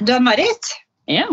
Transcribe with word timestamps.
Du 0.00 0.12
Ann-Marit, 0.12 0.72
Ja. 1.06 1.26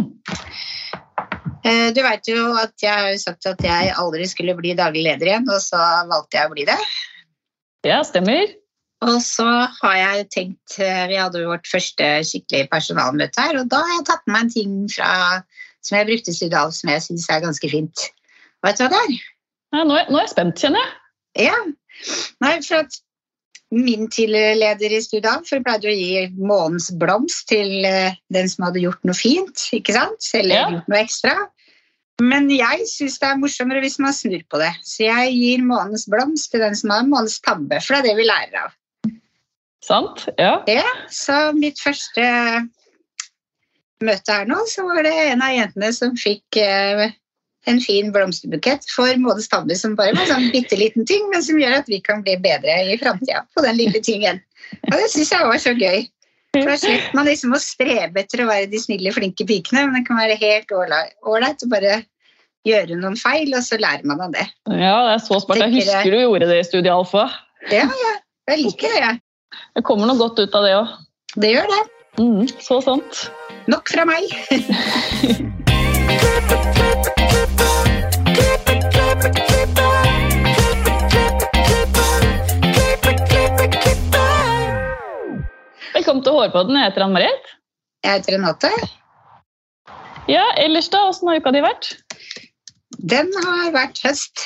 eh, 1.66 1.90
du 1.94 2.02
vet 2.02 2.28
jo 2.30 2.54
at 2.60 2.74
jeg 2.82 2.94
har 2.94 3.18
sagt 3.20 3.46
at 3.50 3.62
jeg 3.64 3.94
aldri 4.00 4.26
skulle 4.30 4.56
bli 4.56 4.76
daglig 4.78 5.04
leder 5.08 5.32
igjen, 5.32 5.50
og 5.50 5.60
så 5.64 5.80
valgte 6.10 6.38
jeg 6.38 6.50
å 6.50 6.54
bli 6.54 6.66
det. 6.70 6.78
ja, 7.84 8.02
stemmer. 8.04 8.54
Og 9.04 9.20
så 9.20 9.44
har 9.82 9.96
jeg 10.00 10.30
tenkt 10.32 10.78
eh, 10.80 11.08
Vi 11.12 11.18
hadde 11.20 11.42
jo 11.42 11.50
vårt 11.52 11.68
første 11.68 12.06
skikkelig 12.24 12.70
personalmøte 12.72 13.42
her, 13.42 13.60
og 13.60 13.68
da 13.68 13.82
har 13.84 13.98
jeg 13.98 14.06
tatt 14.08 14.24
med 14.28 14.34
meg 14.34 14.44
en 14.46 14.54
ting 14.54 14.76
fra, 14.94 15.10
som 15.84 15.98
jeg 15.98 16.08
brukte 16.08 16.32
i 16.32 16.52
av, 16.56 16.72
som 16.72 16.90
jeg 16.94 17.04
syns 17.04 17.28
er 17.30 17.44
ganske 17.44 17.70
fint. 17.70 18.06
Vet 18.64 18.80
du 18.80 18.86
hva 18.86 18.90
det 18.94 19.02
er? 19.02 19.18
Ja, 19.74 19.84
nå, 19.84 19.98
er, 20.00 20.08
nå 20.08 20.22
er 20.22 20.24
jeg 20.24 20.36
spent, 20.38 20.62
kjenner 20.64 20.80
jeg. 20.80 21.50
Ja. 21.50 21.58
Nei, 22.46 22.62
for 22.64 22.86
at 22.86 22.96
min 23.74 24.06
tidligere 24.12 24.56
leder 24.60 24.94
i 24.94 25.02
Studal 25.02 25.42
for 25.48 25.64
pleide 25.66 25.90
å 25.90 25.96
gi 25.96 26.28
månens 26.38 26.92
blomst 27.02 27.48
til 27.50 27.86
eh, 27.88 28.16
den 28.34 28.50
som 28.52 28.68
hadde 28.68 28.84
gjort 28.84 29.02
noe 29.08 29.18
fint, 29.18 29.66
ikke 29.76 29.96
sant? 29.96 30.30
Eller 30.38 30.56
Ja. 30.60 30.70
gjort 30.76 30.92
noe 30.92 31.02
ekstra. 31.02 31.34
Men 32.22 32.46
jeg 32.54 32.86
syns 32.88 33.18
det 33.20 33.28
er 33.32 33.40
morsommere 33.42 33.82
hvis 33.82 33.98
man 34.00 34.14
snur 34.14 34.44
på 34.54 34.60
det. 34.62 34.70
Så 34.86 35.08
jeg 35.08 35.34
gir 35.34 35.66
månens 35.66 36.06
blomst 36.10 36.52
til 36.54 36.62
den 36.62 36.78
som 36.78 36.94
har 36.94 37.08
månens 37.10 37.40
tabbe, 37.42 37.82
for 37.82 37.96
det 37.96 38.04
er 38.04 38.08
det 38.12 38.16
vi 38.22 38.30
lærer 38.30 38.60
av. 38.68 38.76
Sant? 39.84 40.28
Ja. 40.40 40.62
Så 41.12 41.52
mitt 41.58 41.82
første 41.82 42.24
møte 44.04 44.38
her 44.38 44.46
nå, 44.48 44.62
så 44.70 44.86
var 44.88 45.04
det 45.04 45.14
en 45.32 45.44
av 45.44 45.56
jentene 45.56 45.90
som 45.96 46.16
fikk 46.20 46.60
eh, 46.62 47.10
en 47.70 47.80
fin 47.84 48.12
blomsterbukett 48.12 48.86
for 48.92 49.12
månedens 49.20 49.50
tabbe, 49.52 49.76
som 49.80 49.96
bare 50.00 50.16
var 50.16 50.26
en 50.26 50.34
sånn 50.34 50.50
bitte 50.54 50.78
liten 50.80 51.08
ting, 51.08 51.30
men 51.32 51.44
som 51.46 51.60
gjør 51.60 51.78
at 51.80 51.88
vi 51.92 52.02
kan 52.04 52.24
bli 52.26 52.36
bedre 52.44 52.76
i 52.92 52.98
framtida 53.00 53.46
på 53.56 53.64
den 53.66 53.78
lille 53.80 54.02
tingen. 54.04 54.42
Og 54.90 54.96
det 54.98 55.10
syns 55.14 55.32
jeg 55.32 55.48
var 55.48 55.62
så 55.62 55.76
gøy. 55.78 56.08
For 56.54 56.70
Da 56.70 56.76
slipper 56.78 57.16
man 57.18 57.26
liksom 57.26 57.56
å 57.56 57.62
strebe 57.62 58.22
etter 58.22 58.44
å 58.44 58.50
være 58.50 58.68
de 58.70 58.82
snille, 58.82 59.14
flinke 59.16 59.46
pikene, 59.50 59.88
men 59.88 60.02
det 60.02 60.08
kan 60.10 60.20
være 60.20 60.38
helt 60.38 60.74
ålreit 60.76 61.66
å 61.66 61.70
bare 61.72 62.04
gjøre 62.68 63.00
noen 63.00 63.18
feil, 63.20 63.50
og 63.58 63.64
så 63.66 63.80
lærer 63.82 64.06
man 64.08 64.22
av 64.24 64.36
det. 64.36 64.46
ja, 64.70 64.98
det 65.08 65.16
er 65.16 65.24
så 65.26 65.40
smart. 65.42 65.64
Jeg 65.64 65.74
husker 65.80 66.14
du 66.14 66.20
gjorde 66.22 66.52
det 66.52 66.60
i 66.62 66.68
Studie 66.68 66.94
Alfa. 66.94 67.26
Ja, 67.72 67.88
ja. 67.88 68.14
Jeg 68.52 68.60
liker 68.60 68.92
det, 68.92 69.02
jeg. 69.02 69.22
Det 69.78 69.84
kommer 69.88 70.10
noe 70.10 70.20
godt 70.20 70.40
ut 70.44 70.56
av 70.60 70.68
det 70.68 70.76
òg. 70.78 70.88
Det 71.40 71.54
gjør 71.56 71.68
det. 71.74 71.84
Mm, 72.22 72.48
så 72.62 72.82
sant. 72.86 73.26
Nok 73.72 73.90
fra 73.90 74.06
meg. 74.06 74.30
Velkommen 86.14 86.28
til 86.30 86.36
Hårpodden. 86.38 86.76
Jeg 86.78 86.92
heter 86.92 87.04
Ann-Marit. 87.08 87.48
Jeg 88.06 88.20
heter 88.20 88.36
Renate. 88.36 88.70
Ja, 90.30 90.44
ellers 90.62 90.92
da, 90.94 91.00
Åssen 91.10 91.32
har 91.32 91.40
uka 91.42 91.50
di 91.56 91.64
vært? 91.66 91.88
Den 93.02 93.32
har 93.42 93.72
vært 93.74 93.98
høst. 94.06 94.44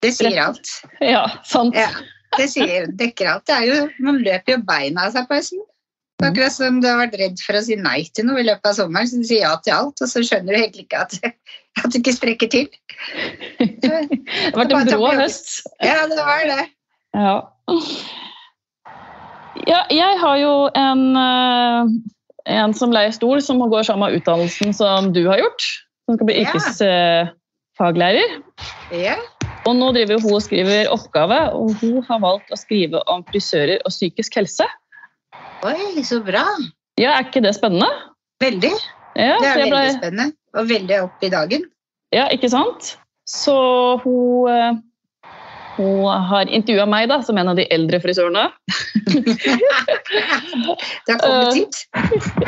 Det 0.00 0.14
sier 0.16 0.40
alt. 0.40 0.70
Ja, 1.04 1.26
sant. 1.44 1.76
Ja, 1.76 1.90
det 2.38 2.48
sier, 2.54 2.88
dekker 3.02 3.34
alt. 3.34 3.44
Det 3.50 3.58
er 3.58 3.68
jo, 3.68 3.76
man 4.00 4.22
løper 4.24 4.54
jo 4.54 4.62
beina 4.72 5.04
av 5.10 5.12
seg 5.12 5.28
på 5.28 5.42
høsten. 5.42 5.60
Er 6.22 6.30
akkurat 6.30 6.56
som 6.56 6.80
du 6.80 6.88
har 6.88 7.02
vært 7.02 7.20
redd 7.20 7.44
for 7.44 7.60
å 7.60 7.64
si 7.68 7.76
nei 7.76 8.06
til 8.16 8.30
noe 8.30 8.40
i 8.40 8.48
løpet 8.48 8.72
av 8.72 8.80
sommeren, 8.80 9.12
så 9.12 9.20
du 9.20 9.28
sier 9.28 9.44
ja 9.44 9.54
til 9.60 9.76
alt, 9.76 10.00
og 10.00 10.08
så 10.08 10.24
skjønner 10.24 10.56
du 10.56 10.62
egentlig 10.62 10.88
ikke 10.88 11.04
at, 11.04 11.20
at 11.84 11.92
du 11.92 12.00
ikke 12.00 12.16
strekker 12.16 12.54
til. 12.56 12.72
Det 13.60 13.92
har 13.92 14.56
vært 14.56 14.78
en 14.80 14.94
brå 14.96 15.12
høst. 15.20 15.58
Ja, 15.84 16.06
det 16.08 16.16
var 16.16 16.48
det. 16.48 16.62
Ja. 17.12 17.40
Ja, 19.68 19.82
jeg 19.90 20.18
har 20.20 20.36
jo 20.40 20.52
en, 20.78 21.02
eh, 21.16 21.84
en 22.56 22.74
som 22.74 22.90
leier 22.94 23.12
stol, 23.14 23.40
som 23.44 23.58
går 23.70 23.84
samme 23.88 24.10
utdannelsen 24.16 24.74
som 24.74 25.12
du 25.14 25.24
har 25.28 25.38
gjort. 25.42 25.66
Som 26.08 26.16
skal 26.18 26.26
bli 26.26 26.38
Ja. 26.42 26.50
yrkesfaglærer. 26.50 28.42
Ja. 28.92 29.16
Og 29.66 29.76
nå 29.78 29.92
driver 29.94 30.20
hun 30.20 30.34
og 30.34 30.42
skriver 30.42 30.88
oppgave, 30.90 31.38
og 31.54 31.74
hun 31.80 32.02
har 32.08 32.18
valgt 32.20 32.50
å 32.50 32.58
skrive 32.58 33.02
om 33.06 33.22
frisører 33.24 33.78
og 33.86 33.90
psykisk 33.94 34.34
helse. 34.40 34.66
Oi, 35.62 36.02
så 36.02 36.18
bra. 36.24 36.42
Ja, 36.98 37.12
Er 37.18 37.24
ikke 37.24 37.42
det 37.42 37.54
spennende? 37.54 37.86
Veldig. 38.42 38.72
Ja, 39.14 39.36
Det 39.38 39.46
er 39.48 39.54
ble, 39.54 39.70
veldig 39.70 39.98
spennende. 40.00 40.32
Og 40.54 40.66
veldig 40.68 41.02
opp 41.04 41.22
i 41.22 41.28
dagen. 41.28 41.62
ja 42.12 42.26
ikke 42.28 42.50
sant? 42.50 42.96
Så 43.26 43.54
hun, 44.02 44.48
eh, 44.50 44.72
hun 45.76 46.26
har 46.28 46.50
intervjua 46.52 46.84
meg 46.90 47.08
da, 47.10 47.20
som 47.24 47.38
en 47.40 47.52
av 47.52 47.56
de 47.58 47.64
eldre 47.72 48.00
frisørene. 48.02 48.44
Det 51.06 51.14
har 51.14 51.20
kommet 51.22 51.56
hit. 51.56 51.78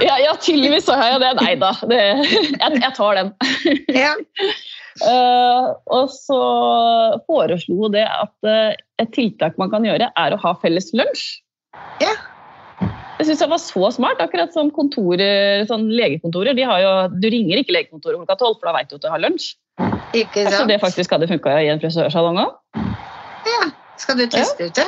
Ja, 0.03 0.19
ja 0.21 0.35
tydeligvis 0.41 0.87
så 0.89 0.99
har 0.99 1.15
jeg 1.15 1.23
det. 1.23 1.33
Nei 1.41 1.55
da, 1.61 1.71
det, 1.89 2.01
jeg, 2.01 2.81
jeg 2.83 2.93
tar 2.99 3.21
den. 3.21 3.35
Ja. 4.05 4.13
uh, 5.03 5.73
og 5.91 6.11
så 6.13 6.41
foreslo 7.27 7.81
hun 7.81 7.95
det 7.97 8.05
at 8.07 8.35
uh, 8.47 8.77
et 9.03 9.11
tiltak 9.17 9.57
man 9.59 9.73
kan 9.73 9.87
gjøre, 9.87 10.11
er 10.21 10.35
å 10.35 10.41
ha 10.45 10.55
felles 10.63 10.93
lunsj. 10.95 11.25
Ja. 12.03 12.13
Det 13.19 13.29
syns 13.29 13.43
jeg 13.43 13.51
var 13.51 13.63
så 13.63 13.91
smart. 13.95 14.23
Akkurat 14.23 14.55
som 14.55 14.71
kontorer, 14.75 15.65
sånn 15.71 15.89
legekontorer. 15.95 16.57
De 16.59 16.67
har 16.67 16.83
jo, 16.83 16.95
du 17.23 17.29
ringer 17.33 17.63
ikke 17.63 17.77
legekontoret 17.79 18.21
klokka 18.21 18.39
tolv, 18.41 18.59
for 18.61 18.71
da 18.71 18.77
vet 18.77 18.91
du 18.91 18.99
at 18.99 19.07
du 19.07 19.13
har 19.13 19.23
lunsj. 19.23 19.55
Ikke 20.15 20.45
sant? 20.47 20.69
det 20.71 20.79
faktisk 20.83 21.15
hadde 21.15 21.31
funka 21.31 21.57
i 21.63 21.71
en 21.73 21.81
frisørsalong 21.83 22.39
òg? 22.45 22.84
Ja. 23.49 23.65
Skal 24.01 24.19
du 24.19 24.27
teste 24.31 24.69
ut 24.69 24.79
det? 24.79 24.87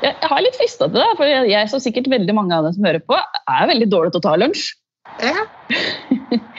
Jeg, 0.00 0.14
jeg 0.16 0.30
har 0.32 0.40
litt 0.40 0.56
frista 0.56 0.88
til 0.88 0.96
det, 0.96 1.08
for 1.18 1.28
jeg, 1.28 1.48
jeg, 1.50 1.68
som 1.68 1.82
sikkert 1.82 2.08
veldig 2.08 2.36
mange 2.36 2.56
av 2.56 2.64
dem 2.64 2.76
som 2.76 2.86
hører 2.88 3.02
på, 3.04 3.16
er 3.18 3.66
veldig 3.68 3.88
dårlig 3.92 4.14
til 4.14 4.22
å 4.22 4.28
ta 4.30 4.36
lunsj. 4.40 4.70
Ja. 5.20 5.42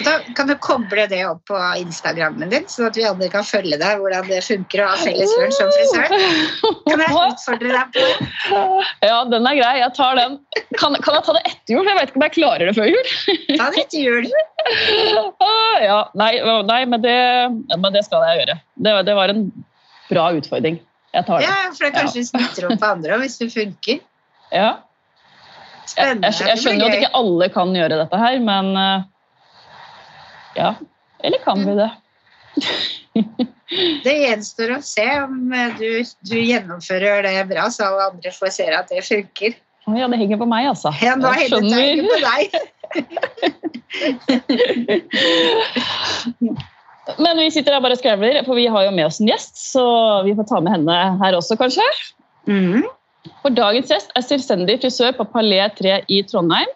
Da 0.04 0.18
kan 0.36 0.50
du 0.50 0.56
koble 0.60 1.06
det 1.10 1.22
opp 1.26 1.44
på 1.50 1.58
Instagrammen 1.80 2.50
din, 2.52 2.66
sånn 2.70 2.90
at 2.90 2.98
vi 2.98 3.06
andre 3.08 3.30
kan 3.32 3.46
følge 3.48 3.78
deg 3.80 4.02
hvordan 4.02 4.28
det 4.28 4.42
funker 4.44 4.84
å 4.84 4.90
ha 4.92 4.98
felles 5.00 5.32
lunsj 5.40 5.58
som 5.60 5.72
frisør. 5.72 6.16
Kan 6.90 7.04
jeg 7.06 7.16
utfordre 7.22 7.72
deg 7.72 7.96
på 7.96 8.04
det? 8.04 8.28
Ja, 9.08 9.22
den 9.32 9.48
er 9.48 9.58
grei. 9.62 9.74
Jeg 9.80 9.96
tar 9.98 10.20
den. 10.20 10.38
Kan, 10.78 10.98
kan 11.06 11.18
jeg 11.18 11.26
ta 11.28 11.38
det 11.38 11.44
etter 11.48 11.76
jul? 11.78 11.88
Jeg 11.88 11.98
vet 11.98 12.12
ikke 12.12 12.22
om 12.22 12.28
jeg 12.28 12.36
klarer 12.38 12.70
det 12.70 12.76
før 12.78 12.92
jul. 12.92 13.12
Ta 13.56 13.72
det 13.72 13.86
etter 13.86 14.06
jul. 14.06 14.30
Ah, 15.42 15.78
ja, 15.82 16.00
nei, 16.18 16.32
nei 16.68 16.82
men, 16.90 17.02
det, 17.06 17.18
men 17.78 17.92
det 17.96 18.06
skal 18.10 18.26
jeg 18.28 18.42
gjøre. 18.42 18.62
Det, 18.86 18.96
det 19.08 19.18
var 19.18 19.34
en 19.34 19.46
bra 20.12 20.32
utfordring. 20.38 20.82
Jeg 21.12 21.28
tar 21.28 21.44
Ja, 21.44 21.56
for 21.76 21.84
det 21.86 21.92
kanskje 21.98 22.24
smitter 22.28 22.70
opp 22.70 22.80
på 22.80 22.88
andre 22.88 23.18
hvis 23.22 23.38
det 23.42 23.50
funker. 23.54 24.00
Ja. 24.52 24.72
Jeg, 24.72 25.92
Spennende. 25.92 26.30
jeg, 26.30 26.48
jeg 26.48 26.58
skjønner 26.62 26.86
jo 26.86 26.88
at 26.88 27.00
ikke 27.00 27.18
alle 27.20 27.50
kan 27.52 27.74
gjøre 27.76 27.98
dette 28.00 28.18
her, 28.22 28.36
men 28.46 28.66
eh, 28.80 29.02
ja. 30.60 30.70
Eller 31.22 31.40
kan 31.44 31.66
vi 31.68 31.74
det? 31.80 31.92
Det 34.04 34.12
gjenstår 34.12 34.74
å 34.76 34.82
se 34.84 35.06
om 35.22 35.54
eh, 35.56 35.72
du, 35.80 36.04
du 36.28 36.36
gjennomfører 36.36 37.24
det 37.24 37.46
bra, 37.48 37.70
så 37.72 37.88
alle 37.88 38.10
andre 38.12 38.32
får 38.36 38.50
se 38.58 38.66
at 38.76 38.92
det 38.92 39.00
funker. 39.08 39.56
Å 39.88 39.96
Ja, 39.96 40.08
det 40.12 40.20
henger 40.20 40.38
på 40.42 40.48
meg, 40.52 40.68
altså. 40.74 40.92
Ja, 41.00 41.16
nå 41.16 41.32
Jeg 41.40 41.50
det 41.56 41.62
ikke 41.96 42.12
på 42.12 42.20
deg. 42.28 42.42
Men 47.20 47.40
vi 47.42 47.52
sitter 47.52 47.76
her 47.76 47.84
bare 47.84 47.98
og 47.98 48.02
skravler, 48.02 48.42
for 48.46 48.60
vi 48.60 48.68
har 48.72 48.86
jo 48.88 48.94
med 48.96 49.08
oss 49.08 49.20
en 49.22 49.30
gjest, 49.32 49.58
så 49.74 49.84
vi 50.28 50.36
får 50.38 50.48
ta 50.50 50.62
med 50.64 50.76
henne 50.76 50.98
her 51.22 51.38
også, 51.38 51.58
kanskje. 51.60 51.86
Mm. 52.48 52.86
For 53.42 53.54
dagens 53.54 53.92
gjest 53.92 54.14
er 54.18 54.26
selvstendig 54.26 54.80
frisør 54.82 55.16
på 55.18 55.28
Palais 55.34 55.76
3 55.80 56.00
i 56.10 56.22
Trondheim. 56.30 56.72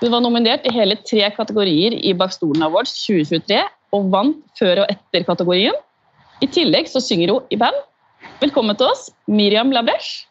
Hun 0.00 0.12
var 0.12 0.22
nominert 0.24 0.66
i 0.66 0.74
hele 0.74 0.96
tre 1.06 1.22
kategorier 1.32 1.94
i 1.96 2.12
Bak 2.18 2.34
stolen 2.34 2.64
Awards 2.66 2.92
2023 3.06 3.62
og 3.94 4.08
vant 4.12 4.40
før 4.58 4.82
og 4.82 4.90
etter 4.92 5.26
kategorien. 5.26 5.76
I 6.42 6.50
tillegg 6.50 6.90
så 6.90 7.00
synger 7.02 7.32
hun 7.32 7.54
i 7.54 7.58
band. 7.60 7.76
Velkommen 8.42 8.76
til 8.76 8.90
oss, 8.90 9.06
Miriam 9.30 9.70
Labresh. 9.72 10.26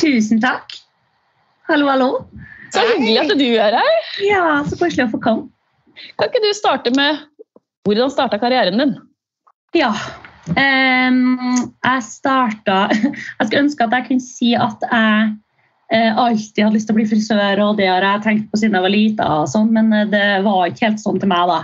Tusen 0.00 0.40
takk. 0.42 0.78
Hallo, 1.68 1.90
hallo. 1.90 2.10
Så 2.70 2.82
hyggelig 2.94 3.18
at 3.24 3.34
du 3.38 3.48
er 3.58 3.76
her. 3.80 4.06
Ja, 4.24 4.44
så 4.66 4.78
koselig 4.78 5.08
å 5.08 5.12
få 5.16 5.20
komme. 5.22 5.50
Kan 6.16 6.30
ikke 6.30 6.42
du 6.44 6.52
starte 6.56 6.94
med 6.96 7.18
hvordan 7.86 8.12
starta 8.12 8.38
karrieren 8.40 8.80
din? 8.80 8.96
Ja. 9.76 9.92
um, 10.50 11.20
jeg 11.84 12.02
starta 12.02 12.88
Jeg 12.90 13.46
skulle 13.46 13.62
ønske 13.66 13.86
at 13.86 13.94
jeg 13.94 14.06
kunne 14.08 14.24
si 14.24 14.54
at 14.58 14.82
jeg 14.86 15.30
uh, 15.94 16.18
alltid 16.24 16.64
hadde 16.64 16.74
lyst 16.76 16.90
til 16.90 16.96
å 16.96 16.98
bli 16.98 17.06
frisør, 17.10 17.62
og 17.64 17.78
det 17.78 17.88
har 17.90 18.06
jeg 18.06 18.24
tenkt 18.26 18.50
på 18.50 18.60
siden 18.60 18.78
jeg 18.78 18.86
var 18.86 18.94
lita, 18.94 19.28
sånn, 19.50 19.70
men 19.74 19.92
eh, 19.94 20.08
det 20.10 20.26
var 20.46 20.66
ikke 20.68 20.88
helt 20.88 21.02
sånn 21.02 21.20
til 21.22 21.30
meg, 21.30 21.50
da. 21.50 21.62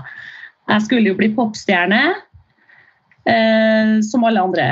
Jeg 0.73 0.87
skulle 0.87 1.13
jo 1.13 1.19
bli 1.19 1.33
popstjerne. 1.37 2.05
Uh, 3.27 3.99
som 4.07 4.23
alle 4.23 4.39
andre 4.39 4.65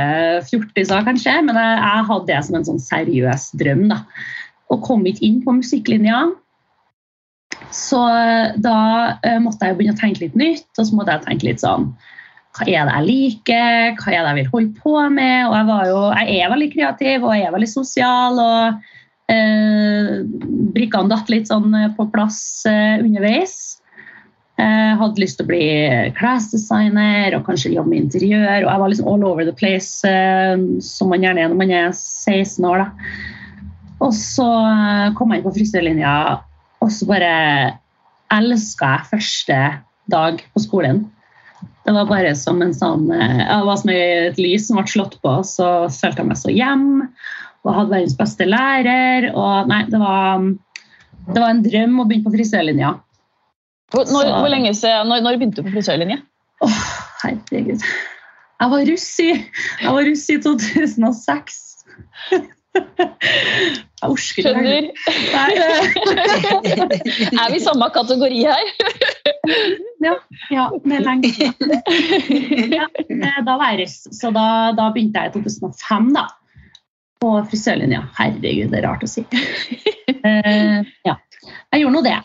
fjortiser, 0.46 1.00
kanskje, 1.02 1.32
men 1.42 1.56
jeg, 1.58 1.78
jeg 1.82 2.06
hadde 2.06 2.28
det 2.28 2.42
som 2.46 2.58
en 2.58 2.66
sånn 2.68 2.82
seriøs 2.82 3.48
drøm. 3.58 3.88
da. 3.90 4.04
Og 4.70 4.82
kom 4.86 5.02
ikke 5.10 5.24
inn 5.26 5.40
på 5.42 5.56
musikklinja. 5.56 6.20
Så 7.72 8.00
eh, 8.08 8.54
da 8.62 8.78
eh, 9.24 9.38
måtte 9.42 9.68
jeg 9.68 9.78
begynne 9.78 9.96
å 9.96 10.00
tenke 10.00 10.24
litt 10.26 10.36
nytt, 10.38 10.68
og 10.78 10.86
så 10.86 10.96
måtte 10.96 11.16
jeg 11.16 11.26
tenke 11.28 11.48
litt 11.48 11.62
sånn 11.62 11.90
Hva 12.54 12.66
er 12.66 12.88
det 12.88 12.96
jeg 12.96 13.06
liker? 13.08 13.94
Hva 13.98 14.10
er 14.10 14.18
det 14.20 14.32
jeg 14.32 14.40
vil 14.40 14.50
holde 14.52 14.82
på 14.82 14.96
med? 15.14 15.38
Og 15.48 15.54
jeg, 15.58 15.88
jo, 15.90 16.02
jeg 16.14 16.40
er 16.40 16.52
veldig 16.54 16.72
kreativ 16.74 17.24
og 17.24 17.36
jeg 17.36 17.48
er 17.48 17.54
veldig 17.56 17.70
sosial. 17.70 18.42
og 18.42 19.32
eh, 19.34 20.12
Brikkene 20.76 21.12
datt 21.12 21.32
litt 21.32 21.50
sånn 21.50 21.74
eh, 21.74 21.90
på 21.96 22.08
plass 22.14 22.40
eh, 22.70 23.00
underveis. 23.02 23.60
Jeg 24.54 24.98
hadde 25.00 25.18
lyst 25.18 25.40
til 25.40 25.48
å 25.48 25.50
bli 25.50 25.64
klesdesigner 26.14 27.34
og 27.34 27.42
kanskje 27.48 27.72
jobbe 27.74 27.90
med 27.90 28.04
interiør. 28.04 28.62
og 28.62 28.70
Jeg 28.70 28.82
var 28.84 28.92
liksom 28.92 29.08
all 29.10 29.24
over 29.26 29.48
the 29.48 29.56
place, 29.58 30.06
eh, 30.06 30.54
som 30.78 31.10
man 31.10 31.26
gjerne 31.26 31.42
er 31.42 31.50
når 31.50 31.58
man 31.58 31.74
er 31.74 31.88
16 31.90 32.62
år. 32.70 32.84
da. 32.84 33.14
Og 34.04 34.12
så 34.14 34.46
kom 35.18 35.32
jeg 35.32 35.40
inn 35.40 35.46
på 35.48 35.54
frisørlinja, 35.56 36.14
og 36.84 36.92
så 36.92 37.06
bare 37.08 37.32
elska 38.34 38.90
jeg 38.98 39.08
første 39.10 39.58
dag 40.12 40.40
på 40.52 40.60
skolen. 40.62 41.04
Det 41.84 41.92
var 41.96 42.08
bare 42.08 42.32
som 42.36 42.60
en 42.64 42.72
sånn, 42.76 43.06
eh, 43.12 43.40
det 43.44 43.60
var 43.68 43.76
som 43.80 43.90
et 43.92 44.38
lys 44.40 44.66
som 44.68 44.78
ble 44.80 44.88
slått 44.88 45.16
på. 45.24 45.32
Så 45.44 45.66
følte 45.92 46.22
jeg 46.22 46.28
meg 46.30 46.40
så 46.40 46.52
hjem 46.52 46.86
og 47.64 47.70
hadde 47.72 47.92
verdens 47.94 48.16
beste 48.18 48.44
lærer. 48.48 49.30
og 49.32 49.68
nei, 49.70 49.82
det 49.88 50.00
var, 50.00 50.44
det 51.32 51.40
var 51.40 51.50
en 51.54 51.62
drøm 51.64 52.00
å 52.00 52.06
begynne 52.08 52.28
på 52.28 52.34
frisørlinja. 52.36 52.94
Hvor, 53.92 54.04
når, 54.08 54.28
Så- 54.28 54.40
hvor 54.40 54.50
lenge 54.52 54.74
siden, 54.76 55.08
når, 55.08 55.22
når 55.24 55.38
begynte 55.40 55.62
du 55.62 55.68
på 55.68 55.76
frisørlinja? 55.76 56.18
Oh, 56.64 56.80
herregud. 57.22 57.80
Jeg 58.60 58.70
var 58.70 58.84
russ 58.88 59.08
i, 59.20 59.30
jeg 59.82 59.92
var 59.92 60.04
russ 60.08 60.28
i 60.32 60.36
2006. 60.40 61.60
Skjønner. 64.20 64.90
Er 67.40 67.50
vi 67.50 67.56
i 67.56 67.62
samme 67.62 67.88
kategori 67.94 68.40
her? 68.44 68.64
Ja, 70.04 70.14
det 70.84 70.96
er 70.98 71.04
lenge 71.06 71.30
siden. 71.32 71.70
Ja, 72.74 72.86
da 73.46 73.54
var 73.56 73.72
jeg 73.72 73.84
russ, 73.84 74.02
så 74.12 74.30
da, 74.34 74.72
da 74.76 74.90
begynte 74.92 75.22
jeg 75.22 75.32
i 75.32 75.34
2005 75.38 76.10
da, 76.16 76.24
på 77.22 77.30
frisørlinja. 77.50 78.02
Herregud, 78.18 78.72
det 78.72 78.82
er 78.82 78.88
rart 78.88 79.06
å 79.06 79.10
si. 79.10 79.24
Eh, 80.24 80.80
ja, 81.08 81.16
jeg 81.72 81.84
gjorde 81.84 81.96
nå 81.96 82.02
det. 82.04 82.18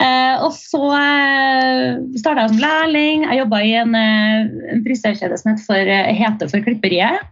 Eh, 0.00 0.36
og 0.40 0.54
så 0.56 0.82
eh, 0.96 2.00
starta 2.18 2.46
jeg 2.46 2.54
som 2.54 2.62
lærling. 2.62 3.26
Jeg 3.28 3.42
jobba 3.42 3.58
i 3.66 3.74
en, 3.82 3.92
en 3.98 4.84
frisørkjede 4.86 5.38
som 5.38 5.52
heter 5.52 5.66
for, 5.68 5.94
heter 6.24 6.54
for 6.54 6.66
Klipperiet. 6.66 7.30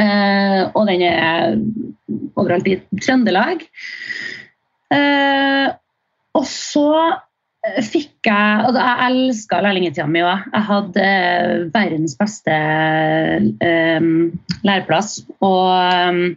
Eh, 0.00 0.62
og 0.72 0.86
den 0.88 1.02
er 1.06 1.58
overalt 2.38 2.68
i 2.70 2.78
Trøndelag. 3.00 3.64
Eh, 4.92 5.68
og 6.32 6.46
så 6.48 6.88
fikk 7.86 8.26
jeg 8.26 8.64
og 8.66 8.74
Jeg 8.74 9.06
elska 9.06 9.60
lærlingtida 9.62 10.08
mi 10.10 10.24
òg. 10.24 10.46
Jeg 10.50 10.66
hadde 10.70 11.04
eh, 11.06 11.66
verdens 11.74 12.16
beste 12.18 12.56
læreplass. 14.66 15.20
Og 15.44 16.36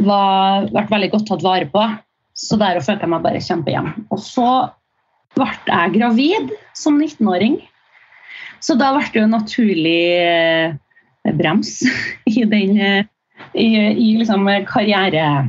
var, 0.00 0.66
vært 0.74 0.92
veldig 0.92 1.10
godt 1.14 1.28
tatt 1.30 1.46
vare 1.46 1.70
på. 1.70 1.86
Så 2.34 2.56
der 2.60 2.80
følte 2.80 3.04
jeg 3.04 3.12
meg 3.12 3.24
bare 3.24 3.42
kjempehjem. 3.44 3.90
Og 4.10 4.20
så 4.22 4.50
ble 5.36 5.50
jeg 5.68 5.94
gravid 5.96 6.54
som 6.76 6.98
19-åring. 6.98 7.60
Så 8.60 8.76
da 8.80 8.90
ble 8.96 9.06
det 9.12 9.22
jo 9.22 9.28
naturlig 9.30 10.00
brems 11.38 11.80
i 12.30 12.44
den 12.48 12.76
eh, 12.78 13.04
i, 13.54 13.66
i 13.90 14.08
liksom 14.18 14.46
karriere, 14.68 15.48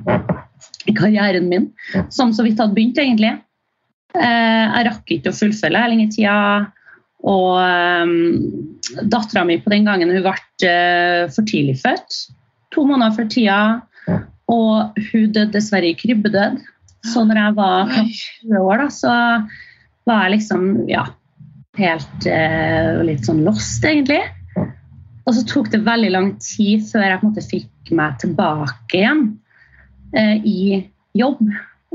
karrieren 0.97 1.49
min, 1.51 1.69
som 2.09 2.31
så 2.33 2.45
vidt 2.45 2.61
hadde 2.61 2.73
begynt, 2.77 2.99
egentlig. 3.01 3.35
Eh, 4.17 4.65
jeg 4.65 4.87
rakk 4.87 5.13
ikke 5.15 5.31
å 5.31 5.37
fullføre 5.37 5.75
lærlingtida. 5.75 6.37
Og 7.21 7.59
um, 7.61 8.13
dattera 9.13 9.43
mi 9.45 9.59
på 9.61 9.69
den 9.69 9.85
gangen 9.85 10.09
hun 10.09 10.23
ble 10.25 10.33
eh, 10.65 11.27
for 11.29 11.45
tidlig 11.45 11.77
født. 11.83 12.17
To 12.73 12.85
måneder 12.87 13.13
før 13.19 13.29
tida. 13.29 13.59
Og 14.51 15.01
hun 15.11 15.27
døde 15.29 15.51
dessverre 15.53 15.91
i 15.91 15.97
krybbedød. 15.99 16.57
Så 17.11 17.23
når 17.25 17.39
jeg 17.39 17.57
var 17.57 17.93
20 17.93 18.57
år, 18.61 18.81
da, 18.81 18.87
så 18.93 19.13
var 20.09 20.25
jeg 20.25 20.33
liksom 20.35 20.65
ja, 20.89 21.05
helt 21.77 22.27
uh, 22.27 23.01
litt 23.05 23.25
sånn 23.25 23.41
lost, 23.45 23.85
egentlig. 23.85 24.21
Og 25.27 25.35
så 25.37 25.43
tok 25.47 25.69
det 25.73 25.83
veldig 25.85 26.11
lang 26.13 26.31
tid 26.41 26.85
før 26.89 27.05
jeg 27.05 27.19
på 27.19 27.27
en 27.27 27.31
måte 27.31 27.45
fikk 27.45 27.91
meg 27.97 28.17
tilbake 28.21 28.97
igjen 28.97 29.25
eh, 30.17 30.37
i 30.41 30.61
jobb, 31.17 31.43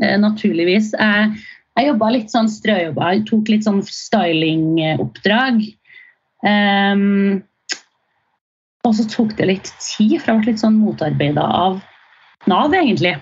eh, 0.02 0.16
naturligvis. 0.22 0.92
Jeg, 0.94 1.32
jeg 1.76 1.90
jobba 1.90 2.12
litt 2.14 2.32
sånn 2.32 2.50
strøjobba, 2.52 3.10
jeg 3.16 3.26
tok 3.30 3.52
litt 3.52 3.66
sånn 3.66 3.82
stylingoppdrag. 3.88 5.60
Um, 6.46 7.42
og 8.86 8.94
så 8.94 9.06
tok 9.10 9.34
det 9.38 9.48
litt 9.50 9.70
tid, 9.82 10.20
for 10.20 10.30
jeg 10.30 10.42
ble 10.42 10.52
litt 10.52 10.62
sånn 10.62 10.78
motarbeida 10.78 11.42
av 11.42 11.80
Nav, 12.46 12.70
egentlig. 12.78 13.16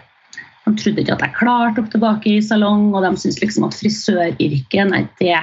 De 0.66 0.72
trodde 0.76 1.00
ikke 1.00 1.14
at 1.14 1.22
jeg 1.24 1.36
klarte 1.38 1.80
gå 1.80 1.92
tilbake 1.94 2.32
i 2.34 2.42
salong, 2.44 2.90
og 2.92 3.04
de 3.06 3.14
syntes 3.16 3.40
liksom 3.40 3.64
at 3.68 3.76
frisøryrket 3.78 4.90
nei, 4.90 5.04
det, 5.20 5.38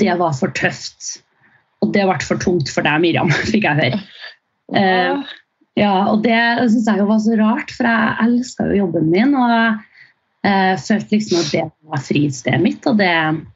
det 0.00 0.14
var 0.20 0.32
for 0.38 0.54
tøft. 0.56 1.18
Og 1.86 1.92
det 1.94 2.06
ble 2.08 2.20
for 2.26 2.42
tungt 2.42 2.70
for 2.72 2.86
deg, 2.86 3.02
Miriam, 3.04 3.32
fikk 3.52 3.66
jeg 3.68 3.80
høre. 3.80 4.00
Uh, 4.74 5.26
ja, 5.78 5.92
og 6.10 6.24
det 6.24 6.38
syns 6.72 6.88
jeg 6.88 7.08
var 7.08 7.20
så 7.22 7.36
rart, 7.38 7.74
for 7.76 7.88
jeg 7.88 8.16
elska 8.26 8.70
jo 8.70 8.80
jobben 8.84 9.12
min. 9.12 9.36
Og 9.36 9.52
jeg 10.46 10.80
følte 10.82 11.16
liksom 11.16 11.42
at 11.42 11.52
det 11.52 11.66
var 11.90 12.02
fristedet 12.06 12.62
mitt, 12.62 12.86
og 12.86 12.98
det, 13.00 13.12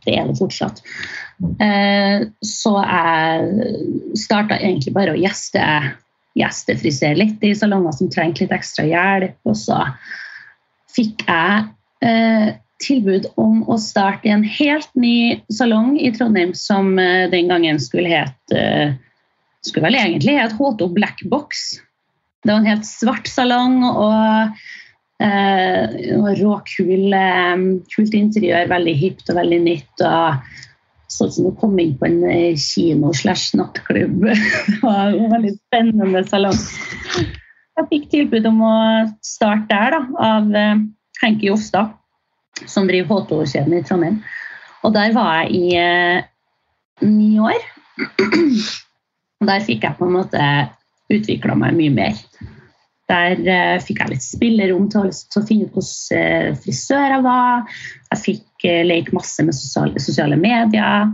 det 0.06 0.14
er 0.18 0.30
det 0.30 0.38
fortsatt. 0.38 0.82
Uh, 1.40 2.28
så 2.44 2.76
jeg 2.84 3.74
starta 4.20 4.60
egentlig 4.60 4.94
bare 4.96 5.16
å 5.16 5.20
gjeste, 5.20 5.64
gjestefrisere 6.38 7.18
litt 7.18 7.42
i 7.46 7.54
salonger 7.56 7.96
som 7.96 8.12
trengte 8.12 8.44
litt 8.44 8.56
ekstra 8.56 8.86
hjelp. 8.86 9.38
Og 9.48 9.58
så 9.58 9.82
fikk 10.94 11.24
jeg 11.26 11.68
tilbud 12.90 13.28
om 13.40 13.62
å 13.70 13.78
starte 13.80 14.30
en 14.32 14.42
helt 14.44 14.90
ny 14.98 15.40
salong 15.52 15.94
i 16.00 16.10
Trondheim 16.14 16.52
som 16.58 16.96
eh, 16.98 17.28
den 17.30 17.50
gangen 17.50 17.80
skulle 17.82 18.10
het 18.10 18.56
eh, 18.56 18.96
skulle 19.66 19.86
vel 19.88 19.98
egentlig 20.00 20.38
het 20.38 20.56
H2 20.56 20.90
Black 20.96 21.22
Box. 21.30 21.80
Det 22.42 22.52
var 22.52 22.62
en 22.62 22.70
helt 22.70 22.88
svart 22.88 23.28
salong 23.28 23.82
og 23.84 24.56
eh, 25.22 25.98
råkul 26.40 27.12
eh, 27.16 27.66
kult 27.92 28.16
interiør, 28.16 28.70
veldig 28.72 28.96
hipt 29.02 29.30
og 29.30 29.38
veldig 29.40 29.60
nytt. 29.66 30.06
og 30.06 30.56
Sånn 31.10 31.32
som 31.34 31.50
å 31.50 31.56
komme 31.58 31.82
inn 31.82 31.96
på 31.98 32.06
en 32.06 32.20
kino 32.56 33.10
slash 33.18 33.56
nattklubb. 33.58 34.28
Det 34.70 34.80
var 34.82 35.10
en 35.10 35.32
veldig 35.34 35.56
spennende 35.58 36.24
salong. 36.30 36.60
Jeg 37.80 37.88
fikk 37.90 38.10
tilbud 38.12 38.46
om 38.46 38.62
å 38.64 38.76
starte 39.24 39.68
der 39.72 39.96
da, 39.96 40.00
av 40.22 40.52
Henki 41.20 41.50
Jofstad, 41.50 41.96
som 42.68 42.88
driver 42.88 43.22
H2-kjeden 43.22 43.78
i 43.78 43.82
Trondheim. 43.86 44.20
Og 44.84 44.94
der 44.96 45.12
var 45.16 45.42
jeg 45.42 45.56
i 45.56 45.64
eh, 45.78 46.22
ni 47.06 47.34
år. 47.40 47.60
Og 49.40 49.48
der 49.48 49.64
fikk 49.64 49.84
jeg 49.86 49.96
på 49.98 50.08
en 50.08 50.16
måte 50.16 50.46
utvikla 51.10 51.56
meg 51.58 51.76
mye 51.78 51.94
mer. 51.94 52.18
Der 53.10 53.40
eh, 53.42 53.76
fikk 53.82 54.02
jeg 54.02 54.12
litt 54.12 54.24
spillerom 54.24 54.86
til, 54.92 55.10
til 55.10 55.42
å 55.42 55.46
finne 55.46 55.66
ut 55.66 55.76
hvordan 55.76 56.20
eh, 56.20 56.58
frisør 56.62 57.16
jeg 57.16 57.24
var. 57.26 57.80
Jeg 58.12 58.22
fikk 58.24 58.68
eh, 58.68 58.84
leke 58.86 59.16
masse 59.16 59.44
med 59.44 59.56
sosiale, 59.56 60.02
sosiale 60.02 60.38
medier. 60.40 61.10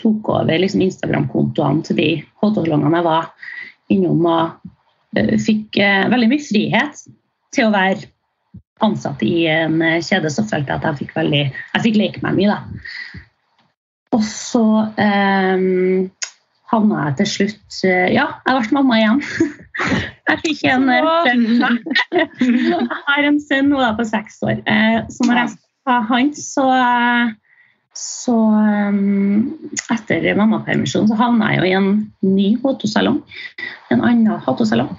Tok 0.00 0.30
over 0.32 0.62
liksom, 0.62 0.84
Instagram-kontoene 0.86 1.84
til 1.88 1.98
de 1.98 2.10
H2-salongene 2.40 3.00
jeg 3.00 3.08
var 3.08 3.32
innom. 3.92 4.28
Og 4.30 5.18
eh, 5.18 5.36
fikk 5.42 5.80
eh, 5.82 6.06
veldig 6.12 6.30
mye 6.30 6.46
frihet 6.46 7.04
til 7.56 7.66
å 7.66 7.74
være 7.74 8.06
ansatt 8.84 9.22
i 9.26 9.44
en 9.50 9.80
eh, 9.82 10.00
kjede. 10.04 10.30
Så 10.32 10.46
følte 10.48 10.72
jeg 10.72 10.80
at 10.80 10.88
jeg 10.88 11.00
fikk, 11.02 11.12
veldig, 11.18 11.42
jeg 11.50 11.84
fikk 11.86 11.98
leke 12.00 12.24
meg 12.24 12.38
mye. 12.38 12.56
da. 12.56 13.20
Og 14.16 14.24
så 14.26 14.64
eh, 14.98 15.66
havna 16.70 17.04
jeg 17.08 17.18
til 17.20 17.30
slutt 17.34 17.82
eh, 17.86 18.08
Ja, 18.14 18.26
jeg 18.46 18.56
ble 18.58 18.78
mamma 18.78 19.00
igjen. 19.00 19.20
Jeg 20.30 20.38
fikk 20.44 20.58
en 20.70 20.90
eh. 20.92 21.06
Jeg 22.44 22.98
har 23.08 23.24
en 23.26 23.38
sønn 23.42 23.70
nå 23.72 23.80
da 23.80 23.94
på 23.98 24.04
seks 24.06 24.36
år. 24.46 24.60
Så 25.10 25.24
når 25.26 25.40
jeg 25.40 25.54
sa 25.56 25.94
han, 26.06 26.28
så 26.36 26.66
så 28.00 28.34
um, 28.34 29.50
etter 29.90 30.28
mammapermisjonen 30.38 31.10
så 31.10 31.18
havna 31.18 31.50
jeg 31.52 31.60
jo 31.60 31.66
i 31.66 31.74
en 31.76 31.88
ny 32.24 32.46
H2-salong. 32.62 33.18
En 33.90 34.04
annen 34.04 34.38
H2-salong. 34.46 34.92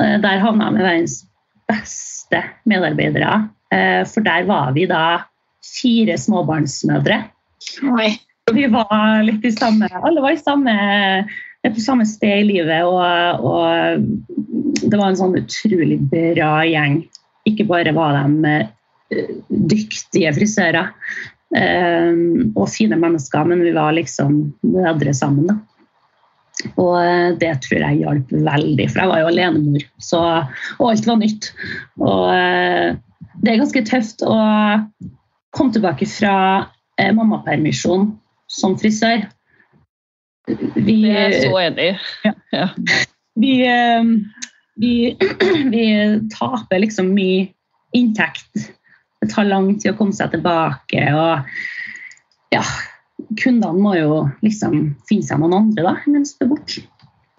Eh, 0.00 0.16
Der 0.22 0.42
havna 0.42 0.68
jeg 0.68 0.76
med 0.76 0.84
verdens 0.84 1.16
beste 1.70 2.42
medarbeidere. 2.68 3.48
Eh, 3.74 4.02
For 4.08 4.24
der 4.26 4.46
var 4.48 4.72
vi 4.76 4.86
da 4.90 5.24
fire 5.66 6.16
småbarnsmødre. 6.20 7.24
Oi. 7.96 8.14
Vi 8.54 8.66
var 8.70 9.24
litt 9.26 9.42
i 9.42 9.50
samme 9.50 9.88
Alle 9.90 10.22
var 10.22 10.36
i 10.36 10.38
samme, 10.38 10.74
på 11.66 11.82
samme 11.82 12.04
sted 12.06 12.44
i 12.44 12.46
livet, 12.46 12.84
og, 12.86 13.42
og 13.42 14.84
det 14.86 14.94
var 14.94 15.08
en 15.08 15.18
sånn 15.18 15.34
utrolig 15.40 15.98
bra 16.12 16.60
gjeng. 16.68 17.00
Ikke 17.50 17.66
bare 17.66 17.94
var 17.96 18.14
de 18.14 18.52
eh, 18.52 19.32
dyktige 19.50 20.30
frisører 20.36 20.92
eh, 21.58 22.12
og 22.54 22.70
fine 22.70 22.98
mennesker, 23.02 23.50
men 23.50 23.64
vi 23.66 23.74
var 23.74 23.96
liksom 23.98 24.38
mødre 24.62 25.14
sammen. 25.14 25.50
da. 25.50 25.58
Og 26.76 26.94
eh, 26.98 27.34
det 27.40 27.52
tror 27.64 27.82
jeg 27.84 28.00
hjalp 28.02 28.32
veldig, 28.32 28.86
for 28.90 29.02
jeg 29.02 29.10
var 29.10 29.22
jo 29.22 29.30
alenemor, 29.30 29.84
så, 30.02 30.22
og 30.78 30.90
alt 30.90 31.08
var 31.08 31.20
nytt. 31.20 31.50
Og 32.00 32.30
eh, 32.32 32.96
det 33.42 33.52
er 33.52 33.60
ganske 33.60 33.84
tøft 33.88 34.24
å 34.24 34.36
komme 35.56 35.74
tilbake 35.74 36.08
fra 36.08 36.36
eh, 37.00 37.12
mammapermisjon 37.16 38.08
som 38.50 38.76
frisør. 38.80 39.26
Vi, 40.46 41.00
Det 41.02 41.18
er 41.26 41.36
så 41.42 41.60
enig 41.60 41.90
i. 41.90 42.32
Ja. 42.54 42.66
vi, 43.42 43.52
vi, 44.80 44.94
vi 45.74 45.86
taper 46.32 46.84
liksom 46.84 47.12
mye 47.16 47.48
inntekt. 47.96 48.70
Det 49.20 49.32
tar 49.32 49.48
lang 49.48 49.72
tid 49.74 49.92
å 49.92 49.98
komme 49.98 50.16
seg 50.16 50.32
tilbake. 50.32 51.02
Og 51.12 52.54
ja, 52.54 52.62
kundene 53.40 53.80
må 53.80 53.94
jo 53.96 54.24
liksom 54.44 54.76
finne 55.08 55.26
seg 55.26 55.40
noen 55.40 55.56
andre 55.62 55.86
da, 55.86 55.94
mens 56.10 56.34
du 56.36 56.46
er 56.46 56.52
borte. 56.52 56.84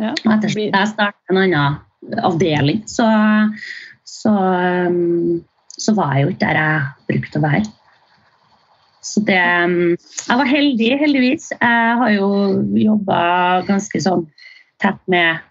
Ja. 0.02 0.14
Etter 0.14 0.52
at 0.52 0.58
jeg 0.58 0.92
startet 0.92 1.34
en 1.34 1.42
annen 1.42 2.22
avdeling, 2.28 2.84
så, 2.90 3.08
så, 4.06 4.34
um, 4.34 5.40
så 5.78 5.96
var 5.98 6.16
jeg 6.16 6.26
jo 6.26 6.34
ikke 6.34 6.46
der 6.46 6.62
jeg 6.62 7.12
brukte 7.12 7.42
å 7.42 7.46
være. 7.46 7.66
Så 9.08 9.22
det 9.24 9.40
um, 9.40 9.96
Jeg 9.96 10.40
var 10.42 10.50
heldig, 10.50 10.90
heldigvis. 11.00 11.52
Jeg 11.56 12.00
har 12.02 12.10
jo 12.12 12.30
jobba 12.76 13.20
ganske 13.70 14.02
sånn 14.04 14.26
tett 14.82 15.00
med 15.10 15.46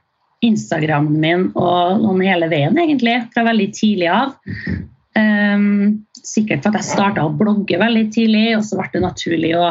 Instagramen 0.44 1.16
min 1.22 1.46
og 1.56 2.02
noen 2.02 2.20
hele 2.26 2.50
veien, 2.52 2.76
egentlig, 2.78 3.16
fra 3.32 3.46
veldig 3.46 3.70
tidlig 3.74 4.10
av. 4.12 4.36
Um, 5.16 6.04
sikkert 6.20 6.66
for 6.66 6.74
at 6.74 6.82
jeg 6.82 6.90
starta 6.92 7.24
å 7.24 7.32
blogge 7.32 7.78
veldig 7.80 8.04
tidlig, 8.14 8.50
og 8.58 8.66
så 8.66 8.78
ble 8.78 8.90
det 8.92 9.02
naturlig 9.06 9.54
å 9.56 9.70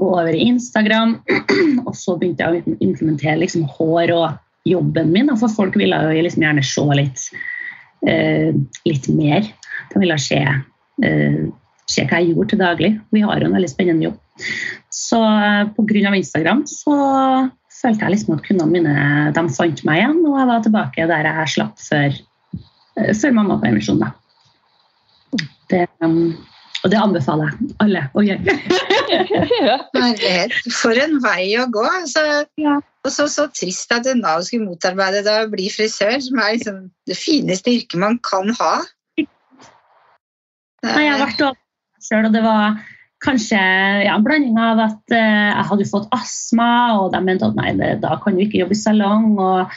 gå 0.00 0.08
over 0.08 0.34
i 0.34 0.46
Instagram. 0.48 1.18
og 1.86 1.94
så 1.96 2.16
begynte 2.18 2.44
jeg 2.44 2.62
å 2.62 2.76
implementere 2.80 3.40
liksom 3.42 3.66
hår 3.76 4.14
og 4.16 4.28
jobben 4.68 5.10
min, 5.14 5.32
for 5.38 5.50
folk 5.52 5.76
ville 5.78 5.98
jo 5.98 6.22
liksom 6.22 6.44
gjerne 6.44 6.64
se 6.66 6.84
litt, 6.98 7.24
uh, 8.06 8.52
litt 8.88 9.08
mer. 9.10 9.48
De 9.92 10.02
ville 10.02 10.18
se, 10.22 10.38
uh, 10.42 11.40
se 11.90 12.06
hva 12.06 12.20
jeg 12.20 12.32
gjorde 12.32 12.52
til 12.52 12.62
daglig. 12.62 12.92
Vi 13.14 13.24
har 13.24 13.42
jo 13.42 13.50
en 13.50 13.58
veldig 13.58 13.72
spennende 13.72 14.10
jobb. 14.10 14.46
Så 14.94 15.18
uh, 15.18 15.66
pga. 15.76 16.14
Instagram 16.14 16.64
så 16.70 16.94
følte 17.82 18.06
jeg 18.06 18.14
liksom 18.14 18.36
at 18.36 18.44
kundene 18.46 18.70
mine 18.70 19.32
de 19.34 19.46
fant 19.56 19.84
meg 19.88 20.02
igjen, 20.02 20.22
og 20.28 20.38
jeg 20.38 20.50
var 20.52 20.66
tilbake 20.66 21.10
der 21.10 21.28
jeg 21.28 21.54
slapp 21.56 21.82
før, 21.82 22.18
uh, 23.00 23.12
før 23.18 23.38
mammapermisjon. 23.40 24.06
Det, 25.72 25.86
um, 26.04 26.34
og 26.82 26.90
det 26.90 26.98
anbefaler 26.98 27.52
jeg 27.52 27.74
alle 27.84 28.02
å 28.18 28.24
gjøre. 28.26 28.54
Herlighet. 29.94 30.54
For 30.74 30.98
en 30.98 31.18
vei 31.22 31.52
å 31.60 31.68
gå. 31.70 31.84
Så, 32.10 32.24
Ja. 32.58 32.78
og 32.82 33.12
så, 33.14 33.28
så 33.30 33.46
trist 33.54 33.92
at 33.94 34.08
Nav 34.18 34.42
skulle 34.46 34.66
motarbeide 34.66 35.22
det 35.26 35.36
å 35.44 35.50
bli 35.52 35.68
frisør, 35.70 36.16
som 36.24 36.40
er 36.42 36.56
liksom 36.56 36.80
det 37.08 37.18
fineste 37.18 37.70
yrket 37.76 38.02
man 38.02 38.18
kan 38.26 38.50
ha. 38.58 38.72
Nei, 40.82 41.04
jeg 41.04 41.12
har 41.14 41.22
vært 41.22 41.44
over 41.46 41.60
selv, 42.02 42.28
og 42.28 42.34
det 42.34 42.42
var 42.42 42.80
kanskje 43.22 43.58
ja, 44.02 44.16
en 44.16 44.24
blanding 44.26 44.58
av 44.58 44.80
at 44.82 45.14
eh, 45.14 45.50
jeg 45.52 45.66
hadde 45.70 45.90
fått 45.92 46.08
astma, 46.16 46.70
og 46.98 47.12
de 47.14 47.20
mente 47.22 47.46
at 47.46 47.58
nei, 47.58 47.70
det, 47.78 47.92
da 48.02 48.16
kan 48.22 48.34
du 48.34 48.42
ikke 48.42 48.64
jobbe 48.64 48.74
i 48.74 48.80
salong. 48.80 49.28
Og, 49.38 49.76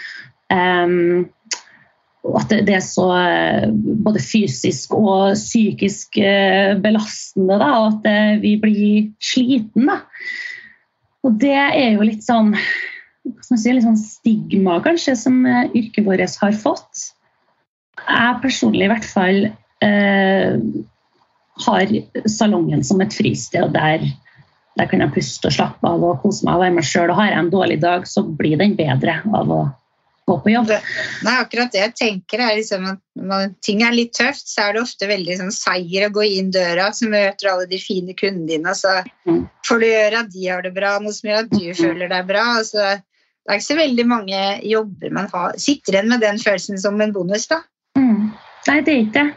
ehm, 0.54 1.28
og 2.26 2.40
at 2.40 2.54
det, 2.66 2.74
er 2.74 2.82
så 2.84 3.06
eh, 3.14 3.68
både 4.06 4.22
fysisk 4.24 4.96
og 4.98 5.36
psykisk 5.38 6.18
eh, 6.18 6.74
belastende, 6.82 7.60
da, 7.62 7.70
og 7.84 7.88
at 7.92 8.10
eh, 8.10 8.32
vi 8.42 8.56
blir 8.62 9.12
sliten. 9.22 9.92
Da. 9.92 10.00
Og 11.26 11.38
det 11.42 11.54
er 11.54 11.94
jo 11.96 12.08
litt 12.08 12.26
sånn, 12.26 12.56
si, 13.46 13.70
litt 13.70 13.86
sånn 13.86 14.00
stigma, 14.00 14.80
kanskje, 14.86 15.16
som 15.20 15.38
yrket 15.46 16.06
vårt 16.08 16.42
har 16.42 16.58
fått. 16.58 17.12
Jeg 18.06 18.42
personlig 18.42 18.88
i 18.88 18.92
hvert 18.92 19.08
fall 19.08 19.40
eh, 19.86 20.58
har 21.66 21.96
salongen 22.30 22.84
som 22.86 23.06
et 23.06 23.14
fristed. 23.14 23.70
Der, 23.78 24.10
der 24.80 24.90
kan 24.90 25.06
jeg 25.06 25.14
puste 25.14 25.52
og 25.52 25.58
slappe 25.60 25.94
av 25.94 26.04
og 26.04 26.22
kose 26.26 26.46
meg 26.48 26.58
og 26.58 26.66
være 26.66 26.80
meg 26.80 26.90
sjøl. 26.90 27.14
Har 27.14 27.30
jeg 27.30 27.42
en 27.44 27.54
dårlig 27.54 27.82
dag, 27.86 28.10
så 28.10 28.26
blir 28.26 28.58
den 28.62 28.78
bedre 28.80 29.22
av 29.30 29.54
å 29.54 29.66
gå 30.28 30.36
på 30.42 30.50
jobb. 30.50 30.68
Det, 30.72 30.80
nei, 31.26 31.34
akkurat 31.44 31.72
det 31.72 31.82
jeg 31.84 31.94
tenker 32.00 32.42
er 32.42 32.56
liksom 32.58 32.86
at 32.90 33.00
når 33.16 33.52
ting 33.66 33.84
er 33.86 33.94
litt 33.94 34.14
tøft, 34.18 34.48
så 34.50 34.64
er 34.68 34.74
det 34.74 34.82
ofte 34.82 35.10
veldig 35.10 35.36
sånn 35.38 35.52
seier 35.54 36.08
å 36.08 36.14
gå 36.16 36.24
inn 36.26 36.50
døra, 36.56 36.88
så 36.98 37.06
møter 37.12 37.46
du 37.46 37.52
alle 37.52 37.68
de 37.70 37.78
fine 37.82 38.16
kundene 38.18 38.48
dine, 38.50 38.74
så 38.78 39.04
Mm. 39.28 39.44
får 39.68 39.80
du 39.80 39.86
gjøre 39.86 40.20
at 40.20 40.32
de 40.34 40.48
har 40.48 40.62
det 40.62 40.74
bra, 40.74 40.98
noe 41.00 41.14
som 41.14 41.30
gjør 41.30 41.44
at 41.44 41.50
du 41.54 41.74
føler 41.74 42.10
deg 42.10 42.28
bra. 42.28 42.44
Altså, 42.60 42.78
det 43.46 43.54
er 43.54 43.60
ikke 43.60 43.68
så 43.70 43.78
veldig 43.78 44.06
mange 44.10 44.42
jobber 44.66 45.12
man 45.14 45.28
har, 45.34 45.54
sitter 45.62 45.94
igjen 46.00 46.10
med 46.10 46.22
den 46.22 46.38
følelsen 46.42 46.78
som 46.82 47.02
en 47.02 47.14
bonus. 47.14 47.48
da. 47.48 47.62
Mm. 47.98 48.32
Nei, 48.68 48.80
det 48.82 48.94
er 48.94 49.02
ikke 49.06 49.14
det. 49.14 49.34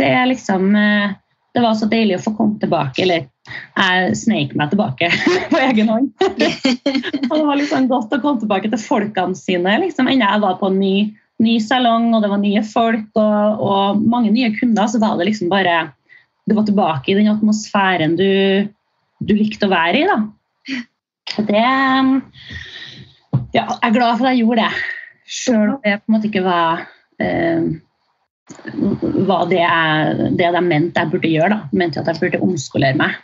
Det 0.00 0.06
er 0.08 0.26
liksom 0.26 0.74
eh, 0.76 1.10
Det 1.54 1.60
var 1.62 1.74
så 1.74 1.86
deilig 1.90 2.16
å 2.16 2.22
få 2.24 2.32
komme 2.36 2.58
tilbake. 2.62 3.02
Eller 3.02 3.26
jeg 3.76 4.16
sneik 4.18 4.52
meg 4.58 4.72
tilbake 4.72 5.08
på 5.52 5.60
egen 5.60 5.90
hånd. 5.92 6.10
og 7.30 7.34
det 7.34 7.46
var 7.46 7.58
liksom 7.60 7.88
godt 7.90 8.14
å 8.16 8.20
komme 8.22 8.42
tilbake 8.42 8.70
til 8.72 8.82
folkene 8.82 9.38
sine. 9.38 9.78
liksom, 9.84 10.10
Enda 10.10 10.32
jeg 10.34 10.44
var 10.44 10.58
på 10.60 10.70
en 10.70 10.78
ny, 10.82 10.94
ny 11.42 11.56
salong, 11.64 12.10
og 12.14 12.24
det 12.24 12.32
var 12.32 12.42
nye 12.42 12.62
folk 12.66 13.20
og, 13.20 13.64
og 13.64 14.04
mange 14.04 14.32
nye 14.34 14.52
kunder, 14.58 14.90
så 14.90 15.02
var 15.02 15.18
det 15.18 15.30
liksom 15.30 15.52
bare 15.52 15.90
Du 16.48 16.56
var 16.56 16.66
tilbake 16.66 17.12
i 17.12 17.18
den 17.18 17.30
atmosfæren 17.30 18.16
du, 18.18 18.30
du 19.20 19.34
likte 19.36 19.68
å 19.68 19.74
være 19.74 20.00
i. 20.00 20.08
da. 20.08 20.20
Det 21.50 21.66
Ja, 23.50 23.66
jeg 23.66 23.86
er 23.86 23.94
glad 23.94 24.18
for 24.18 24.26
at 24.26 24.34
jeg 24.34 24.44
gjorde 24.44 24.66
det. 24.66 24.88
Sjøl 25.30 25.68
om 25.76 25.78
det 25.84 26.00
på 26.00 26.10
en 26.10 26.16
måte 26.16 26.28
ikke 26.30 26.42
var 26.42 26.84
eh, 27.22 27.70
var 29.30 29.48
det, 29.50 29.60
jeg, 29.62 30.30
det 30.38 30.52
de 30.54 30.62
mente 30.64 31.02
jeg 31.02 31.12
burde 31.12 31.30
gjøre. 31.30 31.50
da. 31.54 31.58
De 31.70 31.80
mente 31.82 32.00
at 32.02 32.10
jeg 32.10 32.20
burde 32.22 32.42
omskolere 32.44 32.98
meg. 32.98 33.18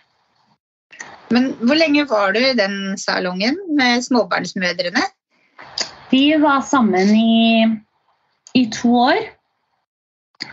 Men 1.34 1.50
hvor 1.62 1.78
lenge 1.78 2.06
var 2.10 2.34
du 2.34 2.40
i 2.40 2.54
den 2.58 2.94
salongen 3.00 3.58
med 3.78 4.04
småbarnsmødrene? 4.06 5.02
Vi 6.10 6.36
var 6.38 6.62
sammen 6.62 7.10
i, 7.16 7.66
i 8.54 8.66
to 8.70 8.92
år. 9.08 9.18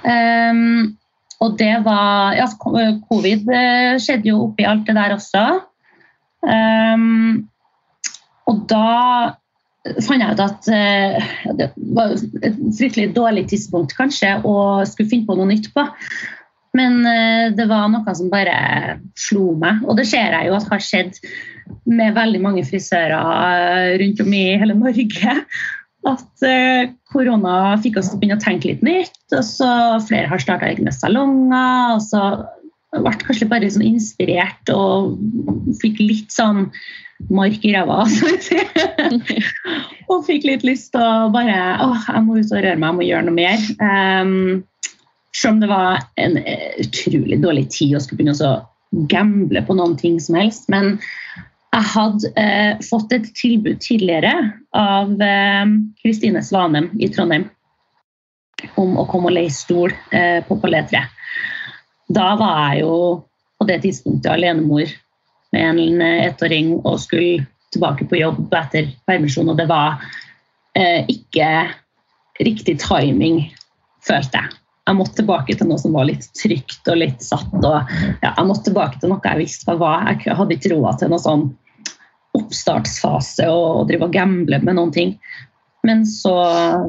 Um, 0.04 0.98
og 1.44 1.58
det 1.60 1.76
var 1.86 2.34
ja, 2.38 2.48
Covid 3.10 3.50
eh, 3.52 3.94
skjedde 4.02 4.32
jo 4.32 4.46
oppi 4.48 4.66
alt 4.68 4.88
det 4.88 4.96
der 4.96 5.16
også. 5.18 5.44
Um, 6.44 7.50
og 8.48 8.64
da 8.72 8.86
fant 10.04 10.24
jeg 10.24 10.36
ut 10.36 10.44
at 10.44 10.70
uh, 10.72 11.34
det 11.60 11.70
var 11.96 12.16
et 12.16 12.62
fryktelig 12.78 13.12
dårlig 13.16 13.46
tidspunkt 13.52 13.96
kanskje 13.98 14.38
å 14.48 14.56
skulle 14.88 15.12
finne 15.12 15.28
på 15.28 15.38
noe 15.38 15.52
nytt 15.52 15.70
på. 15.76 15.86
Men 16.78 17.04
eh, 17.06 17.52
det 17.54 17.68
var 17.70 17.90
noe 17.94 18.16
som 18.18 18.32
bare 18.34 18.98
slo 19.20 19.54
meg. 19.62 19.84
Og 19.86 19.98
det 20.00 20.08
ser 20.10 20.34
jeg 20.34 20.50
jo 20.50 20.58
at 20.58 20.70
har 20.72 20.82
skjedd 20.84 21.20
med 21.90 22.18
veldig 22.18 22.42
mange 22.44 22.66
frisører 22.66 23.14
eh, 23.14 23.94
rundt 24.02 24.24
om 24.24 24.34
i 24.36 24.44
hele 24.62 24.78
Norge. 24.78 25.38
At 26.14 26.44
eh, 26.44 26.90
korona 27.14 27.78
fikk 27.84 28.02
oss 28.02 28.10
til 28.10 28.18
å 28.18 28.24
begynne 28.24 28.40
å 28.42 28.44
tenke 28.44 28.72
litt 28.72 28.84
nytt. 28.86 29.22
og 29.32 29.46
så 29.48 29.70
Flere 30.08 30.32
har 30.32 30.42
starta 30.42 30.68
egne 30.72 30.92
salonger. 30.96 31.96
og 31.96 32.04
så 32.04 32.26
ble 32.94 33.14
kanskje 33.24 33.50
bare 33.50 33.70
sånn 33.74 33.88
inspirert 33.88 34.70
og 34.74 35.16
fikk 35.82 36.02
litt 36.02 36.34
sånn 36.34 36.68
mark 37.34 37.64
i 37.66 37.72
ræva. 37.74 38.04
og 40.12 40.26
fikk 40.28 40.46
litt 40.50 40.66
lyst 40.68 40.92
til 40.94 41.02
å 41.02 41.32
bare 41.34 41.56
åh, 41.86 42.06
jeg 42.10 42.26
må 42.26 42.38
ut 42.42 42.52
og 42.52 42.60
røre 42.60 42.76
meg, 42.76 42.90
jeg 42.90 42.98
må 43.00 43.08
gjøre 43.08 43.28
noe 43.30 43.38
mer. 43.38 43.66
Um, 43.80 44.64
selv 45.38 45.56
om 45.56 45.64
det 45.64 45.72
var 45.72 46.04
en 46.22 46.38
eh, 46.38 46.70
utrolig 46.84 47.40
dårlig 47.42 47.68
tid 47.74 47.98
å 47.98 48.04
skulle 48.04 48.22
begynne 48.22 48.50
å 48.50 49.08
gamble 49.10 49.64
på 49.66 49.76
noen 49.78 49.96
ting 49.98 50.20
som 50.22 50.38
helst. 50.38 50.68
Men 50.70 50.98
jeg 51.74 51.90
hadde 51.96 52.32
eh, 52.38 52.78
fått 52.86 53.14
et 53.16 53.32
tilbud 53.38 53.82
tidligere 53.82 54.34
av 54.78 55.14
eh, 55.22 55.76
Kristine 56.04 56.44
Svanem 56.46 56.92
i 57.02 57.10
Trondheim 57.10 57.50
om 58.80 58.96
å 59.00 59.08
komme 59.10 59.32
og 59.32 59.36
leie 59.36 59.52
stol 59.52 59.94
eh, 60.14 60.40
på 60.46 60.58
Palais 60.62 60.88
3. 60.92 61.02
Da 62.14 62.34
var 62.40 62.60
jeg 62.74 62.84
jo 62.84 62.94
på 63.60 63.68
det 63.68 63.82
tidspunktet 63.84 64.32
alenemor 64.32 64.92
med 65.54 65.70
en 65.70 66.02
eh, 66.02 66.26
ettåring 66.28 66.76
og 66.84 67.02
skulle 67.02 67.48
tilbake 67.74 68.06
på 68.10 68.20
jobb 68.22 68.54
etter 68.54 68.92
permisjon, 69.08 69.50
og 69.50 69.58
det 69.58 69.66
var 69.70 69.98
eh, 70.78 71.02
ikke 71.10 71.50
riktig 72.44 72.78
timing, 72.82 73.48
følte 74.06 74.44
jeg. 74.44 74.63
Jeg 74.84 75.00
måtte 75.00 75.22
tilbake 75.22 75.56
til 75.56 75.70
noe 75.70 75.80
som 75.80 75.94
var 75.96 76.10
litt 76.10 76.26
trygt 76.36 76.90
og 76.92 77.00
litt 77.00 77.24
satt. 77.24 77.54
og 77.56 77.92
ja, 78.20 78.34
Jeg 78.34 78.48
måtte 78.50 78.68
tilbake 78.68 79.00
til 79.00 79.14
noe 79.14 79.24
jeg 79.24 79.40
visste 79.40 79.70
hva 79.70 79.78
var. 79.80 80.10
Jeg 80.20 80.36
hadde 80.36 80.58
ikke 80.58 80.74
råd 80.74 81.00
til 81.00 81.14
noen 81.14 81.24
sånn 81.24 81.46
oppstartsfase 82.34 83.48
og, 83.48 83.66
og 83.80 83.90
drive 83.90 84.10
og 84.10 84.16
gamble 84.16 84.60
med 84.64 84.76
noen 84.80 84.94
ting. 84.96 85.16
Men 85.88 86.06
så 86.08 86.34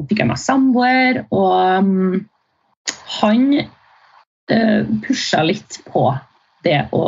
fikk 0.09 0.21
jeg 0.23 0.29
meg 0.29 0.39
samboer, 0.39 1.21
og 1.35 1.55
um, 1.83 2.21
han 3.19 3.43
uh, 3.59 4.81
pusha 5.03 5.43
litt 5.43 5.79
på 5.91 6.07
det 6.65 6.79
å, 6.95 7.03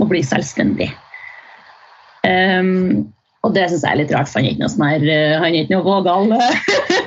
å 0.00 0.08
bli 0.08 0.22
selvstendig. 0.24 0.88
Um, 2.24 3.12
og 3.44 3.54
det 3.56 3.68
syns 3.68 3.84
jeg 3.84 3.92
er 3.92 4.00
litt 4.02 4.16
rart, 4.16 4.28
for 4.28 4.40
han 4.40 4.48
er 4.48 4.56
ikke 4.56 4.64
noe 4.64 4.72
sånn 4.72 4.88
her, 4.88 5.04
uh, 5.04 5.36
han 5.44 5.52
er 5.52 5.60
ikke 5.62 5.76
noe 5.76 5.88
vågal. 5.88 6.34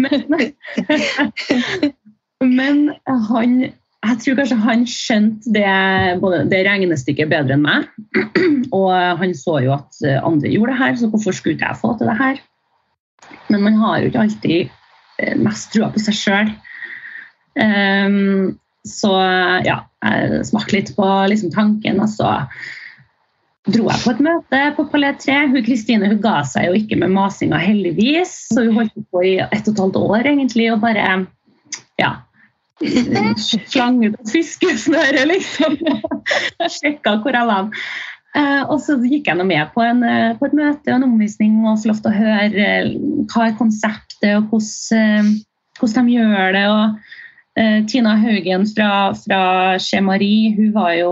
Men, 0.00 0.52
Men 2.40 2.76
han, 3.06 3.56
jeg 4.06 4.16
tror 4.22 4.38
kanskje 4.38 4.58
han 4.64 4.86
skjønte 4.88 5.52
det, 5.52 5.72
det 6.52 6.60
regnestykket 6.66 7.32
bedre 7.32 7.56
enn 7.56 7.66
meg. 7.66 7.88
Og 8.78 8.92
han 9.20 9.34
så 9.36 9.58
jo 9.64 9.74
at 9.76 9.92
andre 10.24 10.48
gjorde 10.52 10.72
det 10.72 10.80
her, 10.80 10.96
så 10.96 11.10
hvorfor 11.12 11.36
skulle 11.36 11.60
jeg 11.60 11.80
få 11.80 11.92
til 11.98 12.08
det 12.08 12.18
her? 12.20 12.40
Men 13.52 13.62
man 13.66 13.76
har 13.82 14.00
jo 14.00 14.10
ikke 14.10 14.24
alltid 14.24 14.70
eh, 15.20 15.36
mest 15.38 15.72
trua 15.74 15.90
på 15.92 16.02
seg 16.02 16.16
sjøl. 16.16 16.50
Um, 17.60 18.58
så 18.86 19.12
ja, 19.66 19.82
jeg 20.00 20.44
smakte 20.48 20.76
litt 20.78 20.92
på 20.96 21.06
liksom, 21.28 21.52
tanken, 21.52 22.00
og 22.00 22.08
så 22.08 22.30
dro 23.68 23.90
jeg 23.90 24.02
på 24.04 24.14
et 24.14 24.22
møte 24.24 24.62
på 24.76 24.86
Palet 24.92 25.20
3. 25.20 25.36
Hun 25.52 25.66
Kristine 25.66 26.08
hun 26.08 26.22
ga 26.22 26.40
seg 26.48 26.70
jo 26.70 26.78
ikke 26.78 26.96
med 27.02 27.12
masinga, 27.12 27.60
heldigvis. 27.60 28.32
Så 28.54 28.64
hun 28.64 28.78
holdt 28.80 28.96
på 29.12 29.24
i 29.26 29.36
ett 29.42 29.66
og 29.66 29.74
et 29.74 29.84
halvt 29.84 30.00
år 30.00 30.32
egentlig 30.32 30.70
og 30.72 30.80
bare 30.84 31.06
ja, 32.00 32.14
slang 32.80 34.00
ut 34.06 34.16
et 34.16 34.32
fiskesnøre, 34.32 35.26
liksom. 35.28 35.76
Sjekka 36.78 37.18
hvor 37.20 37.36
jeg 37.36 37.50
var. 37.50 37.68
Uh, 38.30 38.62
og 38.70 38.76
så 38.78 38.94
gikk 39.02 39.26
jeg 39.26 39.42
med 39.42 39.72
på, 39.74 39.82
en, 39.82 40.04
uh, 40.06 40.36
på, 40.38 40.46
et 40.46 40.54
møte 40.54 40.92
og 40.92 41.00
en 41.00 41.08
omvisning 41.08 41.64
og 41.66 41.80
få 41.82 41.90
lov 41.90 41.96
til 41.98 42.12
å 42.12 42.18
høre 42.20 42.66
uh, 42.86 43.24
hva 43.32 43.48
er 43.48 43.56
konseptet 43.58 44.36
og 44.36 44.52
hvordan, 44.52 45.32
hvordan 45.80 46.06
de 46.06 46.20
gjør 46.20 46.54
det. 46.56 46.68
og 46.70 47.16
Tina 47.90 48.12
Haugen 48.16 48.62
fra, 48.70 49.10
fra 49.18 49.40
Chez 49.82 50.00
Marie 50.06 50.52
hun 50.54 50.70
var 50.72 50.92
jo 50.94 51.10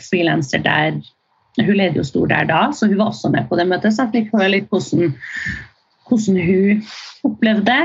frilanser 0.00 0.62
der. 0.64 0.94
Hun 1.60 1.74
leder 1.76 2.00
jo 2.00 2.04
stor 2.06 2.30
der 2.30 2.46
da, 2.48 2.60
så 2.72 2.88
hun 2.88 3.00
var 3.00 3.10
også 3.12 3.30
med 3.32 3.48
på 3.50 3.58
det 3.60 3.66
møtet. 3.68 3.92
Så 3.92 4.06
jeg 4.06 4.14
fikk 4.14 4.36
høre 4.38 4.52
litt 4.54 4.70
hvordan, 4.72 5.12
hvordan 6.08 6.38
hun 6.46 6.86
opplevde 7.28 7.66
det. 7.68 7.82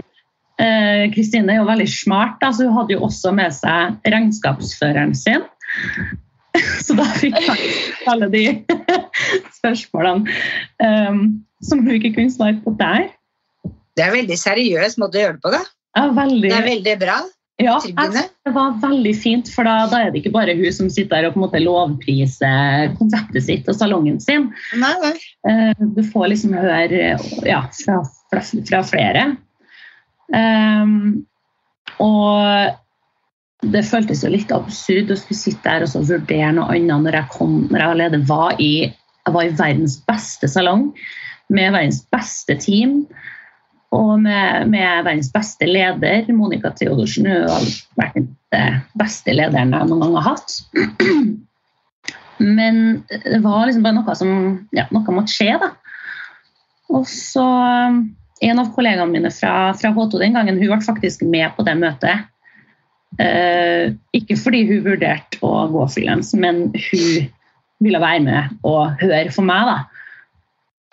Kristine 1.14 1.54
er 1.54 1.60
jo 1.60 1.68
veldig 1.68 1.90
smart, 1.92 2.40
da, 2.42 2.50
så 2.50 2.66
hun 2.66 2.78
hadde 2.80 2.96
jo 2.96 3.04
også 3.06 3.34
med 3.36 3.54
seg 3.54 4.00
regnskapsføreren 4.08 5.14
sin. 5.18 5.44
Så 6.82 6.96
da 6.98 7.06
fikk 7.20 7.36
jeg 7.38 7.68
alle 8.10 8.30
de 8.34 8.44
spørsmålene 9.60 10.38
um, 10.82 11.20
som 11.62 11.84
hun 11.84 11.98
ikke 11.98 12.16
kunne 12.16 12.34
svare 12.34 12.58
på 12.64 12.74
der. 12.80 13.12
Det 13.98 14.06
er 14.06 14.16
veldig 14.16 14.38
seriøs 14.40 14.98
måte 15.02 15.20
å 15.20 15.24
gjøre 15.26 15.38
det 15.38 15.44
på, 15.44 15.54
da. 15.54 15.62
Ja, 15.98 16.08
veldig. 16.14 16.50
Det 16.50 16.58
er 16.58 16.68
veldig 16.68 16.96
bra. 17.02 17.18
Ja, 17.58 17.80
det 17.82 18.52
var 18.54 18.76
veldig 18.84 19.14
fint, 19.18 19.48
for 19.50 19.66
da, 19.66 19.88
da, 19.90 20.04
er 20.04 20.12
det 20.14 20.22
ikke 20.22 20.36
bare 20.36 20.54
hun 20.60 20.74
som 20.76 20.92
sitter 20.94 21.24
der 21.24 21.30
og 21.30 21.34
på 21.34 21.40
en 21.40 21.46
måte 21.48 21.62
lovpriser 21.64 22.92
konseptet 23.00 23.48
sitt 23.48 23.70
og 23.72 23.80
salongen 23.80 24.20
sin. 24.22 24.52
Nei, 24.78 24.94
nei. 25.02 25.14
Uh, 25.48 25.88
du 25.98 26.04
får 26.06 26.30
liksom 26.36 26.54
høre 26.54 27.16
ja, 27.48 27.64
fra, 27.80 28.02
fra, 28.30 28.44
fra 28.70 28.84
flere. 28.86 29.26
Um, 30.30 31.26
og 32.04 32.78
det 33.66 33.86
føltes 33.90 34.22
jo 34.22 34.30
litt 34.30 34.54
absurd 34.54 35.10
å 35.10 35.18
skulle 35.18 35.40
sitte 35.40 35.66
der 35.66 35.88
og 35.88 36.10
vurdere 36.12 36.52
noe 36.60 36.76
annet 36.76 37.08
når 37.08 37.22
jeg, 37.22 37.32
kom, 37.34 37.56
når 37.72 37.82
jeg 37.82 37.96
allerede 37.96 38.20
var 38.30 38.62
i, 38.62 38.74
jeg 38.92 39.34
var 39.34 39.48
i 39.48 39.56
verdens 39.58 39.98
beste 40.06 40.50
salong 40.52 40.92
med 41.50 41.74
verdens 41.74 42.04
beste 42.14 42.58
team. 42.62 43.00
Og 43.96 44.18
med, 44.20 44.68
med 44.68 45.06
verdens 45.06 45.30
beste 45.32 45.68
leder, 45.70 46.28
Monica 46.36 46.74
Theodorsen. 46.76 47.28
Hun 47.30 47.48
har 47.48 47.68
vært 48.00 48.18
den 48.20 48.82
beste 49.00 49.36
lederen 49.36 49.72
jeg 49.76 49.90
noen 49.90 50.04
gang 50.04 50.18
har 50.20 50.34
hatt. 50.34 50.58
Men 52.58 52.82
det 53.10 53.40
var 53.46 53.66
liksom 53.66 53.86
bare 53.86 53.98
noe 53.98 54.16
som 54.18 54.32
ja, 54.76 54.86
noe 54.94 55.16
måtte 55.16 55.34
skje, 55.34 55.56
da. 55.62 55.72
Og 56.94 57.08
så 57.10 57.48
En 58.38 58.60
av 58.62 58.68
kollegaene 58.76 59.10
mine 59.10 59.32
fra, 59.34 59.72
fra 59.74 59.90
H2 59.96 60.20
den 60.22 60.36
gangen, 60.38 60.60
hun 60.62 60.70
ble 60.70 60.78
faktisk 60.86 61.24
med 61.26 61.56
på 61.56 61.64
det 61.66 61.74
møtet. 61.80 62.28
Uh, 63.18 63.96
ikke 64.14 64.36
fordi 64.38 64.60
hun 64.70 64.84
vurderte 64.86 65.40
å 65.42 65.64
gå 65.74 65.88
frilans, 65.90 66.36
men 66.38 66.68
hun 66.70 67.32
ville 67.82 68.02
være 68.04 68.22
med 68.28 68.60
og 68.62 69.02
høre 69.02 69.34
for 69.34 69.48
meg. 69.48 69.72
da. 69.72 69.97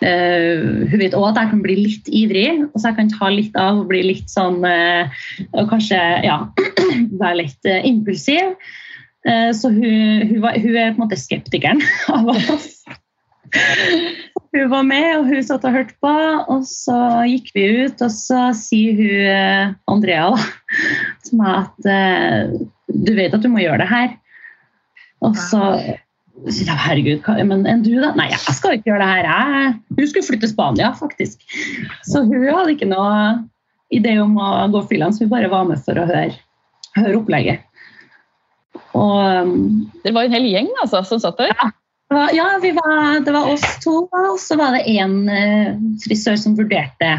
Uh, 0.03 0.83
hun 0.91 0.99
vet 0.99 1.13
òg 1.15 1.29
at 1.29 1.37
jeg 1.39 1.51
kan 1.53 1.61
bli 1.63 1.75
litt 1.79 2.09
ivrig, 2.11 2.49
og 2.65 2.75
så 2.75 2.89
jeg 2.89 2.97
kan 2.97 3.11
ta 3.13 3.29
litt 3.31 3.55
av 3.59 3.79
og 3.79 3.87
bli 3.87 4.01
litt 4.03 4.27
sånn 4.27 4.57
uh, 4.67 5.07
Og 5.55 5.69
kanskje 5.71 5.99
ja, 6.25 6.41
være 7.21 7.37
litt 7.43 7.69
impulsiv. 7.87 8.55
så 9.25 9.71
hun, 9.73 10.21
hun, 10.29 10.41
var, 10.43 10.59
hun, 10.61 10.75
er 10.77 10.91
på 10.91 10.99
en 10.99 11.01
måte 11.01 11.17
skeptikeren 11.17 11.79
av 12.13 12.27
oss. 12.29 12.83
Hun 14.53 14.67
var 14.69 14.83
med, 14.85 15.07
og 15.17 15.31
hun 15.31 15.47
satt 15.47 15.65
og 15.65 15.73
hørte 15.73 15.95
på. 16.03 16.11
Og 16.53 16.67
så 16.69 16.99
gikk 17.31 17.49
vi 17.55 17.65
ut, 17.87 18.03
og 18.05 18.13
så 18.13 18.51
sier 18.53 18.99
hun 18.99 19.73
Andrea 19.89 20.27
da, 20.35 20.45
til 21.25 21.41
meg 21.41 21.57
at 21.63 21.89
du 22.85 23.11
vet 23.17 23.33
at 23.33 23.41
du 23.41 23.49
må 23.49 23.63
gjøre 23.63 23.81
det 23.81 23.89
her. 23.89 24.13
Og 25.25 25.39
så 25.39 25.63
sier 26.43 26.67
jeg 26.67 26.81
herregud, 26.83 27.27
men 27.47 27.65
enn 27.69 27.83
du, 27.85 27.93
da? 28.01 28.11
Nei, 28.17 28.27
jeg 28.33 28.57
skal 28.57 28.77
ikke 28.77 28.91
gjøre 28.91 29.03
det 29.03 29.11
her. 29.11 29.29
Jeg, 29.29 29.75
hun 29.97 30.09
skulle 30.11 30.27
flytte 30.27 30.45
til 30.45 30.51
Spania, 30.51 30.91
faktisk. 30.99 31.45
Så 32.07 32.25
hun 32.27 32.43
hadde 32.49 32.75
ikke 32.75 32.89
noe 32.89 33.15
idé 33.93 34.17
om 34.21 34.35
å 34.41 34.49
gå 34.73 34.83
frilans, 34.89 35.21
hun 35.21 35.31
bare 35.31 35.51
var 35.51 35.65
med 35.69 35.81
for 35.85 35.97
å 36.01 36.05
høre, 36.09 36.35
høre 36.97 37.17
opplegget. 37.21 37.63
Og, 38.95 39.17
um, 39.45 39.87
det 40.03 40.13
var 40.15 40.27
en 40.27 40.35
hel 40.35 40.47
gjeng 40.47 40.69
altså, 40.83 41.01
som 41.07 41.21
satt 41.23 41.39
der? 41.39 41.51
Ja, 42.13 42.27
ja, 42.35 42.45
var, 42.61 43.19
det 43.25 43.33
var 43.33 43.49
oss 43.49 43.65
to, 43.83 44.05
og 44.05 44.39
så 44.39 44.57
var 44.59 44.75
det 44.75 44.85
én 44.91 45.25
eh, 45.31 45.73
frisør 46.03 46.37
som 46.37 46.55
vurderte 46.57 47.09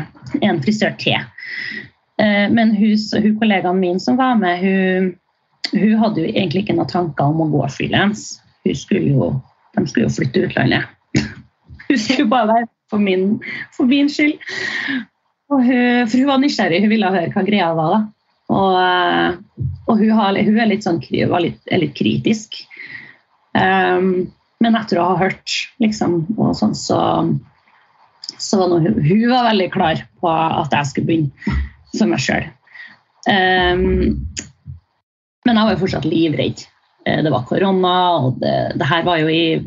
en 0.46 0.60
frisør 0.62 0.94
til. 1.00 1.18
Eh, 2.22 2.46
men 2.52 2.72
hun, 2.76 2.94
hun, 3.16 3.34
kollegaen 3.40 3.80
min 3.80 3.98
som 4.00 4.16
var 4.20 4.38
med, 4.40 4.62
hun, 4.62 5.10
hun, 5.74 5.96
hadde 6.00 6.22
jo 6.22 6.30
egentlig 6.30 6.64
ikke 6.64 6.78
noen 6.78 6.92
tanker 6.92 7.32
om 7.32 7.42
å 7.44 7.50
gå 7.56 7.64
frilans. 7.74 8.36
Hun 8.66 8.78
skulle 8.78 9.12
jo, 9.14 9.30
de 9.76 9.86
skulle 9.86 10.08
jo 10.08 10.14
flytte 10.18 10.46
utlandet. 10.48 10.88
Hun 11.86 12.00
skulle 12.02 12.30
bare 12.30 12.50
være 12.50 12.68
for 12.90 13.02
min, 13.02 13.38
for 13.76 13.88
min 13.90 14.10
skyld. 14.10 14.36
Hun, 15.50 15.62
for 15.62 16.16
hun 16.18 16.26
var 16.26 16.40
nysgjerrig, 16.42 16.80
hun 16.82 16.90
ville 16.90 17.10
høre 17.14 17.30
hva 17.34 17.42
greia 17.46 17.68
var. 17.78 17.92
da. 17.92 18.00
Og, 18.54 18.78
eh, 18.78 19.66
og 19.86 20.00
hun, 20.00 20.10
har, 20.14 20.38
hun, 20.38 20.58
er 20.58 20.70
litt 20.70 20.86
sånn, 20.86 21.00
var 21.30 21.42
litt, 21.42 21.60
er 21.70 21.82
litt 21.82 21.94
kritisk. 21.98 22.58
Um, 23.56 24.28
men 24.62 24.78
etter 24.78 25.00
å 25.00 25.10
ha 25.12 25.16
hørt, 25.20 25.52
liksom, 25.82 26.18
og 26.36 26.54
sånn, 26.58 26.74
så, 26.76 26.98
så 28.38 28.60
var 28.60 28.76
hun, 28.84 29.00
hun 29.02 29.24
var 29.30 29.48
veldig 29.50 29.68
klar 29.74 30.02
på 30.20 30.30
at 30.32 30.74
jeg 30.74 30.90
skulle 30.90 31.10
begynne 31.10 31.56
for 31.96 32.10
meg 32.10 32.22
sjøl. 32.22 32.48
Um, 33.26 33.34
ehm, 33.34 33.84
men 35.46 35.58
jeg 35.58 35.68
var 35.68 35.74
jo 35.74 35.82
fortsatt 35.84 36.08
livredd. 36.08 36.64
Eh, 37.06 37.22
det 37.22 37.32
var 37.32 37.46
korona, 37.48 37.96
og 38.18 38.40
det, 38.42 38.54
det 38.80 38.90
her 38.90 39.06
var 39.06 39.22
jo 39.22 39.30
i 39.30 39.62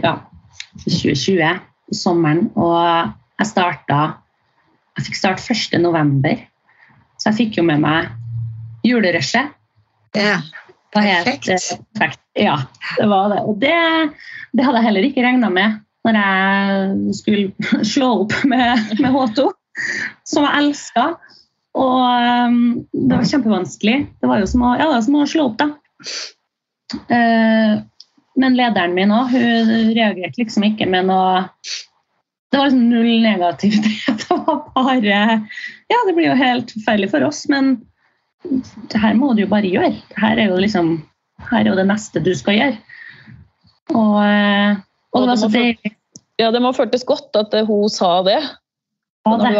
ja, 0.00 0.16
2020, 0.86 1.60
sommeren. 1.92 2.48
Og 2.56 2.80
jeg 3.40 3.50
starta 3.50 4.02
Jeg 4.94 5.08
fikk 5.08 5.16
starte 5.18 5.54
1.11., 5.54 6.44
så 7.18 7.32
jeg 7.32 7.38
fikk 7.40 7.56
jo 7.58 7.64
med 7.66 7.80
meg 7.82 8.12
julerushet. 8.86 9.50
Ja. 10.14 10.38
Perfekt. 10.94 11.48
perfekt. 11.98 12.20
Ja, 12.38 12.60
det 13.00 13.08
var 13.10 13.32
det. 13.32 13.40
Og 13.42 13.58
det, 13.58 13.74
det 14.54 14.62
hadde 14.62 14.78
jeg 14.78 14.86
heller 14.86 15.06
ikke 15.08 15.24
regna 15.26 15.50
med 15.50 15.80
når 16.04 16.18
jeg 16.20 17.16
skulle 17.18 17.70
slå 17.94 18.10
opp 18.22 18.36
med, 18.46 18.94
med 19.00 19.16
H2, 19.16 19.48
som 20.30 20.46
jeg 20.46 20.60
elska. 20.60 21.06
Og 21.74 21.98
um, 22.46 22.60
det 22.92 23.16
var 23.16 23.26
kjempevanskelig. 23.32 23.96
Det 24.20 24.30
var 24.30 24.42
jo 24.42 24.50
som 24.50 24.62
å, 24.68 24.74
ja, 24.78 24.90
som 25.02 25.18
å 25.18 25.26
slå 25.26 25.48
opp, 25.50 25.58
da. 25.58 25.72
Uh, 27.08 27.80
men 28.40 28.56
lederen 28.58 28.94
min 28.96 29.12
òg, 29.14 29.32
hun 29.32 29.92
reagerte 29.94 30.42
liksom 30.42 30.66
ikke 30.66 30.88
med 30.90 31.06
noe 31.08 31.46
Det 32.50 32.58
var 32.58 32.68
liksom 32.68 32.90
null 32.90 33.22
negativitet. 33.22 34.26
Det 34.28 34.38
var 34.46 34.62
bare 34.74 35.24
Ja, 35.90 35.98
det 36.06 36.14
blir 36.14 36.30
jo 36.30 36.38
helt 36.38 36.70
forferdelig 36.74 37.10
for 37.14 37.26
oss, 37.26 37.44
men 37.48 37.76
det 38.92 39.00
her 39.00 39.14
må 39.16 39.32
du 39.32 39.44
jo 39.44 39.50
bare 39.50 39.70
gjøre. 39.70 39.96
Her 40.20 40.38
er 40.38 40.50
jo 40.52 40.60
liksom 40.60 40.98
her 41.50 41.62
er 41.62 41.70
jo 41.70 41.78
det 41.78 41.86
neste 41.88 42.22
du 42.24 42.32
skal 42.36 42.58
gjøre. 42.58 42.76
Og, 43.94 44.18
eh, 44.24 44.76
og, 45.12 45.24
det 45.24 45.30
det, 45.30 45.40
må 45.40 45.48
deilig. 45.52 45.94
ja, 46.40 46.50
det 46.54 46.62
må 46.64 46.72
føltes 46.76 47.04
godt 47.08 47.36
at 47.40 47.54
eh, 47.56 47.66
hun 47.68 47.88
sa 47.92 48.16
det. 48.26 48.40
Ja, 49.24 49.34
det 49.40 49.52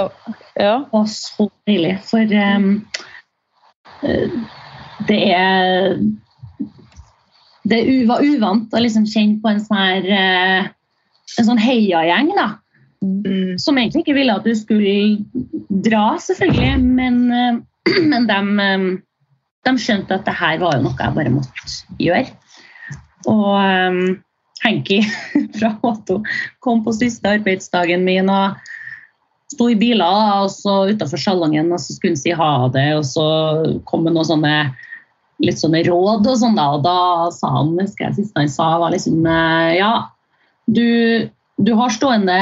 ja. 0.60 0.76
var 0.92 1.06
så 1.08 1.48
deilig. 1.68 1.96
For 2.04 2.34
um, 2.37 2.84
det 5.08 5.20
er 5.32 5.96
Det 7.64 7.81
var 8.09 8.24
uvant 8.24 8.74
å 8.74 8.83
liksom 8.83 9.07
kjenne 9.09 9.40
på 9.40 9.50
en 9.50 9.62
sånn 9.64 9.81
her 9.81 10.11
en 11.38 11.46
sånn 11.48 11.61
heiagjeng, 11.61 12.35
da. 12.37 12.50
Mm. 13.05 13.57
Som 13.61 13.79
egentlig 13.81 14.05
ikke 14.05 14.16
ville 14.16 14.35
at 14.37 14.44
du 14.44 14.53
skulle 14.57 15.24
dra, 15.85 16.14
selvfølgelig, 16.20 16.77
men 16.85 17.64
men 18.11 18.29
de, 18.29 18.38
eh, 18.64 18.85
de, 19.66 19.74
skjønte 19.81 20.18
at 20.18 20.29
det 20.29 20.37
her 20.38 20.61
var 20.62 20.79
jo 20.79 20.87
noe 20.87 20.98
jeg 20.98 21.16
bare 21.18 21.33
måtte 21.33 21.74
gjøre. 22.03 22.29
Og 23.31 23.50
um, 23.57 24.00
Henki 24.64 25.00
fra 25.59 25.74
H2 25.83 26.20
kom 26.64 26.85
på 26.85 26.96
siste 26.96 27.37
arbeidsdagen 27.37 28.05
min 28.07 28.31
og 28.33 28.59
sto 29.53 29.68
i 29.70 29.79
biler 29.79 30.42
og 30.42 30.50
så 30.53 30.85
utenfor 30.90 31.20
salongen 31.20 31.72
og 31.72 31.81
så 31.81 31.94
skulle 31.94 32.14
han 32.14 32.20
si 32.20 32.33
ha 32.35 32.53
det, 32.74 32.88
og 32.96 33.05
så 33.09 33.27
kom 33.88 34.07
det 34.07 34.14
noen 34.16 34.29
sånne 34.29 34.55
litt 35.46 35.61
sånne 35.61 35.85
råd 35.87 36.26
og 36.26 36.37
sånn 36.40 36.59
da, 36.59 36.68
og 36.76 36.85
da 36.85 36.98
sa 37.35 37.52
han, 37.59 37.74
husker 37.80 38.09
jeg 38.09 38.18
siste 38.20 38.40
han 38.40 38.52
sa, 38.52 38.68
var 38.83 38.94
liksom 38.94 39.24
eh, 39.26 39.72
ja, 39.78 39.92
du, 40.66 40.87
du 41.57 41.72
har 41.78 41.94
stående 41.94 42.38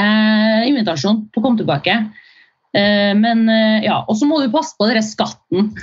invitasjon 0.69 1.25
på 1.31 1.41
å 1.41 1.45
komme 1.45 1.61
tilbake, 1.61 1.97
eh, 2.77 3.11
men 3.19 3.45
eh, 3.51 3.83
ja, 3.87 4.03
og 4.07 4.17
så 4.19 4.29
må 4.29 4.41
du 4.41 4.53
passe 4.53 4.77
på 4.77 4.89
denne 4.89 5.03
skatten. 5.05 5.73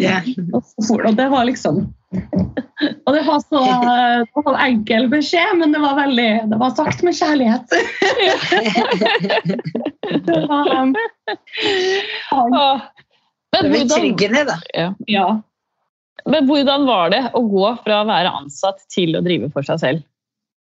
Yeah. 0.00 0.24
Og 1.06 1.14
det 1.14 1.26
var 1.28 1.44
liksom 1.44 1.82
Og 3.06 3.10
det 3.12 3.20
var 3.26 3.42
så 3.44 3.60
det 3.60 4.32
var 4.32 4.54
en 4.54 4.60
enkel 4.64 5.10
beskjed, 5.12 5.58
men 5.60 5.74
det 5.76 5.80
var 5.82 5.94
veldig 5.98 6.30
Det 6.50 6.58
var 6.58 6.70
sagt 6.74 7.02
med 7.04 7.14
kjærlighet. 7.14 7.68
Det 10.08 10.38
var, 10.48 10.70
um. 10.72 10.94
Men 12.32 12.54
Det 13.52 13.60
var 13.60 13.68
betryggende, 13.68 13.94
tryggende, 13.94 14.44
da. 14.48 14.56
ja. 15.06 15.42
Men 16.28 16.48
hvordan 16.48 16.86
var 16.88 17.12
det 17.12 17.22
å 17.36 17.42
gå 17.48 17.66
fra 17.84 18.02
å 18.02 18.08
være 18.08 18.32
ansatt 18.42 18.82
til 18.92 19.16
å 19.16 19.24
drive 19.24 19.50
for 19.54 19.66
seg 19.66 19.80
selv? 19.82 20.06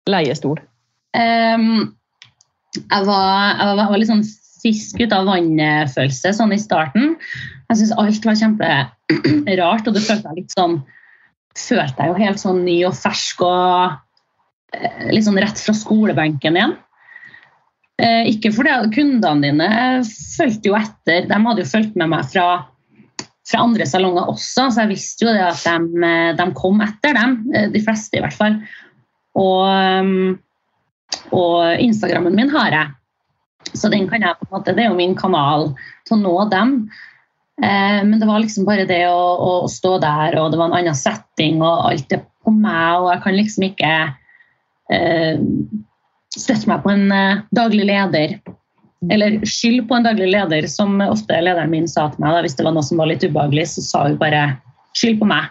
Leiestol. 0.10 0.60
Um, 1.16 1.94
jeg, 2.76 3.04
var, 3.08 3.54
jeg, 3.60 3.76
var, 3.80 3.98
litt 4.02 4.12
sånn 4.12 4.26
fisk 4.64 5.00
ut 5.04 5.14
av 5.16 5.30
vannet-følelse 5.30 6.34
sånn 6.36 6.56
i 6.56 6.60
starten. 6.62 7.14
Jeg 7.70 7.80
syntes 7.80 7.96
alt 8.02 8.28
var 8.28 8.40
kjemperart, 8.40 9.88
og 9.88 9.96
det 9.96 10.04
følte 10.04 10.32
jeg 10.32 10.44
litt 10.44 10.58
sånn 10.58 10.82
Følte 11.54 12.02
jeg 12.02 12.10
jo 12.10 12.14
helt 12.18 12.40
sånn 12.42 12.64
ny 12.66 12.80
og 12.88 12.96
fersk 12.98 13.44
og 13.46 13.92
eh, 14.74 15.04
litt 15.14 15.28
sånn 15.28 15.38
rett 15.38 15.60
fra 15.62 15.76
skolebenken 15.78 16.56
igjen. 16.58 16.72
Eh, 18.02 18.32
ikke 18.32 18.50
fordi 18.56 18.74
kundene 18.96 19.46
dine 19.46 19.68
fulgte 20.08 20.72
jo 20.72 20.78
etter, 20.80 21.28
de 21.30 21.38
hadde 21.46 21.62
jo 21.62 21.70
fulgt 21.70 22.00
med 22.00 22.10
meg 22.10 22.26
fra, 22.32 22.48
fra 23.48 23.66
andre 23.66 23.86
salonger 23.90 24.30
også, 24.32 24.70
så 24.72 24.84
jeg 24.84 24.94
visste 24.94 25.26
jo 25.26 25.34
det 25.36 25.44
at 25.44 25.64
de, 25.66 26.04
eh, 26.08 26.32
de 26.40 26.48
kom 26.56 26.82
etter 26.86 27.18
dem, 27.18 27.38
eh, 27.54 27.70
de 27.74 27.84
fleste 27.84 28.20
i 28.20 28.24
hvert 28.24 28.38
fall. 28.38 28.60
Og 29.40 29.68
um, 29.68 30.40
og 31.34 31.82
Instagrammen 31.82 32.36
min 32.36 32.52
har 32.54 32.74
jeg. 32.74 32.92
Så 33.74 33.90
den 33.90 34.08
kan 34.10 34.24
jeg 34.24 34.38
på 34.40 34.48
en 34.48 34.54
måte, 34.58 34.76
det 34.76 34.86
er 34.86 34.92
jo 34.92 35.00
min 35.00 35.16
kanal 35.18 35.72
til 36.08 36.18
å 36.18 36.22
nå 36.22 36.34
dem. 36.52 36.76
Eh, 37.62 38.02
men 38.06 38.18
det 38.20 38.28
var 38.28 38.42
liksom 38.44 38.68
bare 38.68 38.88
det 38.90 39.04
å, 39.10 39.64
å 39.64 39.70
stå 39.72 39.98
der, 40.04 40.38
og 40.42 40.52
det 40.52 40.60
var 40.60 40.72
en 40.72 40.78
annen 40.82 40.98
setting, 40.98 41.62
og 41.64 41.88
alt 41.92 42.14
er 42.16 42.26
på 42.44 42.54
meg, 42.54 43.00
og 43.00 43.10
jeg 43.14 43.24
kan 43.24 43.38
liksom 43.38 43.68
ikke 43.70 43.94
eh, 44.94 45.44
støtte 46.34 46.70
meg 46.70 46.84
på 46.84 46.94
en 46.94 47.06
eh, 47.16 47.44
daglig 47.56 47.88
leder. 47.88 48.36
Eller 49.12 49.40
skyld 49.48 49.88
på 49.90 49.98
en 49.98 50.06
daglig 50.06 50.30
leder, 50.32 50.68
som 50.72 51.02
ofte 51.04 51.40
lederen 51.42 51.72
min 51.74 51.90
sa 51.90 52.08
til 52.12 52.24
meg. 52.24 52.36
Da, 52.36 52.44
hvis 52.46 52.56
det 52.60 52.68
var 52.68 52.76
noe 52.76 52.86
som 52.86 53.02
var 53.02 53.10
litt 53.10 53.26
ubehagelig, 53.26 53.66
så 53.74 53.84
sa 53.84 54.04
hun 54.08 54.20
bare 54.22 54.46
'skyld 54.94 55.20
på 55.20 55.28
meg'. 55.28 55.50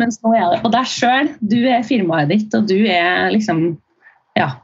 Mens 0.00 0.18
nå 0.22 0.34
er 0.34 0.50
det 0.50 0.62
på 0.64 0.70
deg 0.74 0.90
sjøl. 0.90 1.30
Du 1.40 1.58
er 1.70 1.86
firmaet 1.86 2.30
ditt, 2.32 2.54
og 2.54 2.68
du 2.68 2.78
er 2.86 3.30
liksom 3.34 3.78
Ja. 4.34 4.56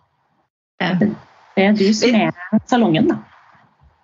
Det, 0.80 1.10
det 1.56 1.64
er 1.64 1.74
du 1.76 1.92
som 1.94 2.14
er 2.16 2.32
salongen, 2.66 3.10
da. 3.12 3.20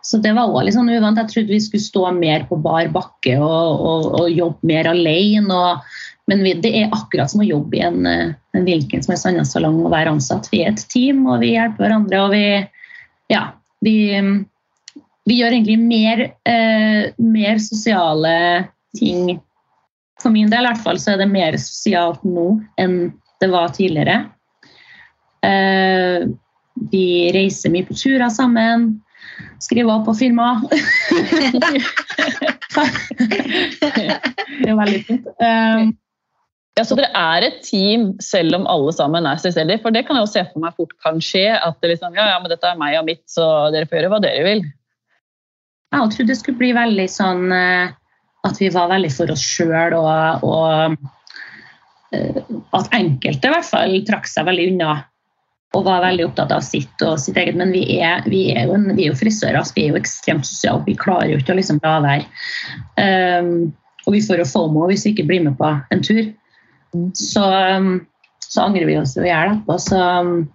Så 0.06 0.20
det 0.22 0.36
var 0.36 0.46
også 0.46 0.66
litt 0.66 0.76
sånn 0.76 0.90
uvant. 0.92 1.18
Jeg 1.18 1.32
trodde 1.32 1.50
vi 1.50 1.62
skulle 1.64 1.82
stå 1.82 2.10
mer 2.14 2.44
på 2.46 2.58
bar 2.62 2.86
bakke 2.94 3.32
og, 3.42 3.80
og, 3.90 4.04
og 4.20 4.30
jobbe 4.30 4.68
mer 4.70 4.86
alene. 4.92 5.50
Og, 5.50 5.96
men 6.30 6.44
vi, 6.46 6.52
det 6.62 6.70
er 6.78 6.94
akkurat 6.94 7.32
som 7.32 7.42
å 7.42 7.48
jobbe 7.48 7.80
i 7.80 7.82
en, 7.88 8.06
en 8.06 8.68
hvilken 8.68 9.02
som 9.02 9.14
helst 9.14 9.26
annen 9.26 9.48
salong 9.48 9.80
og 9.82 9.90
være 9.90 10.12
ansatt. 10.14 10.46
Vi 10.52 10.62
er 10.62 10.70
et 10.70 10.84
team, 10.92 11.24
og 11.26 11.40
vi 11.42 11.56
hjelper 11.56 11.88
hverandre. 11.88 12.22
og 12.22 12.36
vi, 12.36 12.44
ja, 13.34 13.48
vi, 13.84 13.96
vi 15.26 15.38
gjør 15.40 15.56
egentlig 15.56 15.78
mer, 15.80 16.22
eh, 16.48 17.12
mer 17.18 17.58
sosiale 17.62 18.36
ting. 18.98 19.40
For 20.22 20.32
min 20.32 20.50
del 20.52 20.64
i 20.64 20.70
hvert 20.70 20.84
fall, 20.84 21.00
så 21.02 21.12
er 21.14 21.22
det 21.22 21.30
mer 21.32 21.58
sosialt 21.60 22.24
nå 22.24 22.60
enn 22.80 23.12
det 23.42 23.50
var 23.52 23.74
tidligere. 23.76 24.30
Eh, 25.44 26.24
vi 26.92 27.06
reiser 27.34 27.72
mye 27.72 27.86
på 27.88 27.96
turer 27.96 28.30
sammen. 28.32 29.02
Skriver 29.60 29.92
opp 29.92 30.06
på 30.08 30.14
firma. 30.16 30.62
det 33.86 34.70
er 34.70 34.78
veldig 34.78 35.02
fint. 35.04 35.26
Eh, 35.40 35.88
Ja, 36.76 36.84
så 36.84 36.96
dere 36.98 37.08
er 37.16 37.46
et 37.46 37.62
team 37.64 38.10
selv 38.20 38.58
om 38.58 38.66
alle 38.68 38.92
sammen 38.92 39.24
er 39.28 39.40
selvstendige? 39.40 39.80
For 39.84 39.94
det 39.94 40.04
kan 40.04 40.18
jeg 40.18 40.26
jo 40.26 40.32
se 40.34 40.42
for 40.50 40.60
meg 40.60 40.76
fort 40.76 40.92
kan 41.00 41.22
skje. 41.24 41.46
At 41.56 41.78
det 41.80 41.94
liksom, 41.94 42.16
ja, 42.18 42.26
ja, 42.34 42.40
men 42.42 42.52
dette 42.52 42.68
er 42.68 42.80
meg 42.80 42.98
og 42.98 43.06
mitt, 43.08 43.24
så 43.32 43.46
dere 43.72 43.88
får 43.88 44.00
gjøre 44.00 44.12
hva 44.12 44.20
dere 44.24 44.44
vil. 44.44 44.64
jeg 45.96 46.10
trodde 46.12 46.28
det 46.28 46.38
skulle 46.40 46.60
bli 46.60 46.74
veldig 46.76 47.08
sånn 47.08 47.52
eh, 47.56 47.94
at 48.46 48.60
vi 48.60 48.68
var 48.74 48.92
veldig 48.92 49.12
for 49.14 49.32
oss 49.32 49.42
sjøl, 49.42 49.96
og, 49.96 50.44
og 50.44 50.96
eh, 52.12 52.40
at 52.76 52.92
enkelte 52.94 53.48
i 53.48 53.54
hvert 53.56 53.70
fall 53.70 53.96
trakk 54.06 54.28
seg 54.30 54.48
veldig 54.48 54.72
unna 54.74 54.96
og 55.76 55.84
var 55.84 56.04
veldig 56.04 56.28
opptatt 56.28 56.52
av 56.54 56.62
sitt 56.64 57.02
og 57.04 57.18
sitt 57.20 57.36
eget. 57.40 57.56
Men 57.58 57.72
vi 57.74 57.98
er, 57.98 58.24
vi 58.30 58.46
er, 58.52 58.68
jo, 58.68 58.78
vi 58.92 59.06
er 59.06 59.10
jo 59.10 59.18
frisører, 59.18 59.58
altså 59.60 59.76
vi 59.76 59.86
er 59.86 59.94
jo 59.94 60.00
ekstremt 60.00 60.46
sosiale. 60.48 60.84
Vi 60.86 60.96
klarer 60.96 61.32
jo 61.32 61.40
ikke 61.40 61.52
å 61.52 61.58
liksom 61.58 61.80
la 61.82 61.98
være. 62.04 62.28
Um, 62.96 63.50
og 64.06 64.14
vi 64.14 64.22
får 64.24 64.40
jo 64.40 64.48
FOMO 64.48 64.86
hvis 64.88 65.04
vi 65.04 65.12
ikke 65.12 65.26
blir 65.28 65.42
med 65.44 65.56
på 65.58 65.72
en 65.92 66.04
tur. 66.06 66.22
Så, 67.14 67.42
um, 67.42 68.06
så 68.46 68.66
angrer 68.68 68.86
vi 68.88 68.98
oss 69.00 69.16
jo 69.16 69.24
i 69.24 69.30
hjel 69.30 69.54
etterpå. 69.54 69.78
Så 69.82 70.00
um, 70.00 70.48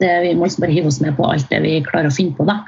det, 0.00 0.14
vi 0.24 0.34
må 0.34 0.48
liksom 0.48 0.64
bare 0.64 0.76
hive 0.76 0.90
oss 0.92 1.00
med 1.04 1.16
på 1.18 1.28
alt 1.28 1.50
det 1.50 1.60
vi 1.64 1.76
klarer 1.86 2.10
å 2.10 2.14
finne 2.16 2.36
på, 2.38 2.46
da. 2.48 2.62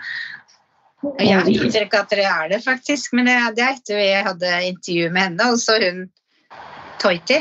Jeg 1.19 1.43
tror 1.43 1.87
ikke 1.87 2.03
at 2.05 2.13
dere 2.13 2.29
er 2.31 2.51
det, 2.53 2.61
faktisk. 2.63 3.15
Men 3.17 3.27
det, 3.27 3.39
det 3.57 3.65
er 3.65 3.73
etter 3.75 3.99
vi 3.99 4.11
hadde 4.29 4.53
intervju 4.69 5.09
med 5.11 5.27
henne, 5.27 5.49
og 5.51 5.59
så 5.63 5.79
hun 5.83 6.05
Toiti. 7.03 7.41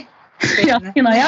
Ja, 0.65 0.79
ja. 0.95 1.27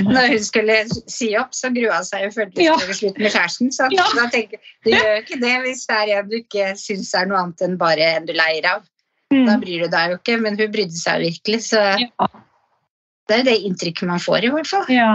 Når 0.00 0.30
hun 0.32 0.44
skulle 0.44 0.76
si 1.12 1.34
opp, 1.36 1.52
så 1.52 1.68
grua 1.74 1.98
hun 2.00 2.06
seg 2.08 2.24
og 2.28 2.32
følte 2.32 2.64
Ja. 2.64 2.78
skulle 2.80 2.96
slutte 2.96 3.20
med 3.20 3.34
kjæresten. 3.34 3.72
Så 3.74 3.90
Ja. 3.92 4.06
da 4.16 4.24
tenker 4.32 4.58
du 4.84 4.90
gjør 4.90 5.20
ikke 5.20 5.40
det 5.42 5.54
hvis 5.66 5.84
det 5.90 5.98
er 6.00 6.18
en 6.20 6.30
du 6.30 6.36
ikke 6.38 6.72
syns 6.80 7.12
er 7.14 7.26
noe 7.28 7.42
annet 7.42 7.60
enn 7.66 7.76
bare 7.76 8.08
en 8.16 8.26
du 8.26 8.32
leier 8.32 8.64
av. 8.70 8.86
Da 9.34 9.58
bryr 9.58 9.84
du 9.84 9.88
deg 9.90 10.10
jo 10.10 10.16
ikke, 10.16 10.40
men 10.40 10.56
hun 10.56 10.72
brydde 10.72 10.96
seg 10.96 11.20
virkelig. 11.20 11.60
Så 11.68 11.82
Ja. 12.00 12.28
Det 13.28 13.40
er 13.40 13.46
det 13.46 13.56
inntrykket 13.64 14.08
man 14.08 14.22
får, 14.22 14.44
i 14.44 14.52
hvert 14.52 14.68
fall. 14.68 14.86
Ja. 14.92 15.10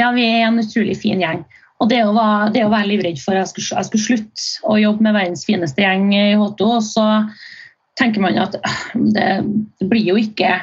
ja, 0.00 0.10
vi 0.16 0.24
er 0.26 0.46
en 0.46 0.60
utrolig 0.62 0.96
fin 1.00 1.20
gjeng. 1.22 1.44
Og 1.78 1.90
det 1.92 2.00
å 2.02 2.14
være, 2.16 2.48
det 2.54 2.64
å 2.66 2.72
være 2.72 2.90
livredd 2.90 3.20
for 3.22 3.36
at 3.36 3.44
jeg 3.44 3.52
skulle, 3.52 3.78
jeg 3.78 3.88
skulle 3.88 4.06
slutte 4.06 4.46
å 4.66 4.78
jobbe 4.80 5.04
med 5.06 5.14
verdens 5.14 5.44
fineste 5.46 5.84
gjeng 5.84 6.08
i 6.16 6.24
H2, 6.38 6.70
og 6.78 6.82
så 6.86 7.06
tenker 7.98 8.22
man 8.22 8.38
at 8.40 8.56
øh, 8.58 8.98
det, 9.14 9.28
blir, 9.90 10.02
jo 10.10 10.16
ikke, 10.18 10.56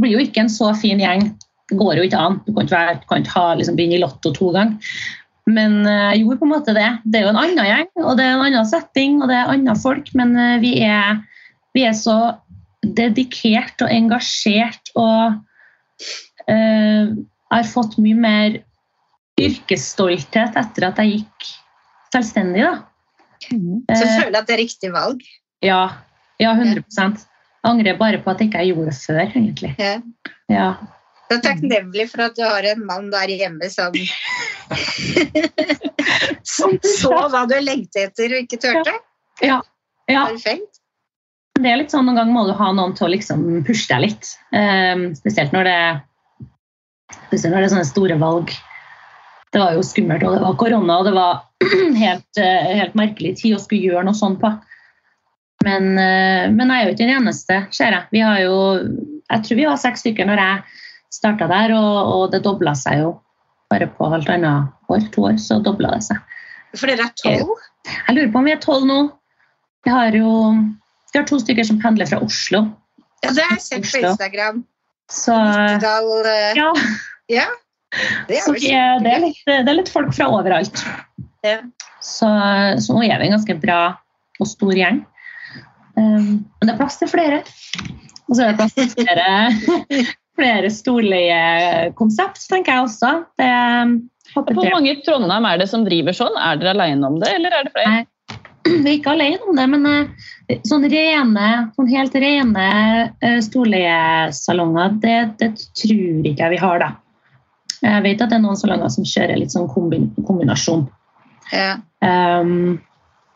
blir 0.00 0.16
jo 0.16 0.24
ikke 0.24 0.46
en 0.46 0.52
så 0.52 0.72
fin 0.78 1.00
gjeng. 1.02 1.28
Det 1.68 1.78
går 1.78 2.00
jo 2.00 2.08
ikke 2.08 2.24
an. 2.24 2.40
Du 2.46 2.52
kan 2.52 2.66
ikke, 2.66 2.74
være, 2.74 3.00
kan 3.10 3.22
ikke 3.22 3.36
ha, 3.36 3.46
liksom, 3.58 3.78
begynne 3.78 3.98
i 3.98 4.02
Lotto 4.02 4.32
to 4.34 4.50
ganger. 4.56 4.98
Men 5.48 5.80
øh, 5.86 6.10
jeg 6.12 6.24
gjorde 6.24 6.40
på 6.40 6.48
en 6.48 6.54
måte 6.56 6.76
det. 6.76 6.88
Det 7.06 7.20
er 7.20 7.26
jo 7.26 7.32
en 7.32 7.42
annen 7.44 7.70
gjeng, 7.70 7.90
og 8.02 8.18
det 8.18 8.26
er 8.26 8.34
en 8.34 8.46
annen 8.48 8.68
setting, 8.68 9.20
og 9.22 9.30
det 9.30 9.38
er 9.38 9.52
andre 9.54 9.76
folk, 9.80 10.10
men 10.18 10.34
øh, 10.36 10.56
vi, 10.64 10.74
er, 10.84 11.22
vi 11.76 11.86
er 11.88 11.94
så 11.96 12.18
dedikert 12.98 13.84
og 13.84 13.92
engasjert 13.92 14.92
og 14.98 15.38
øh, 16.50 17.14
har 17.52 17.70
fått 17.72 17.98
mye 18.02 18.18
mer 18.18 18.58
yrkesstolthet 19.38 20.56
etter 20.58 20.88
at 20.88 21.00
jeg 21.02 21.18
gikk 21.18 21.50
selvstendig. 22.14 22.66
da. 22.66 22.74
Så 23.48 24.04
føler 24.04 24.32
du 24.34 24.38
at 24.40 24.48
det 24.48 24.56
er 24.56 24.62
riktig 24.64 24.92
valg. 24.94 25.24
ja, 25.62 25.82
ja, 26.38 26.52
100 26.52 26.84
Jeg 26.88 27.26
angrer 27.66 27.98
bare 27.98 28.18
på 28.22 28.30
at 28.30 28.40
jeg 28.40 28.50
ikke 28.50 28.64
gjorde 28.70 28.90
det 28.90 28.98
før, 29.02 29.24
egentlig. 29.26 29.74
Ja. 29.78 29.98
Ja. 30.48 30.70
er 31.36 31.42
takknemlig 31.44 32.08
for 32.10 32.24
at 32.24 32.36
du 32.38 32.42
har 32.46 32.64
en 32.64 32.86
mann 32.86 33.10
der 33.12 33.28
hjemme 33.28 33.68
som 33.70 33.92
Som 36.56 36.78
så 36.80 37.12
hva 37.28 37.44
du 37.48 37.58
lengtet 37.60 38.08
etter 38.08 38.32
og 38.32 38.46
ikke 38.46 38.60
turte. 38.62 38.94
ja. 40.08 40.08
Perfekt. 40.08 40.77
Det 41.58 41.70
er 41.70 41.80
litt 41.80 41.90
sånn, 41.90 42.06
Noen 42.06 42.20
ganger 42.20 42.34
må 42.34 42.44
du 42.46 42.54
ha 42.54 42.68
noen 42.74 42.94
til 42.94 43.08
å 43.08 43.10
liksom 43.10 43.44
pushe 43.66 43.88
deg 43.90 44.04
litt. 44.04 44.30
Um, 44.54 45.08
spesielt 45.18 45.54
når 45.54 45.66
det 45.66 45.78
spesielt 47.28 47.54
når 47.54 47.62
det 47.62 47.68
er 47.68 47.74
sånne 47.74 47.88
store 47.88 48.16
valg. 48.20 48.52
Det 49.52 49.60
var 49.62 49.76
jo 49.76 49.84
skummelt, 49.86 50.24
og 50.28 50.36
det 50.36 50.42
var 50.44 50.56
korona, 50.60 50.98
og 51.00 51.06
det 51.08 51.14
var 51.16 51.38
helt, 52.04 52.40
eh, 52.40 52.72
helt 52.76 52.96
merkelig 52.98 53.38
tid 53.40 53.56
å 53.56 53.60
skulle 53.62 53.88
gjøre 53.88 54.04
noe 54.08 54.16
sånt 54.16 54.40
på. 54.42 54.50
Men, 55.64 55.88
eh, 55.98 56.50
men 56.52 56.68
jeg 56.68 56.82
er 56.82 56.84
jo 56.84 56.94
ikke 56.94 57.06
den 57.06 57.14
eneste, 57.16 57.62
ser 57.74 57.96
jeg. 57.96 58.08
Vi 58.12 58.22
har 58.24 58.42
jo, 58.42 58.58
jeg 59.24 59.46
tror 59.46 59.60
vi 59.60 59.68
var 59.70 59.80
seks 59.80 60.04
stykker 60.04 60.28
når 60.28 60.42
jeg 60.42 60.82
starta 61.16 61.48
der, 61.50 61.72
og, 61.78 62.12
og 62.12 62.24
det 62.34 62.42
dobla 62.44 62.76
seg 62.78 63.02
jo 63.02 63.14
bare 63.72 63.88
på 63.96 64.08
halvannet 64.12 64.92
år, 64.92 65.08
to 65.12 65.24
år, 65.30 65.40
så 65.40 65.58
dobla 65.64 65.96
det 65.96 66.04
seg. 66.10 66.20
For 66.76 66.88
dere 66.90 67.08
er 67.08 67.16
tolv? 67.16 67.56
Jeg 67.88 68.16
lurer 68.16 68.30
på 68.32 68.40
om 68.40 68.48
vi 68.48 68.52
er 68.52 68.60
tolv 68.60 68.84
nå. 68.88 68.98
Vi 69.86 69.92
har 69.92 70.12
jo 70.16 70.30
vi 71.12 71.20
har 71.20 71.28
to 71.28 71.38
stykker 71.40 71.64
som 71.64 71.80
pendler 71.82 72.08
fra 72.10 72.20
Oslo. 72.24 72.66
Ja, 73.24 73.32
det 73.32 73.44
har 73.44 73.56
jeg 73.56 73.64
sett 73.64 73.88
på 73.88 74.02
Instagram. 74.04 74.62
Så 75.08 75.34
Nittedal 75.34 76.10
uh, 76.26 76.50
ja, 76.58 76.68
Ja. 77.32 77.48
Det 78.28 78.42
så 78.44 78.52
er 78.52 78.98
vi 79.00 79.04
det, 79.06 79.12
er 79.14 79.22
litt, 79.22 79.38
det 79.48 79.62
er 79.64 79.78
litt 79.78 79.88
folk 79.88 80.10
fra 80.12 80.26
overalt. 80.28 80.82
Ja. 81.46 81.62
Så, 82.04 82.28
så 82.84 82.96
nå 82.96 83.06
er 83.06 83.16
vi 83.16 83.28
en 83.30 83.38
ganske 83.38 83.56
bra 83.62 83.80
og 84.38 84.50
stor 84.50 84.74
gjeng. 84.76 85.00
Um, 85.96 86.44
men 86.44 86.68
det 86.68 86.74
er 86.74 86.78
plass 86.78 87.00
til 87.00 87.10
flere. 87.10 87.40
Og 88.28 88.36
så 88.36 88.44
er 88.44 88.52
det 88.52 88.58
plass 88.60 88.76
til 88.76 88.90
flere, 88.92 89.30
flere 90.38 90.70
storleiekonsept, 90.72 92.44
tenker 92.52 92.76
jeg 92.76 92.86
også. 92.90 93.14
Det, 93.40 93.48
Hvor 94.36 94.70
mange 94.74 94.92
i 94.92 95.00
Trondheim 95.06 95.48
er 95.48 95.64
det 95.64 95.70
som 95.72 95.88
driver 95.88 96.16
sånn? 96.16 96.36
Er 96.36 96.60
dere 96.60 96.76
alene 96.76 97.08
om 97.08 97.18
det, 97.22 97.32
eller 97.40 97.56
er 97.56 97.66
det 97.66 97.74
flere? 97.74 97.96
Nei, 97.96 98.06
vi 98.84 98.90
er 98.90 98.96
ikke 98.98 99.14
alene 99.14 99.48
om 99.48 99.58
det, 99.58 99.66
men 99.74 100.62
sånn 100.68 100.86
rene, 100.88 101.48
sånn 101.76 101.90
helt 101.92 102.16
rene 102.16 102.68
uh, 103.12 103.38
storleiesalonger, 103.44 104.98
det, 105.02 105.16
det, 105.40 105.52
tror 105.76 106.28
ikke 106.30 106.44
jeg 106.44 106.54
vi 106.54 106.60
har, 106.62 106.84
da. 106.84 106.90
Jeg 107.78 108.04
vet 108.04 108.22
at 108.24 108.32
det 108.32 108.38
er 108.38 108.42
noen 108.42 108.58
salonger 108.58 108.90
som 108.90 109.06
kjører 109.06 109.38
litt 109.38 109.54
sånn 109.54 109.68
kombin 109.70 110.08
kombinasjon. 110.26 110.88
Ja. 111.54 111.76
Um, 112.02 112.80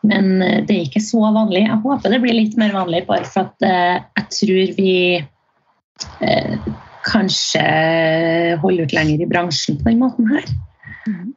men 0.03 0.33
det 0.67 0.73
er 0.73 0.81
ikke 0.83 1.01
så 1.03 1.21
vanlig. 1.23 1.61
Jeg 1.63 1.79
håper 1.85 2.11
det 2.11 2.19
blir 2.25 2.35
litt 2.35 2.57
mer 2.59 2.73
vanlig, 2.75 3.05
bare 3.07 3.23
for 3.29 3.47
at 3.47 3.63
uh, 3.63 4.01
jeg 4.19 4.25
tror 4.35 4.73
vi 4.75 4.95
uh, 6.27 6.73
kanskje 7.07 7.63
holder 8.59 8.83
ut 8.83 8.97
lenger 8.97 9.23
i 9.23 9.29
bransjen 9.29 9.79
på 9.79 9.89
den 9.91 10.03
måten 10.03 10.27
her. 10.33 10.51
Mhm. 11.07 11.31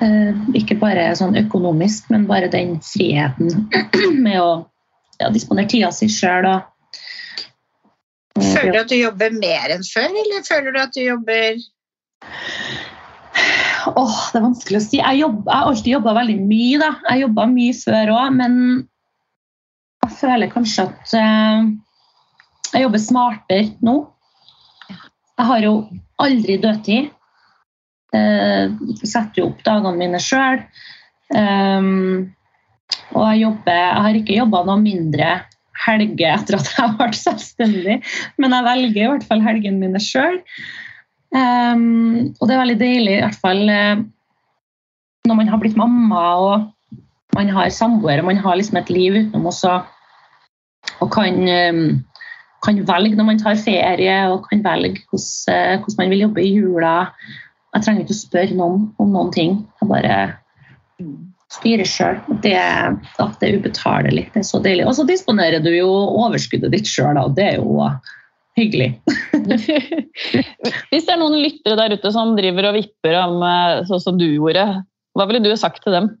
Uh, 0.00 0.32
ikke 0.56 0.78
bare 0.80 1.10
sånn 1.18 1.36
økonomisk, 1.36 2.06
men 2.08 2.24
bare 2.28 2.48
den 2.48 2.78
friheten 2.80 3.66
med 4.24 4.38
å 4.40 4.52
ja, 5.20 5.28
disponere 5.28 5.68
tida 5.68 5.90
si 5.92 6.08
sjøl 6.08 6.48
Føler 8.40 8.72
du 8.72 8.78
at 8.80 8.88
du 8.88 8.96
jobber 8.96 9.34
mer 9.36 9.74
enn 9.74 9.84
før, 9.84 10.08
eller 10.08 10.46
føler 10.46 10.72
du 10.72 10.80
at 10.80 10.94
du 10.96 11.02
jobber 11.02 11.60
Åh, 13.90 14.16
det 14.30 14.38
er 14.38 14.44
vanskelig 14.44 14.78
å 14.78 14.84
si. 14.84 14.98
Jeg, 15.00 15.20
jobb, 15.22 15.38
jeg 15.46 15.56
har 15.56 15.68
alltid 15.70 15.92
jobba 15.94 16.12
veldig 16.18 16.36
mye. 16.44 16.80
da. 16.82 16.90
Jeg 17.08 17.22
jobba 17.22 17.46
mye 17.48 17.76
før 17.80 18.12
òg, 18.12 18.34
men 18.36 18.56
jeg 20.04 20.16
føler 20.18 20.52
kanskje 20.52 20.84
at 20.84 21.14
uh, 21.16 21.70
jeg 22.74 22.84
jobber 22.84 23.02
smartere 23.02 23.70
nå. 23.86 23.96
Jeg 24.90 25.48
har 25.48 25.64
jo 25.64 25.72
aldri 26.20 26.58
dødtid. 26.60 27.08
Uh, 28.10 28.74
setter 29.04 29.38
jo 29.38 29.50
opp 29.52 29.62
dagene 29.66 29.98
mine 29.98 30.20
sjøl. 30.22 30.64
Um, 31.30 32.32
og 33.14 33.22
jeg, 33.22 33.42
jobber, 33.44 33.76
jeg 33.78 34.04
har 34.04 34.18
ikke 34.18 34.38
jobba 34.40 34.64
noe 34.66 34.82
mindre 34.82 35.30
helger 35.80 36.34
etter 36.34 36.58
at 36.58 36.70
jeg 36.74 36.94
ble 36.98 37.10
selvstendig, 37.16 37.98
men 38.40 38.56
jeg 38.56 38.66
velger 38.66 39.02
i 39.04 39.10
hvert 39.14 39.26
fall 39.28 39.44
helgene 39.44 39.80
mine 39.80 40.02
sjøl. 40.02 40.40
Um, 41.30 42.34
og 42.40 42.48
det 42.48 42.56
er 42.56 42.62
veldig 42.64 42.80
deilig, 42.80 43.16
i 43.16 43.22
hvert 43.22 43.40
fall 43.40 43.62
uh, 43.70 44.02
når 45.28 45.38
man 45.38 45.50
har 45.52 45.60
blitt 45.62 45.78
mamma 45.78 46.22
og 46.42 47.34
man 47.36 47.52
har 47.54 47.70
samboer 47.70 48.18
og 48.18 48.26
man 48.26 48.40
har 48.42 48.56
liksom 48.58 48.80
et 48.80 48.90
liv 48.90 49.14
utenom 49.20 49.46
også, 49.52 49.76
og 50.98 51.12
kan, 51.14 51.38
um, 51.46 51.84
kan 52.64 52.80
velge 52.88 53.18
når 53.18 53.28
man 53.28 53.38
tar 53.42 53.60
ferie 53.60 54.16
og 54.32 54.48
kan 54.48 54.64
velge 54.64 55.04
hvordan 55.06 56.00
man 56.00 56.10
vil 56.12 56.26
jobbe 56.26 56.42
i 56.42 56.50
jula. 56.56 56.96
Jeg 57.70 57.84
trenger 57.84 58.04
ikke 58.04 58.16
å 58.16 58.20
spørre 58.20 58.56
noen 58.58 58.86
om 59.00 59.12
noen 59.14 59.34
ting. 59.34 59.58
Jeg 59.80 59.90
bare 59.90 60.14
styrer 61.50 61.88
sjøl. 61.88 62.18
Det, 62.42 62.54
det 62.54 63.48
er 63.48 63.58
ubetalelig. 63.58 64.28
Det 64.34 64.42
er 64.42 64.46
så 64.46 64.60
deilig. 64.62 64.86
Og 64.88 64.96
så 64.98 65.06
disponerer 65.08 65.62
du 65.62 65.70
jo 65.74 65.90
overskuddet 65.90 66.74
ditt 66.74 66.90
sjøl, 66.90 67.18
og 67.20 67.36
det 67.38 67.46
er 67.52 67.60
jo 67.60 67.90
hyggelig. 68.58 68.92
Hvis 70.90 71.06
det 71.06 71.14
er 71.14 71.20
noen 71.20 71.38
lyttere 71.40 71.78
der 71.78 71.96
ute 71.96 72.14
som 72.14 72.34
driver 72.38 72.70
og 72.70 72.78
vipper 72.80 73.18
om 73.22 73.44
sånn 73.88 74.02
som 74.02 74.18
du 74.20 74.26
gjorde, 74.28 74.66
hva 75.18 75.26
ville 75.30 75.42
du 75.42 75.50
sagt 75.58 75.82
til 75.84 75.96
dem? 75.96 76.12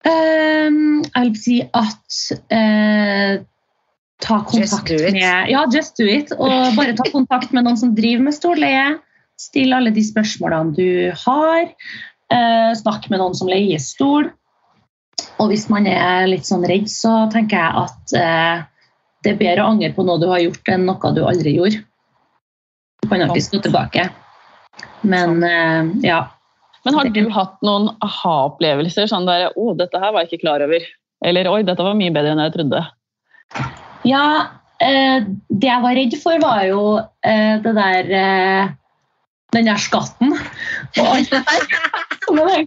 Um, 0.00 1.02
jeg 1.04 1.26
vil 1.26 1.36
si 1.36 1.56
at 1.76 2.20
uh, 2.48 3.40
ta 4.24 4.38
kontakt 4.48 4.88
Just 4.88 5.12
med 5.12 5.50
Ja, 5.52 5.66
just 5.68 6.00
do 6.00 6.08
it. 6.08 6.32
Og 6.38 6.76
bare 6.78 6.96
ta 6.96 7.04
kontakt 7.12 7.52
med 7.52 7.68
noen 7.68 7.76
som 7.80 7.92
driver 7.96 8.24
med 8.30 8.36
storleie. 8.36 8.86
Still 9.40 9.72
alle 9.76 9.92
de 9.94 10.04
spørsmålene 10.04 10.74
du 10.76 10.90
har. 11.24 11.70
Eh, 12.30 12.72
snakk 12.78 13.08
med 13.10 13.22
noen 13.22 13.36
som 13.38 13.48
leier 13.50 13.80
stol. 13.82 14.28
Og 15.40 15.50
hvis 15.50 15.68
man 15.72 15.86
er 15.88 16.28
litt 16.28 16.48
sånn 16.48 16.66
redd, 16.68 16.88
så 16.92 17.24
tenker 17.32 17.60
jeg 17.60 17.84
at 17.84 18.14
eh, 18.16 18.66
det 19.24 19.34
er 19.34 19.40
bedre 19.40 19.64
å 19.64 19.72
angre 19.74 19.92
på 19.96 20.04
noe 20.06 20.20
du 20.20 20.28
har 20.30 20.42
gjort, 20.42 20.68
enn 20.72 20.86
noe 20.88 21.14
du 21.16 21.22
aldri 21.24 21.56
gjorde. 21.56 21.80
Du 23.00 23.08
kan 23.08 23.24
alltid 23.24 23.46
stå 23.46 23.62
tilbake. 23.64 24.06
Men 25.08 25.40
eh, 25.46 25.90
ja. 26.04 26.22
Men 26.84 26.96
har 26.96 27.10
du 27.12 27.20
hatt 27.32 27.58
noen 27.64 27.90
aha-opplevelser? 28.04 29.08
Sånn 29.10 29.28
der 29.28 29.50
'Å, 29.52 29.74
dette 29.76 30.00
her 30.00 30.12
var 30.12 30.24
jeg 30.24 30.30
ikke 30.30 30.46
klar 30.46 30.64
over'. 30.64 30.86
Eller 31.24 31.48
'Oi, 31.48 31.62
dette 31.68 31.84
var 31.84 31.96
mye 31.96 32.12
bedre 32.12 32.32
enn 32.32 32.40
jeg 32.44 32.54
trodde'. 32.56 32.84
Ja, 34.08 34.24
eh, 34.80 35.24
det 35.48 35.68
jeg 35.68 35.84
var 35.84 35.96
redd 35.96 36.16
for, 36.22 36.40
var 36.40 36.64
jo 36.64 36.84
eh, 37.00 37.60
det 37.60 37.74
der 37.76 38.12
eh, 38.16 38.72
Den 39.54 39.66
der 39.66 39.80
skatten. 39.82 40.34
Og 41.00 41.06
alt 41.06 41.30
det 41.32 41.40
der. 41.46 41.64
Som 42.26 42.38
jeg 42.38 42.66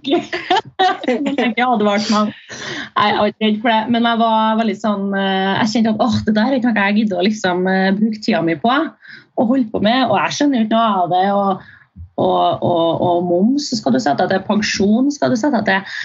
egentlig 1.07 1.63
advarte 1.63 2.11
meg. 2.11 2.33
Jeg 2.51 3.19
var 3.19 3.29
ikke 3.29 3.45
redd 3.45 3.61
for 3.61 3.71
det, 3.71 3.93
men 3.95 4.07
jeg 4.09 4.19
var 4.19 4.57
veldig 4.59 4.75
sånn 4.81 5.05
eh, 5.15 5.53
Jeg 5.61 5.69
kjente 5.71 5.93
at 5.93 6.03
åh, 6.03 6.17
det 6.25 6.33
der 6.35 6.49
er 6.49 6.57
ikke 6.57 6.73
noe 6.73 6.87
jeg 6.89 6.97
gidder 6.97 7.21
å 7.21 7.27
liksom, 7.29 7.63
eh, 7.71 7.93
bruke 7.95 8.19
tida 8.19 8.41
mi 8.43 8.57
på 8.59 8.73
og 8.73 9.47
holde 9.49 9.69
på 9.71 9.79
med. 9.85 10.09
Og 10.09 10.17
jeg 10.19 10.35
skjønner 10.37 10.59
jo 10.59 10.67
ikke 10.67 10.75
noe 10.75 11.05
av 11.05 11.15
det. 11.15 11.23
og 11.37 11.71
og, 12.21 12.61
og, 12.61 13.01
og 13.01 13.23
moms 13.25 13.71
skal 13.73 13.95
du 13.95 13.99
sette 14.01 14.27
til, 14.29 14.43
pensjon 14.45 15.09
skal 15.13 15.33
du 15.33 15.39
sette 15.39 15.63
til. 15.65 15.95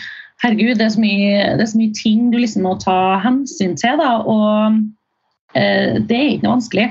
Herregud, 0.43 0.77
det 0.79 0.87
er 0.87 0.95
så 0.95 1.03
mye, 1.03 1.41
er 1.51 1.67
så 1.67 1.81
mye 1.81 1.97
ting 1.97 2.29
du 2.33 2.39
liksom 2.39 2.65
må 2.65 2.77
ta 2.81 3.19
hensyn 3.25 3.75
til. 3.79 3.99
Da, 4.01 4.15
og 4.23 4.79
eh, 5.59 5.99
det 5.99 6.17
er 6.17 6.31
ikke 6.33 6.47
noe 6.47 6.57
vanskelig. 6.57 6.89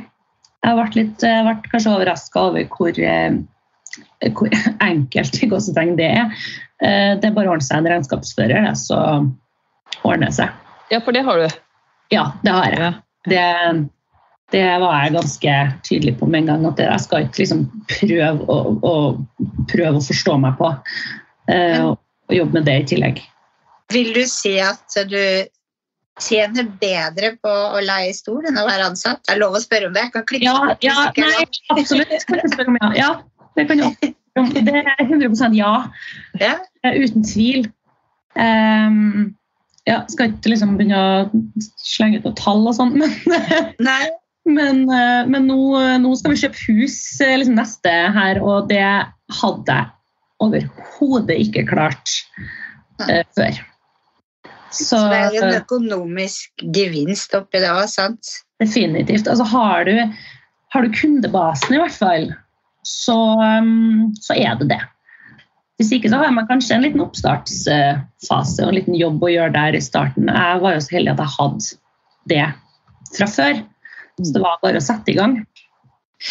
Jeg 0.65 0.79
vært, 0.81 0.97
litt, 0.99 1.23
jeg 1.23 1.45
har 1.47 1.61
kanskje 1.71 1.93
overraska 1.93 2.43
over 2.49 2.67
hvor, 2.73 2.91
eh, 2.99 3.39
hvor 4.37 4.53
enkelt 4.89 5.43
i 5.43 5.49
gåsetegn 5.51 5.97
det 5.99 6.09
er. 6.21 6.47
Eh, 6.83 7.13
det 7.19 7.29
er 7.29 7.35
bare 7.35 7.49
å 7.49 7.57
ordne 7.57 7.65
seg 7.65 7.81
en 7.81 7.91
regnskapsfører, 7.91 8.69
det, 8.69 8.73
så 8.79 9.01
ordner 10.03 10.29
det 10.29 10.37
seg. 10.39 10.63
Ja, 10.93 11.01
for 11.03 11.15
det 11.15 11.25
har 11.27 11.41
du. 11.41 11.61
Ja, 12.13 12.31
det 12.43 12.55
har 12.55 12.73
jeg. 12.73 12.91
Det, 13.27 13.43
det 14.55 14.63
var 14.79 15.01
jeg 15.03 15.15
ganske 15.17 15.55
tydelig 15.83 16.15
på 16.19 16.29
med 16.29 16.45
en 16.45 16.51
gang. 16.51 16.67
At 16.69 16.79
jeg 16.79 17.03
skal 17.03 17.27
ikke 17.27 17.43
liksom 17.43 17.65
prøve 17.91 18.47
å, 18.47 18.57
å, 18.79 18.93
prøve 19.71 19.99
å 19.99 20.05
forstå 20.05 20.37
meg 20.43 20.57
på. 20.59 20.71
eh, 21.51 21.81
og, 21.83 21.99
jobbe 22.27 22.59
med 22.59 22.65
det 22.67 22.73
i 22.81 22.87
tillegg. 22.91 23.21
Vil 23.93 24.09
du 24.15 24.25
si 24.27 24.57
at 24.59 24.95
du 25.07 25.21
tjener 26.19 26.65
bedre 26.81 27.37
på 27.39 27.51
å 27.51 27.79
leie 27.79 28.11
stol 28.15 28.43
enn 28.49 28.59
å 28.59 28.65
være 28.67 28.89
ansatt? 28.89 29.21
Det 29.23 29.35
er 29.35 29.39
lov 29.39 29.55
å 29.55 29.61
spørre 29.63 29.87
om 29.87 29.95
det. 29.95 30.07
Jeg 30.07 30.13
kan 30.15 30.25
klikke. 30.27 30.47
Ja, 30.49 30.75
ja 30.83 31.05
nei, 31.15 31.45
absolutt. 31.71 32.11
Kan 32.27 32.41
jeg 32.43 32.51
spørre 32.51 32.73
om 32.73 32.79
ja. 32.81 32.91
ja, 32.99 33.11
det. 33.57 34.13
Det 34.37 34.75
er 34.83 35.03
100% 35.07 35.57
ja. 35.57 35.73
Ja. 36.41 36.53
Eh, 36.85 37.01
Uten 37.01 37.25
tvil. 37.25 37.67
Um, 38.37 39.33
ja, 39.87 40.03
skal 40.11 40.29
ikke 40.29 40.51
liksom 40.51 40.75
begynne 40.77 40.99
å 40.99 41.65
slenge 41.81 42.19
ut 42.19 42.27
noen 42.27 42.37
tall 42.37 42.65
og 42.69 42.77
sånn, 42.77 42.97
men 43.01 43.99
Men, 44.47 44.85
eh, 44.87 45.27
men 45.27 45.43
nå, 45.49 45.59
nå 45.99 46.13
skal 46.15 46.31
vi 46.31 46.39
kjøpe 46.39 46.61
hus 46.69 46.97
eh, 47.19 47.33
liksom 47.35 47.57
neste 47.57 47.91
her, 48.15 48.39
og 48.39 48.69
det 48.69 48.79
hadde 49.41 49.73
jeg 49.75 49.89
overhodet 50.39 51.35
ikke 51.43 51.65
klart 51.67 52.13
uh, 53.01 53.25
før. 53.35 53.59
Så, 54.71 54.85
Så 54.85 55.01
det 55.11 55.17
er 55.17 55.35
jo 55.35 55.41
en 55.49 55.57
økonomisk 55.57 56.63
gevinst 56.75 57.35
oppi 57.35 57.59
det 57.59 57.73
òg, 57.73 57.89
sant? 57.91 58.37
definitivt. 58.61 59.27
Altså, 59.27 59.43
har, 59.43 59.83
du, 59.83 60.13
har 60.73 60.85
du 60.85 60.95
kundebasen, 60.95 61.75
i 61.75 61.81
hvert 61.81 61.97
fall, 61.97 62.31
så, 62.87 63.17
um, 63.37 64.13
så 64.23 64.37
er 64.37 64.55
det 64.59 64.69
det. 64.71 64.81
Hvis 65.77 65.91
ikke 65.93 66.09
så 66.09 66.21
har 66.23 66.31
man 66.33 66.47
kanskje 66.49 66.77
en 66.77 66.87
liten 66.87 67.03
oppstartsfase 67.03 68.63
og 68.63 68.71
en 68.71 68.77
liten 68.79 68.95
jobb 68.97 69.21
å 69.21 69.29
gjøre 69.29 69.53
der 69.53 69.77
i 69.77 69.83
starten. 69.83 70.31
Jeg 70.31 70.61
var 70.63 70.73
jo 70.73 70.81
så 70.81 70.95
heldig 70.95 71.13
at 71.13 71.21
jeg 71.21 71.33
hadde 71.35 71.67
det 72.31 72.45
fra 73.13 73.27
før. 73.29 73.59
Så 74.17 74.33
det 74.33 74.41
var 74.41 74.57
bare 74.63 74.81
å 74.81 74.87
sette 74.87 75.13
i 75.13 75.17
gang. 75.19 75.37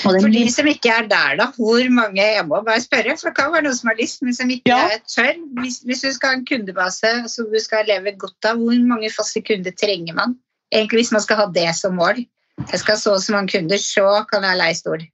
For 0.01 0.19
de 0.19 0.42
som 0.51 0.66
ikke 0.66 0.90
er 0.90 1.05
der, 1.07 1.37
da, 1.38 1.45
hvor 1.55 1.85
mange 1.95 2.19
Jeg 2.19 2.42
må 2.49 2.59
bare 2.66 2.83
spørre, 2.83 3.14
for 3.21 3.31
det 3.31 3.37
kan 3.37 3.53
være 3.55 3.69
noen 3.69 3.77
som 3.79 3.92
har 3.92 3.99
lyst, 4.01 4.23
men 4.27 4.35
som 4.35 4.51
ikke 4.51 4.73
Ja. 4.73 4.99
tør. 5.07 5.38
Hvis, 5.61 5.79
hvis 5.87 6.03
du 6.03 6.11
skal 6.12 6.33
ha 6.33 6.38
en 6.40 6.47
kundebase 6.49 7.12
som 7.31 7.47
du 7.53 7.59
skal 7.62 7.87
leve 7.87 8.16
godt 8.19 8.51
av, 8.51 8.59
hvor 8.59 8.75
mange 8.83 9.12
faste 9.14 9.45
kunder 9.47 9.71
trenger 9.71 10.14
man? 10.19 10.35
Egentlig 10.75 11.05
hvis 11.05 11.12
man 11.14 11.23
skal 11.23 11.37
ha 11.37 11.47
det 11.47 11.71
som 11.79 11.95
mål. 11.95 12.25
Jeg 12.66 12.81
skal 12.81 12.97
ha 12.97 12.99
så 12.99 13.14
og 13.14 13.23
så 13.23 13.37
mange 13.37 13.55
kunder, 13.55 13.79
så 13.79 14.27
kan 14.27 14.42
jeg 14.42 14.59
leie 14.59 14.75
stol. 14.75 15.07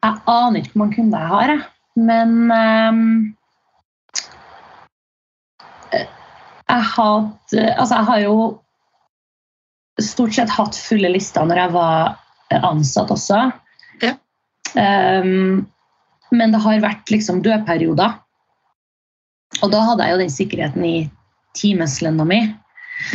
Jeg 0.00 0.22
aner 0.32 0.62
ikke 0.62 0.72
hvor 0.72 0.82
mange 0.84 0.96
kunder 0.96 1.20
jeg 1.20 1.30
har, 1.34 1.50
jeg. 1.52 1.64
men 2.00 2.30
ehm, 2.54 3.04
jeg, 5.92 6.84
had, 6.94 7.28
altså 7.52 7.94
jeg 7.98 8.08
har 8.08 8.22
jo 8.24 8.36
stort 10.00 10.32
sett 10.36 10.52
hatt 10.54 10.78
fulle 10.78 11.10
lister 11.12 11.44
når 11.44 11.64
jeg 11.64 11.74
var 11.74 12.16
ansatt 12.70 13.12
også. 13.12 13.42
Ja. 14.00 14.14
Um, 14.74 15.66
men 16.30 16.54
det 16.54 16.62
har 16.62 16.82
vært 16.82 17.10
liksom 17.12 17.42
dødperioder. 17.44 18.18
Og 19.60 19.72
da 19.72 19.82
hadde 19.88 20.06
jeg 20.06 20.14
jo 20.14 20.20
den 20.22 20.32
sikkerheten 20.32 20.86
i 20.86 20.96
timeslønna 21.58 22.26
mi. 22.26 22.40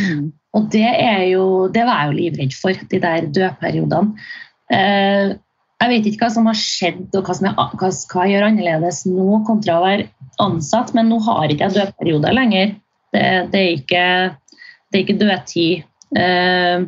Mm. 0.02 0.28
Og 0.56 0.68
det, 0.72 0.88
er 0.88 1.24
jo, 1.30 1.46
det 1.72 1.84
var 1.88 2.02
jeg 2.02 2.10
jo 2.10 2.18
livredd 2.20 2.56
for, 2.56 2.86
de 2.92 3.00
der 3.02 3.28
dødperiodene. 3.32 4.28
Eh, 4.72 5.34
jeg 5.76 5.92
vet 5.92 6.06
ikke 6.08 6.24
hva 6.24 6.32
som 6.32 6.46
har 6.48 6.56
skjedd 6.56 7.16
og 7.18 7.26
hva, 7.26 7.34
som 7.36 7.48
er, 7.50 7.56
hva, 7.76 7.90
jeg 8.24 8.32
gjør 8.32 8.46
annerledes 8.48 9.02
nå 9.08 9.40
kontra 9.46 9.76
å 9.76 9.84
være 9.84 10.08
ansatt, 10.42 10.94
men 10.96 11.10
nå 11.12 11.20
har 11.26 11.52
ikke 11.52 11.68
jeg 11.68 11.76
dødperioder 11.76 12.36
lenger. 12.36 12.72
Det, 13.12 13.24
det, 13.52 13.60
er, 13.60 13.72
ikke, 13.76 14.04
det 14.90 14.98
er 14.98 15.04
ikke 15.04 15.20
dødtid 15.20 16.18
eh, 16.18 16.86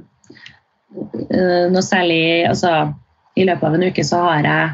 noe 1.68 1.84
særlig 1.84 2.48
altså, 2.48 2.72
I 3.38 3.46
løpet 3.46 3.68
av 3.68 3.76
en 3.76 3.86
uke 3.88 4.04
så 4.04 4.22
har 4.24 4.48
jeg 4.48 4.72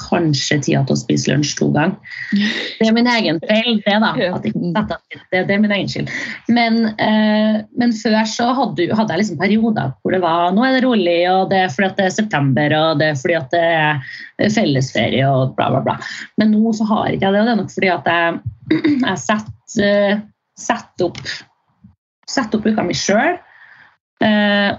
kanskje 0.00 0.58
tida 0.64 0.82
til 0.86 0.96
å 0.96 1.00
spise 1.00 1.30
lunsj 1.30 1.54
to 1.58 1.70
ganger. 1.74 1.96
Det 2.78 2.88
er 2.88 2.94
min 2.96 3.08
egen 3.10 3.40
feil, 3.48 3.80
det, 3.86 3.96
da. 4.02 4.10
Det, 5.32 5.42
det 5.48 5.54
er 5.54 5.62
min 5.62 5.72
egen 5.72 5.88
skyld. 5.90 6.12
Men, 6.52 6.78
eh, 7.02 7.62
men 7.80 7.94
før 7.96 8.18
så 8.28 8.50
hadde, 8.58 8.90
hadde 8.92 9.14
jeg 9.14 9.22
liksom 9.22 9.40
perioder 9.40 9.94
hvor 10.02 10.14
det 10.14 10.20
var 10.22 10.54
nå 10.54 10.66
er 10.66 10.76
det 10.76 10.84
rolig, 10.84 11.18
og 11.32 11.48
det 11.50 11.62
er 11.64 11.72
fordi 11.72 11.90
det 11.96 12.06
er 12.06 12.14
september, 12.14 12.76
og 12.76 13.00
det 13.00 13.10
er 13.12 13.18
fordi 13.22 13.40
det 13.54 13.64
er 13.80 14.52
fellesferie 14.52 15.26
og 15.32 15.56
bla, 15.56 15.70
bla, 15.72 15.82
bla. 15.88 15.98
Men 16.40 16.52
nå 16.54 16.76
så 16.76 16.86
har 16.92 17.08
jeg 17.08 17.18
ikke 17.18 17.32
det, 17.34 17.42
og 17.42 17.48
det 17.48 17.54
er 17.56 17.60
nok 17.62 17.74
fordi 17.74 17.92
at 17.96 18.10
jeg, 18.12 18.40
jeg 19.08 19.22
setter, 19.24 20.24
setter 20.66 21.10
opp 21.10 21.22
setter 22.26 22.58
opp 22.58 22.66
uka 22.68 22.84
mi 22.86 22.96
sjøl. 22.96 23.38
Eh, 24.24 24.72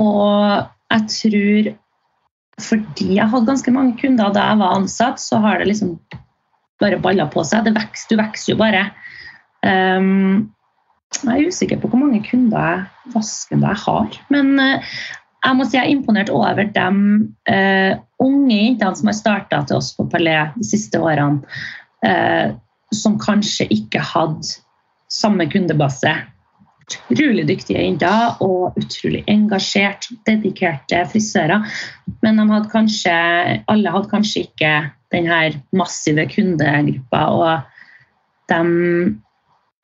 og 0.00 0.68
jeg 0.92 1.08
tror 1.16 1.70
fordi 2.64 3.16
jeg 3.18 3.28
hadde 3.32 3.48
ganske 3.48 3.74
mange 3.74 3.96
kunder 4.00 4.32
da 4.34 4.48
jeg 4.50 4.60
var 4.62 4.76
ansatt, 4.78 5.20
så 5.22 5.40
har 5.42 5.60
det 5.60 5.70
liksom 5.70 5.96
bare 6.82 7.00
balla 7.02 7.28
på 7.30 7.44
seg. 7.46 7.66
Det 7.66 7.76
vekst, 7.76 8.10
du 8.10 8.18
vokser 8.20 8.54
jo 8.54 8.58
bare. 8.60 8.86
Um, 9.62 10.52
jeg 11.22 11.34
er 11.34 11.50
usikker 11.52 11.78
på 11.82 11.90
hvor 11.90 12.00
mange 12.00 12.22
kunder 12.26 12.58
jeg 12.58 13.12
vasker 13.14 13.60
jeg 13.60 13.82
har. 13.84 14.18
Men 14.34 14.54
uh, 14.58 14.96
jeg 15.42 15.58
må 15.58 15.66
si 15.66 15.78
jeg 15.78 15.86
er 15.86 15.94
imponert 15.94 16.32
over 16.32 16.64
de 16.64 16.88
uh, 17.52 17.92
unge 18.22 18.58
jentene 18.58 18.98
som 18.98 19.10
har 19.10 19.18
starta 19.18 19.62
til 19.68 19.78
oss 19.78 19.92
på 19.96 20.08
Palais 20.10 20.54
de 20.58 20.66
siste 20.66 21.00
årene, 21.02 21.42
uh, 22.06 22.54
som 22.94 23.18
kanskje 23.20 23.68
ikke 23.72 24.02
hadde 24.04 24.60
samme 25.12 25.46
kundebase 25.52 26.12
utrolig 27.12 27.44
dyktige 27.48 27.82
jenter 27.82 28.40
og 28.44 28.78
utrolig 28.80 29.22
engasjert, 29.30 30.08
dedikerte 30.26 31.04
frisører. 31.12 31.66
Men 32.24 32.40
de 32.40 32.48
hadde 32.50 32.72
kanskje, 32.72 33.16
alle 33.70 33.94
hadde 33.94 34.10
kanskje 34.12 34.46
ikke 34.46 34.72
den 35.14 35.28
her 35.30 35.58
massive 35.76 36.26
kundegruppa. 36.32 37.22
Og 37.32 38.52
de 38.52 38.60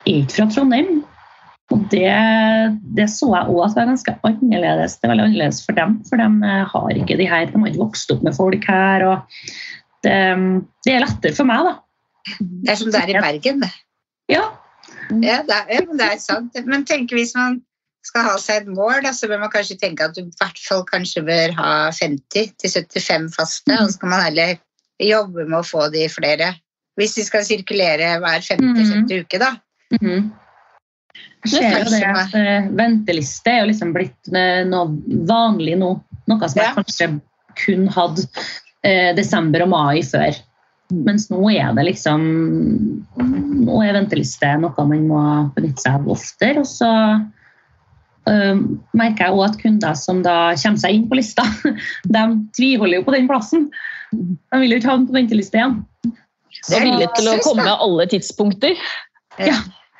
er 0.07 0.19
ikke 0.19 0.37
fra 0.37 0.49
Trondheim. 0.53 1.01
Og 1.69 1.83
det, 1.91 2.09
det 2.97 3.05
så 3.13 3.27
jeg 3.29 3.53
òg 3.53 3.59
at 3.67 3.75
var 3.77 3.91
ganske 3.91 4.15
annerledes. 4.25 4.95
Det 4.97 5.05
er 5.05 5.11
veldig 5.13 5.25
annerledes 5.27 5.59
for 5.65 5.77
dem, 5.77 5.99
for 6.07 6.21
de 6.21 6.55
har 6.71 6.95
ikke 6.97 7.17
de 7.19 7.27
her, 7.29 7.51
de 7.51 7.61
har 7.61 7.69
ikke 7.69 7.83
vokst 7.83 8.13
opp 8.15 8.23
med 8.25 8.37
folk 8.37 8.65
her. 8.71 9.05
og 9.05 9.43
Det, 10.05 10.15
det 10.87 10.95
er 10.95 11.03
lettere 11.03 11.37
for 11.37 11.49
meg, 11.49 11.67
da. 11.67 11.75
Det 12.39 12.73
er 12.73 12.79
som 12.79 12.89
det 12.89 13.03
er 13.03 13.13
i 13.13 13.21
Bergen, 13.21 13.61
det. 13.61 13.69
Ja, 14.29 14.47
ja, 15.23 15.41
det 15.47 15.57
er, 15.67 15.87
det 15.97 16.05
er 16.05 16.21
sant. 16.21 16.55
Men 16.65 16.85
tenk 16.87 17.13
hvis 17.15 17.35
man 17.37 17.59
skal 18.05 18.25
ha 18.29 18.35
seg 18.41 18.63
et 18.63 18.71
mål, 18.71 19.01
da, 19.05 19.13
så 19.15 19.29
bør 19.29 19.43
man 19.43 19.51
kanskje 19.53 19.79
tenke 19.81 20.07
at 20.07 20.15
du 20.15 20.23
i 20.23 20.39
hvert 20.39 20.61
fall 20.63 20.83
kanskje 20.87 21.25
bør 21.27 21.55
ha 21.59 21.71
50-75 21.95 23.29
faste, 23.35 23.75
og 23.75 23.91
så 23.91 24.01
kan 24.01 24.13
man 24.13 24.25
heller 24.27 24.57
jobbe 24.99 25.45
med 25.45 25.59
å 25.59 25.65
få 25.67 25.87
de 25.93 26.05
flere. 26.11 26.53
Hvis 26.99 27.15
de 27.15 27.25
skal 27.27 27.45
sirkulere 27.47 28.17
hver 28.19 28.45
femte-sjette 28.45 29.23
uke, 29.23 29.41
da. 29.41 29.55
Mm 29.95 29.99
-hmm. 30.03 30.29
Jeg 31.45 31.51
ser 31.51 31.77
jo 31.79 31.91
det 31.93 32.03
at 32.03 32.33
uh, 32.35 32.69
Venteliste 32.75 33.51
er 33.51 33.59
jo 33.61 33.69
liksom 33.69 33.93
blitt 33.95 34.31
uh, 34.35 34.63
noe 34.67 34.91
vanlig 35.27 35.77
nå. 35.79 35.93
Noe 36.27 36.49
som 36.49 36.61
jeg 36.61 36.75
kanskje 36.75 37.07
kun 37.59 37.87
hadde 37.91 38.25
eh, 38.85 39.15
desember 39.17 39.63
og 39.65 39.71
mai 39.71 40.03
før. 40.05 40.35
Mens 40.89 41.27
nå 41.29 41.43
er 41.53 41.73
det 41.77 41.85
liksom 41.85 42.23
Nå 43.19 43.81
er 43.85 43.93
venteliste 43.93 44.55
noe 44.57 44.85
man 44.89 45.03
må 45.09 45.23
benytte 45.53 45.83
seg 45.83 45.99
av 45.99 46.07
oftere. 46.15 46.63
Og 46.63 46.69
så 46.69 46.89
øh, 48.31 48.63
merker 48.97 49.27
jeg 49.27 49.35
òg 49.35 49.43
at 49.45 49.59
kunder 49.61 49.99
som 49.99 50.23
da 50.25 50.37
kommer 50.57 50.81
seg 50.81 50.97
inn 50.97 51.05
på 51.11 51.19
lista, 51.19 51.45
de 52.15 52.23
tviholder 52.57 53.01
jo 53.01 53.05
på 53.05 53.15
den 53.17 53.29
plassen. 53.29 53.69
De 54.11 54.63
vil 54.63 54.73
jo 54.73 54.81
ikke 54.81 54.89
ha 54.89 54.97
den 54.97 55.09
på 55.09 55.19
venteliste 55.19 55.61
igjen. 55.61 55.77
Så 56.65 56.81
villig 56.81 57.11
til 57.15 57.29
å 57.29 57.37
komme 57.45 57.69
alle 57.69 58.07
tidspunkter. 58.09 58.79
Ja. 59.39 59.59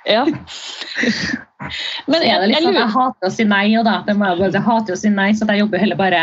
ja. 0.10 0.26
Men 2.10 2.24
jeg, 2.24 2.34
jeg, 2.34 2.50
liksom, 2.50 2.76
jeg, 2.76 2.92
hater 2.96 3.30
å 3.30 3.34
si 3.34 3.46
nei, 3.46 3.66
og 3.78 3.86
da, 3.86 4.00
jeg, 4.08 4.18
jeg 4.56 4.66
hater 4.66 4.96
å 4.96 5.00
si 5.00 5.12
nei, 5.14 5.30
så 5.38 5.48
jeg 5.52 5.62
jobber 5.62 5.84
heller 5.84 6.00
bare 6.00 6.22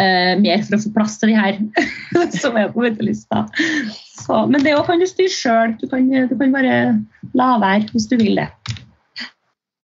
uh, 0.00 0.34
mer 0.40 0.64
for 0.64 0.78
å 0.78 0.82
få 0.82 0.92
plass 0.96 1.18
til 1.20 1.32
de 1.32 1.38
her 1.38 1.60
som 2.42 2.58
er 2.58 2.72
på 2.74 2.84
ventelista. 2.86 3.44
Så, 4.18 4.44
men 4.50 4.64
det 4.64 4.76
kan 4.86 5.00
du 5.00 5.06
styre 5.08 5.34
sjøl. 5.34 5.76
Du, 5.80 5.86
du, 5.88 6.36
kan 6.36 6.54
bare 6.54 6.78
la 7.38 7.54
være 7.62 7.88
hvis 7.92 8.08
du 8.10 8.18
vil 8.20 8.40
det. 8.40 8.48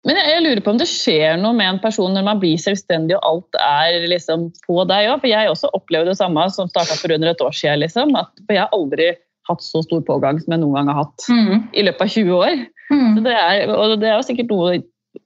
Men 0.02 0.18
jeg, 0.18 0.30
jeg, 0.32 0.42
lurer 0.42 0.62
på 0.64 0.72
om 0.72 0.78
det 0.80 0.88
skjer 0.90 1.36
noe 1.38 1.54
med 1.54 1.68
en 1.68 1.82
person 1.82 2.10
når 2.10 2.24
man 2.26 2.40
blir 2.42 2.58
selvstendig 2.58 3.14
og 3.20 3.26
alt 3.28 3.58
er 3.62 4.08
liksom 4.10 4.48
på 4.66 4.82
deg 4.90 5.12
òg. 5.12 5.20
For 5.22 5.30
jeg 5.30 5.50
også 5.50 5.70
opplevde 5.78 6.10
det 6.10 6.18
samme 6.18 6.46
som 6.54 6.70
starta 6.70 6.98
for 6.98 7.14
under 7.14 7.30
et 7.30 7.44
år 7.44 7.54
siden. 7.54 7.84
Liksom, 7.84 8.16
at, 8.18 8.32
for 8.42 8.56
jeg 8.56 8.64
har 8.64 8.74
aldri 8.74 9.12
hatt 9.50 9.62
så 9.64 9.82
stor 9.82 10.02
pågang 10.06 10.38
som 10.42 10.54
jeg 10.54 10.62
noen 10.62 10.78
gang 10.78 10.90
har 10.90 11.04
hatt 11.04 11.26
mm. 11.30 11.68
i 11.74 11.84
løpet 11.86 12.04
av 12.04 12.16
20 12.16 12.34
år. 12.38 12.64
Mm. 12.92 13.22
Det 13.24 13.34
er, 13.34 13.70
og 13.74 13.94
det 14.02 14.10
er 14.10 14.18
jo 14.18 14.26
sikkert 14.26 14.50
noe 14.52 14.74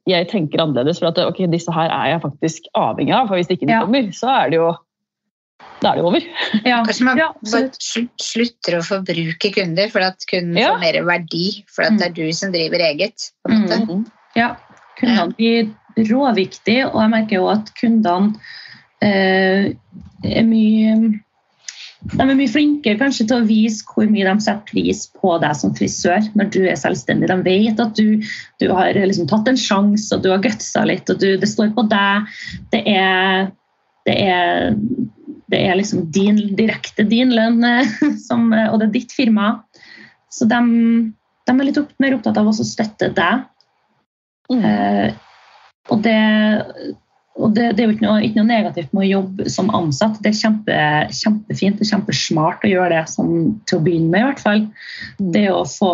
jeg 0.08 0.28
tenker 0.30 0.62
annerledes. 0.62 1.00
For 1.02 1.10
at 1.10 1.20
ok, 1.22 1.44
disse 1.52 1.72
her 1.74 1.92
er 1.92 2.14
jeg 2.14 2.24
faktisk 2.24 2.68
avhengig 2.78 3.14
av. 3.16 3.30
For 3.30 3.38
hvis 3.38 3.50
ikke 3.52 3.68
de 3.68 3.74
ja. 3.76 3.84
kommer, 3.84 4.10
så 4.16 4.32
er 4.42 4.52
det 4.52 4.60
jo 4.60 4.74
da 5.80 5.92
er 5.92 5.98
det 5.98 6.04
over. 6.04 6.24
Ja. 6.64 6.82
Kanskje 6.84 7.06
man 7.08 7.20
ja, 7.20 7.30
slutter 8.20 8.78
å 8.78 8.84
forbruke 8.84 9.52
kunder 9.54 9.90
for 9.92 10.04
at 10.04 10.24
kunden 10.30 10.58
ja. 10.60 10.72
får 10.74 10.82
mer 10.84 11.00
verdi. 11.08 11.46
For 11.72 11.88
at 11.88 11.98
det 12.00 12.10
er 12.10 12.16
du 12.16 12.26
som 12.36 12.52
driver 12.54 12.84
eget. 12.90 13.30
Mm. 13.48 14.04
Ja, 14.36 14.54
kundene 15.00 15.32
blir 15.36 15.72
råviktige, 16.10 16.90
og 16.90 17.00
jeg 17.00 17.12
merker 17.12 17.38
jo 17.38 17.46
at 17.48 17.70
kundene 17.78 18.36
eh, 19.04 19.70
er 20.26 20.44
mye 20.48 20.96
de 22.12 22.22
er 22.22 22.36
mye 22.38 22.50
flinkere 22.50 22.98
kanskje 23.00 23.26
til 23.30 23.40
å 23.40 23.46
vise 23.48 23.84
hvor 23.88 24.06
mye 24.10 24.26
de 24.28 24.44
setter 24.44 24.70
pris 24.70 25.02
på 25.18 25.34
deg 25.42 25.56
som 25.58 25.74
frisør 25.76 26.28
når 26.38 26.50
du 26.54 26.60
er 26.68 26.78
selvstendig. 26.78 27.28
De 27.30 27.36
vet 27.46 27.82
at 27.82 27.98
du, 27.98 28.22
du 28.62 28.66
har 28.70 28.98
liksom 28.98 29.28
tatt 29.30 29.50
en 29.50 29.60
sjanse 29.60 30.14
og 30.14 30.22
du 30.24 30.30
har 30.32 30.42
gutsa 30.44 30.84
litt, 30.88 31.08
og 31.10 31.20
du, 31.22 31.32
det 31.40 31.50
står 31.50 31.72
på 31.76 31.86
deg. 31.90 32.30
Det 32.74 32.82
er, 32.92 33.50
det 34.08 34.16
er, 34.28 34.78
det 35.52 35.62
er 35.62 35.78
liksom 35.80 36.06
din, 36.14 36.40
direkte 36.58 37.06
din 37.08 37.34
lønn, 37.34 37.64
som, 38.28 38.48
og 38.52 38.78
det 38.80 38.88
er 38.88 38.96
ditt 39.00 39.16
firma. 39.16 39.56
Så 40.32 40.48
de, 40.50 40.62
de 41.48 41.56
er 41.56 41.68
litt 41.68 41.80
opp, 41.80 41.94
mer 42.02 42.18
opptatt 42.18 42.38
av 42.38 42.50
å 42.52 42.56
støtte 42.56 43.10
deg. 43.16 43.46
Mm. 44.52 44.62
Uh, 44.62 45.08
og 45.90 46.02
det 46.02 46.18
og 47.36 47.52
det, 47.52 47.66
det, 47.76 47.82
er 47.82 47.90
jo 47.90 47.94
ikke 47.96 48.06
noe, 48.06 48.20
ikke 48.24 48.40
noe, 48.40 48.48
negativt 48.48 48.92
med 48.96 49.04
å 49.04 49.10
jobbe 49.10 49.50
som 49.52 49.68
ansatt. 49.76 50.20
Det 50.24 50.30
er 50.30 50.38
kjempe, 50.38 50.76
kjempefint 51.12 51.82
og 51.82 51.90
kjempesmart 51.90 52.64
å 52.64 52.70
gjøre 52.70 52.94
det 52.94 53.02
som, 53.12 53.32
til 53.68 53.78
å 53.78 53.84
begynne 53.84 54.08
med. 54.12 54.22
i 54.22 54.28
hvert 54.30 54.44
fall. 54.44 54.62
Det 55.34 55.44
å 55.52 55.64
få, 55.68 55.90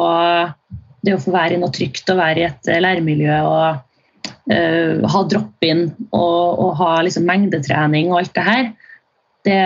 det 1.03 1.17
å 1.17 1.23
få 1.23 1.35
være 1.35 1.57
i 1.57 1.63
noe 1.63 1.75
trygt 1.75 2.13
og 2.15 2.21
være 2.21 2.45
i 2.45 2.47
et 2.47 2.71
læremiljø 2.85 3.41
og 3.49 3.65
uh, 4.55 5.03
ha 5.15 5.23
drop-in 5.33 5.89
og, 6.13 6.45
og, 6.53 6.69
ha 6.79 6.93
liksom 7.03 7.27
mengdetrening 7.27 8.13
og 8.13 8.21
alt 8.21 8.35
det 8.39 8.47
her, 8.47 8.69
det, 9.43 9.63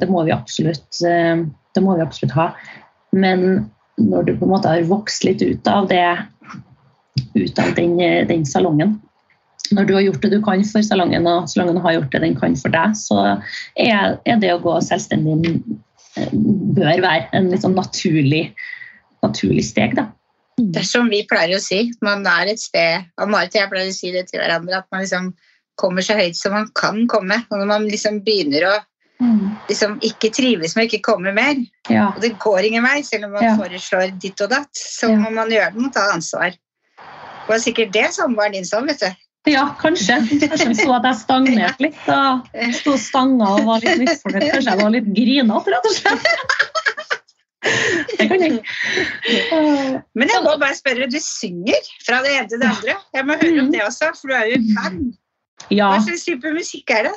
det, 0.00 0.08
må 0.10 0.24
absolutt, 0.34 0.88
uh, 1.06 1.46
det 1.46 1.84
må 1.84 1.94
vi 1.94 2.06
absolutt 2.08 2.34
ha. 2.34 2.48
Men 3.14 3.68
når 4.02 4.26
du 4.26 4.34
på 4.34 4.48
en 4.48 4.54
måte 4.56 4.72
har 4.72 4.90
vokst 4.90 5.22
litt 5.28 5.46
ut 5.46 5.70
av 5.70 5.86
det, 5.92 6.08
ut 7.38 7.62
av 7.62 7.70
den, 7.78 7.94
den 8.26 8.42
salongen, 8.48 8.98
når 9.76 9.88
du 9.88 9.94
har 9.96 10.04
gjort 10.04 10.22
det 10.24 10.32
du 10.32 10.40
kan 10.44 10.62
for 10.66 10.84
salongen, 10.86 11.28
og 11.30 11.48
salongen 11.50 11.80
har 11.84 11.96
gjort 11.98 12.14
det 12.14 12.22
den 12.24 12.36
kan 12.38 12.56
for 12.58 12.74
deg, 12.74 12.96
så 12.98 13.20
er, 13.78 14.16
er 14.26 14.40
det 14.42 14.54
å 14.54 14.62
gå 14.62 14.76
selvstendig 14.84 15.52
eh, 16.18 16.32
bør 16.76 17.04
være 17.04 17.28
en 17.36 17.50
litt 17.52 17.64
sånn 17.64 17.78
naturlig, 17.78 18.48
naturlig 19.24 19.66
steg. 19.68 19.96
da. 19.98 20.08
Det 20.60 20.82
er 20.82 20.88
som 20.88 21.08
vi 21.12 21.22
pleier 21.28 21.56
å 21.56 21.62
si, 21.62 21.86
man 22.04 22.26
er 22.28 22.52
et 22.52 22.60
sted 22.60 23.06
og 23.20 23.30
Marit 23.32 23.54
og 23.54 23.62
jeg 23.62 23.72
pleier 23.72 23.92
å 23.92 23.96
si 23.96 24.12
det 24.12 24.26
til 24.28 24.42
hverandre, 24.42 24.82
at 24.82 24.90
man 24.92 25.04
liksom 25.04 25.32
kommer 25.80 26.04
så 26.04 26.18
høyt 26.18 26.36
som 26.36 26.52
man 26.52 26.68
kan 26.76 27.06
komme. 27.08 27.40
Og 27.48 27.62
når 27.62 27.68
man 27.70 27.86
liksom 27.88 28.20
begynner 28.26 28.66
å 28.68 28.74
liksom 29.68 29.98
ikke 30.04 30.30
trives 30.32 30.74
med 30.76 30.86
å 30.86 30.88
ikke 30.88 31.04
komme 31.04 31.32
mer, 31.36 31.58
ja. 31.92 32.10
og 32.14 32.20
det 32.24 32.34
går 32.40 32.68
ingen 32.68 32.84
vei, 32.86 33.00
selv 33.04 33.28
om 33.28 33.36
man 33.36 33.44
ja. 33.44 33.54
foreslår 33.58 34.14
ditt 34.20 34.40
og 34.44 34.52
datt, 34.52 34.70
så 34.76 35.10
må 35.12 35.32
man 35.34 35.52
gjøre 35.52 35.74
det, 35.76 35.90
ta 35.96 36.06
ansvar. 36.14 36.56
Det 36.56 37.50
var 37.50 37.60
sikkert 37.62 37.92
det 37.96 38.06
samboeren 38.16 38.56
din 38.56 38.68
sa, 38.68 38.80
vet 38.86 39.02
du. 39.02 39.26
Ja, 39.48 39.62
kanskje. 39.80 40.18
Kanskje 40.28 40.68
de 40.68 40.76
så 40.76 40.90
at 40.98 41.06
jeg 41.08 41.18
stagnerte 41.22 41.86
litt. 41.86 42.00
Jeg 42.52 42.74
Sto 42.76 42.96
stanga 43.00 43.54
og 43.56 43.70
var 43.70 43.84
litt 43.84 44.02
misfornøyd. 44.02 44.50
Kanskje 44.52 44.74
jeg 44.74 44.82
var 44.82 44.92
litt 44.92 45.08
grinete, 45.16 45.72
rett 45.72 45.88
og 45.88 45.96
slett. 45.96 46.28
Det 48.18 48.26
kan 48.28 48.44
jeg. 48.44 48.60
Men 50.16 50.32
jeg 50.32 50.44
må 50.44 50.52
bare 50.60 50.76
spørre, 50.76 51.08
du 51.12 51.18
synger 51.24 51.88
fra 52.04 52.20
det 52.24 52.36
ene 52.36 52.52
til 52.52 52.60
det 52.62 52.68
andre. 52.68 52.94
Jeg 53.16 53.28
må 53.28 53.36
høre 53.40 53.64
om 53.64 53.72
det 53.72 53.82
også, 53.84 54.12
for 54.18 54.32
du 54.32 54.36
er 54.36 54.46
jo 54.50 54.60
i 54.60 54.76
band. 54.76 55.10
Ja. 55.68 55.90
Hva 55.92 56.00
slags 56.04 56.24
type 56.28 56.52
musikk 56.56 56.92
er 56.96 57.10
det? 57.10 57.16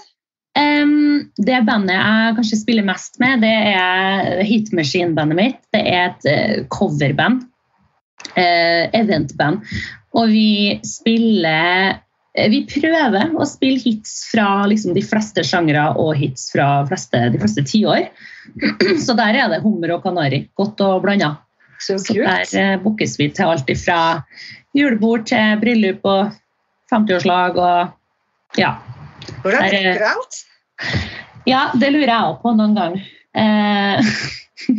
Um, 0.53 1.31
det 1.41 1.63
bandet 1.65 1.95
jeg 1.95 2.35
kanskje 2.37 2.59
spiller 2.59 2.85
mest 2.85 3.17
med, 3.23 3.41
det 3.41 3.53
er 3.73 4.43
Hit 4.45 4.69
Machine-bandet 4.75 5.39
mitt. 5.39 5.59
Det 5.73 5.81
er 5.81 6.11
et 6.11 6.27
uh, 6.29 6.59
coverband. 6.73 7.47
Uh, 8.37 8.85
eventband. 8.93 9.63
Og 10.13 10.29
vi 10.29 10.79
spiller 10.85 11.97
Vi 12.33 12.63
prøver 12.65 13.33
å 13.37 13.45
spille 13.45 13.77
hits 13.77 14.23
fra 14.31 14.65
liksom, 14.65 14.95
de 14.97 15.03
fleste 15.05 15.43
sjangre 15.45 15.83
og 16.01 16.15
hits 16.17 16.47
fra 16.53 16.81
fleste, 16.89 17.19
de 17.33 17.41
fleste 17.41 17.61
tiår. 17.69 18.07
Så 19.05 19.13
der 19.19 19.37
er 19.37 19.51
det 19.51 19.61
hummer 19.61 19.93
og 19.97 20.01
kanari. 20.05 20.47
Godt 20.57 20.81
og 20.81 21.03
blanda. 21.05 21.35
Så 21.83 21.99
Så 22.01 22.15
der 22.17 22.47
uh, 22.57 22.81
bookes 22.81 23.19
vi 23.19 23.29
til 23.29 23.51
alt 23.51 23.69
fra 23.83 23.99
julebord 24.73 25.27
til 25.29 25.59
bryllup 25.61 26.05
og 26.09 26.31
50-årslag 26.93 27.59
og 27.59 28.57
ja. 28.57 28.75
Hvordan 29.43 29.61
der 29.61 29.77
er- 29.77 29.91
rekker 29.91 29.99
du 29.99 30.09
alt? 30.13 30.41
Ja, 31.43 31.65
det 31.75 31.89
lurer 31.91 32.07
jeg 32.07 32.23
òg 32.29 32.37
på 32.39 32.53
noen 32.55 32.75
gang. 32.77 32.93
Eh, 33.35 33.99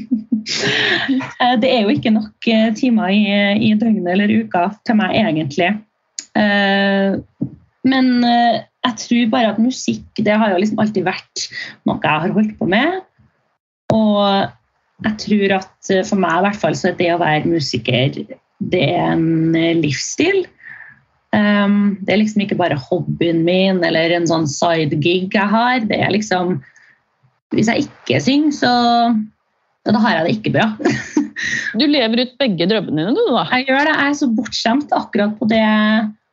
eh, 1.45 1.57
det 1.61 1.69
er 1.71 1.83
jo 1.85 1.93
ikke 1.93 2.13
nok 2.15 2.49
eh, 2.49 2.71
timer 2.79 3.13
i, 3.13 3.27
i 3.69 3.75
døgnet 3.77 4.09
eller 4.15 4.33
uka 4.33 4.71
til 4.89 4.97
meg, 4.97 5.13
egentlig. 5.21 5.75
Eh, 6.39 7.17
men 7.85 8.09
eh, 8.27 8.63
jeg 8.85 9.01
tror 9.05 9.33
bare 9.33 9.53
at 9.55 9.61
musikk 9.63 10.23
det 10.25 10.37
har 10.41 10.53
jo 10.53 10.61
liksom 10.61 10.81
alltid 10.83 11.07
vært 11.07 11.47
noe 11.89 12.01
jeg 12.03 12.25
har 12.25 12.35
holdt 12.37 12.57
på 12.59 12.69
med. 12.71 13.03
Og 13.95 14.23
jeg 15.05 15.19
tror 15.27 15.59
at 15.61 15.93
eh, 15.93 16.07
for 16.07 16.21
meg 16.21 16.41
i 16.41 16.47
hvert 16.49 16.61
fall 16.63 16.79
så 16.79 16.91
er 16.91 16.99
det 17.01 17.13
å 17.15 17.23
være 17.23 17.51
musiker 17.51 18.25
det 18.65 18.83
er 18.95 19.13
en 19.13 19.57
livsstil. 19.83 20.45
Um, 21.35 21.97
det 22.07 22.15
er 22.15 22.21
liksom 22.21 22.45
ikke 22.45 22.57
bare 22.61 22.79
hobbyen 22.79 23.41
min 23.43 23.81
eller 23.85 24.13
en 24.15 24.29
sånn 24.31 24.47
side 24.49 24.95
gig 25.03 25.35
jeg 25.35 25.51
har. 25.51 25.83
Det 25.89 25.99
er 25.99 26.13
liksom 26.15 26.61
Hvis 27.55 27.69
jeg 27.71 27.87
ikke 27.87 28.21
synger, 28.23 28.55
så 28.57 28.71
da 29.85 30.01
har 30.01 30.17
jeg 30.17 30.25
det 30.27 30.37
ikke 30.39 30.55
bra. 30.57 30.71
Du 31.75 31.83
lever 31.91 32.21
ut 32.23 32.37
begge 32.39 32.67
drømmene 32.71 33.09
dine, 33.09 33.15
du, 33.15 33.33
da. 33.35 33.43
Jeg 33.51 33.67
gjør 33.67 33.89
det. 33.89 33.95
Jeg 33.99 34.11
er 34.11 34.17
så 34.21 34.29
bortskjemt 34.37 34.93
akkurat 34.95 35.33
på 35.41 35.49
det 35.51 35.65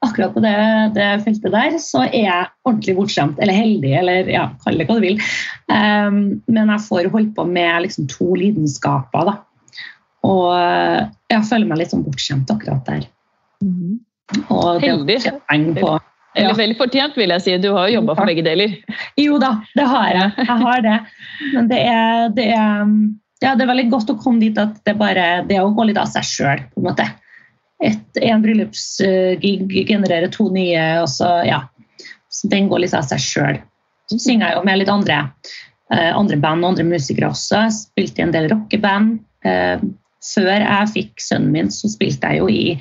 akkurat 0.01 0.33
på 0.33 0.41
det, 0.43 0.55
det 0.95 1.07
feltet 1.25 1.53
der, 1.53 1.77
så 1.81 2.03
er 2.07 2.17
jeg 2.17 2.49
ordentlig 2.65 2.95
bortskjemt. 2.97 3.39
Eller 3.41 3.57
heldig, 3.57 3.93
eller 4.01 4.31
ja, 4.33 4.47
kall 4.63 4.81
det 4.81 4.87
hva 4.89 4.97
du 4.97 5.05
vil. 5.05 5.21
Um, 5.69 6.19
men 6.49 6.73
jeg 6.73 6.85
får 6.87 7.11
holdt 7.13 7.35
på 7.37 7.45
med 7.49 7.85
liksom 7.85 8.09
to 8.11 8.31
lidenskaper, 8.39 9.29
da. 9.29 9.37
Og 10.27 10.53
jeg 11.31 11.45
føler 11.49 11.69
meg 11.69 11.81
litt 11.81 11.93
sånn 11.93 12.05
bortskjemt 12.05 12.51
akkurat 12.53 12.85
der. 12.85 13.07
Og 14.53 14.81
Heldig. 14.81 15.17
på 15.79 15.95
Eller 16.37 16.55
veldig 16.55 16.77
fortjent, 16.79 17.17
vil 17.19 17.33
jeg 17.35 17.43
si. 17.43 17.55
Du 17.59 17.71
har 17.75 17.89
jo 17.89 17.99
jobba 17.99 18.15
for 18.15 18.29
begge 18.29 18.45
deler. 18.45 18.77
Jo 19.19 19.39
da, 19.41 19.55
det 19.75 19.87
har 19.91 20.11
jeg. 20.15 20.29
Jeg 20.45 20.59
har 20.61 20.85
det. 20.85 20.99
Men 21.55 21.71
det 21.71 21.81
er, 21.89 22.29
det 22.37 22.45
er, 22.55 22.93
ja, 23.43 23.55
det 23.57 23.65
er 23.65 23.71
veldig 23.73 23.89
godt 23.91 24.13
å 24.13 24.19
komme 24.21 24.43
dit 24.43 24.61
at 24.61 24.77
det 24.87 24.95
bare 24.99 25.43
det 25.49 25.57
er 25.57 25.65
å 25.65 25.73
gå 25.75 25.89
litt 25.89 25.99
av 25.99 26.09
seg 26.13 26.27
sjøl, 26.27 26.63
på 26.71 26.83
en 26.83 26.87
måte. 26.87 27.09
Et, 27.81 28.21
en 28.21 28.43
bryllupsgig 28.43 29.87
genererer 29.89 30.29
to 30.33 30.49
nye, 30.53 30.83
og 31.01 31.09
så 31.09 31.41
ja. 31.47 31.63
Så 32.31 32.47
den 32.51 32.69
går 32.71 32.83
litt 32.83 32.95
av 32.95 33.07
seg 33.09 33.21
sjøl. 33.21 33.57
Så 34.11 34.19
synger 34.21 34.49
jeg 34.49 34.57
jo 34.57 34.67
med 34.67 34.79
litt 34.79 34.91
andre, 34.91 35.23
eh, 35.93 36.11
andre 36.15 36.37
band 36.39 36.63
og 36.63 36.73
andre 36.73 36.85
musikere 36.87 37.31
også. 37.31 37.65
Jeg 37.65 37.77
spilte 37.77 38.21
i 38.21 38.25
en 38.25 38.35
del 38.35 38.47
rockeband. 38.51 39.19
Eh, 39.43 39.83
før 40.21 40.51
jeg 40.53 40.91
fikk 40.93 41.23
sønnen 41.23 41.51
min, 41.55 41.71
så 41.73 41.89
spilte 41.89 42.29
jeg 42.29 42.41
jo 42.41 42.49
i 42.51 42.75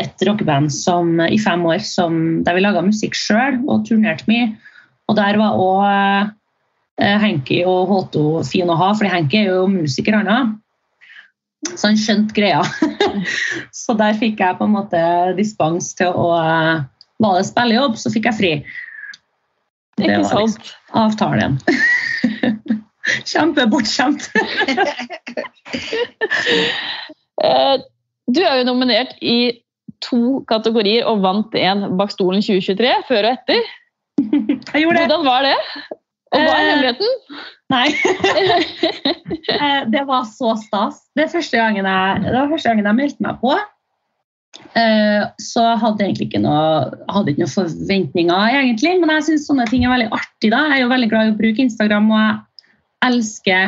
et 0.00 0.24
rockeband 0.26 0.72
i 1.30 1.38
fem 1.38 1.62
år 1.70 1.84
som, 1.86 2.42
der 2.44 2.56
vi 2.56 2.64
laga 2.64 2.82
musikk 2.82 3.14
sjøl 3.14 3.60
og 3.68 3.86
turnerte 3.86 4.26
mye. 4.30 4.50
Og 5.08 5.16
der 5.18 5.38
var 5.38 5.58
òg 5.58 5.84
eh, 7.00 7.18
Henki 7.22 7.62
og 7.66 7.90
Håto 7.90 8.42
fin 8.46 8.70
å 8.70 8.78
ha, 8.78 8.92
for 8.94 9.10
Henki 9.10 9.44
er 9.44 9.52
jo 9.52 9.68
musiker, 9.70 10.18
han. 10.18 10.58
Så 11.68 11.90
han 11.90 11.98
skjønte 12.00 12.34
greia. 12.36 12.62
så 13.82 13.94
der 13.98 14.16
fikk 14.20 14.40
jeg 14.40 14.58
på 14.58 14.66
en 14.66 14.74
måte 14.74 15.00
dispens 15.36 15.92
til 15.98 16.14
å 16.16 16.30
eh, 16.38 16.84
Var 17.20 17.36
det 17.36 17.48
spillejobb, 17.50 17.98
så 18.00 18.12
fikk 18.14 18.30
jeg 18.30 18.38
fri. 18.38 18.52
Det 20.00 20.06
Ikke 20.06 20.22
var 20.24 20.46
liksom 20.46 20.70
avtalen. 21.02 21.58
Kjempebortskjemt. 23.30 24.30
Eh, 27.40 27.76
Du 28.28 28.42
er 28.44 28.58
jo 28.58 28.64
nominert 28.68 29.14
i 29.24 29.62
to 30.04 30.42
kategorier 30.50 31.06
og 31.08 31.22
vant 31.24 31.54
en 31.56 31.86
bak 31.96 32.12
stolen 32.12 32.42
2023, 32.44 32.90
før 33.08 33.28
og 33.30 33.38
etter. 33.38 33.62
Jeg 34.20 34.82
gjorde 34.82 34.98
det. 34.98 35.06
Hvordan 35.06 35.24
var 35.24 35.46
det? 35.46 35.54
Og 36.30 36.38
hva 36.38 36.54
er 36.54 36.60
Eh, 36.60 36.66
hemmeligheten? 36.70 37.10
Nei. 37.70 37.88
Eh, 39.50 39.82
det 39.90 40.04
var 40.06 40.24
så 40.30 40.54
stas. 40.58 40.96
Det, 41.16 41.24
jeg, 41.32 41.42
det 41.82 42.34
var 42.34 42.48
første 42.50 42.68
gangen 42.70 42.86
jeg 42.86 42.96
meldte 42.96 43.22
meg 43.24 43.34
på. 43.42 43.52
Eh, 44.78 45.22
Så 45.42 45.62
hadde 45.80 45.98
jeg 46.02 46.08
egentlig 46.10 46.28
ikke 46.30 46.44
noe, 46.44 46.64
hadde 47.10 47.28
ikke 47.32 47.42
noen 47.44 47.54
forventninger, 47.54 48.44
egentlig. 48.60 48.92
Men 49.00 49.10
jeg 49.16 49.26
syns 49.28 49.46
sånne 49.50 49.66
ting 49.70 49.82
er 49.84 49.94
veldig 49.94 50.10
artig. 50.14 50.48
da. 50.52 50.58
Jeg 50.70 50.76
er 50.78 50.82
jo 50.84 50.92
veldig 50.92 51.10
glad 51.12 51.24
i 51.26 51.32
å 51.34 51.40
bruke 51.40 51.64
Instagram, 51.64 52.06
og 52.14 52.20
jeg 52.22 52.34
elsker 53.10 53.62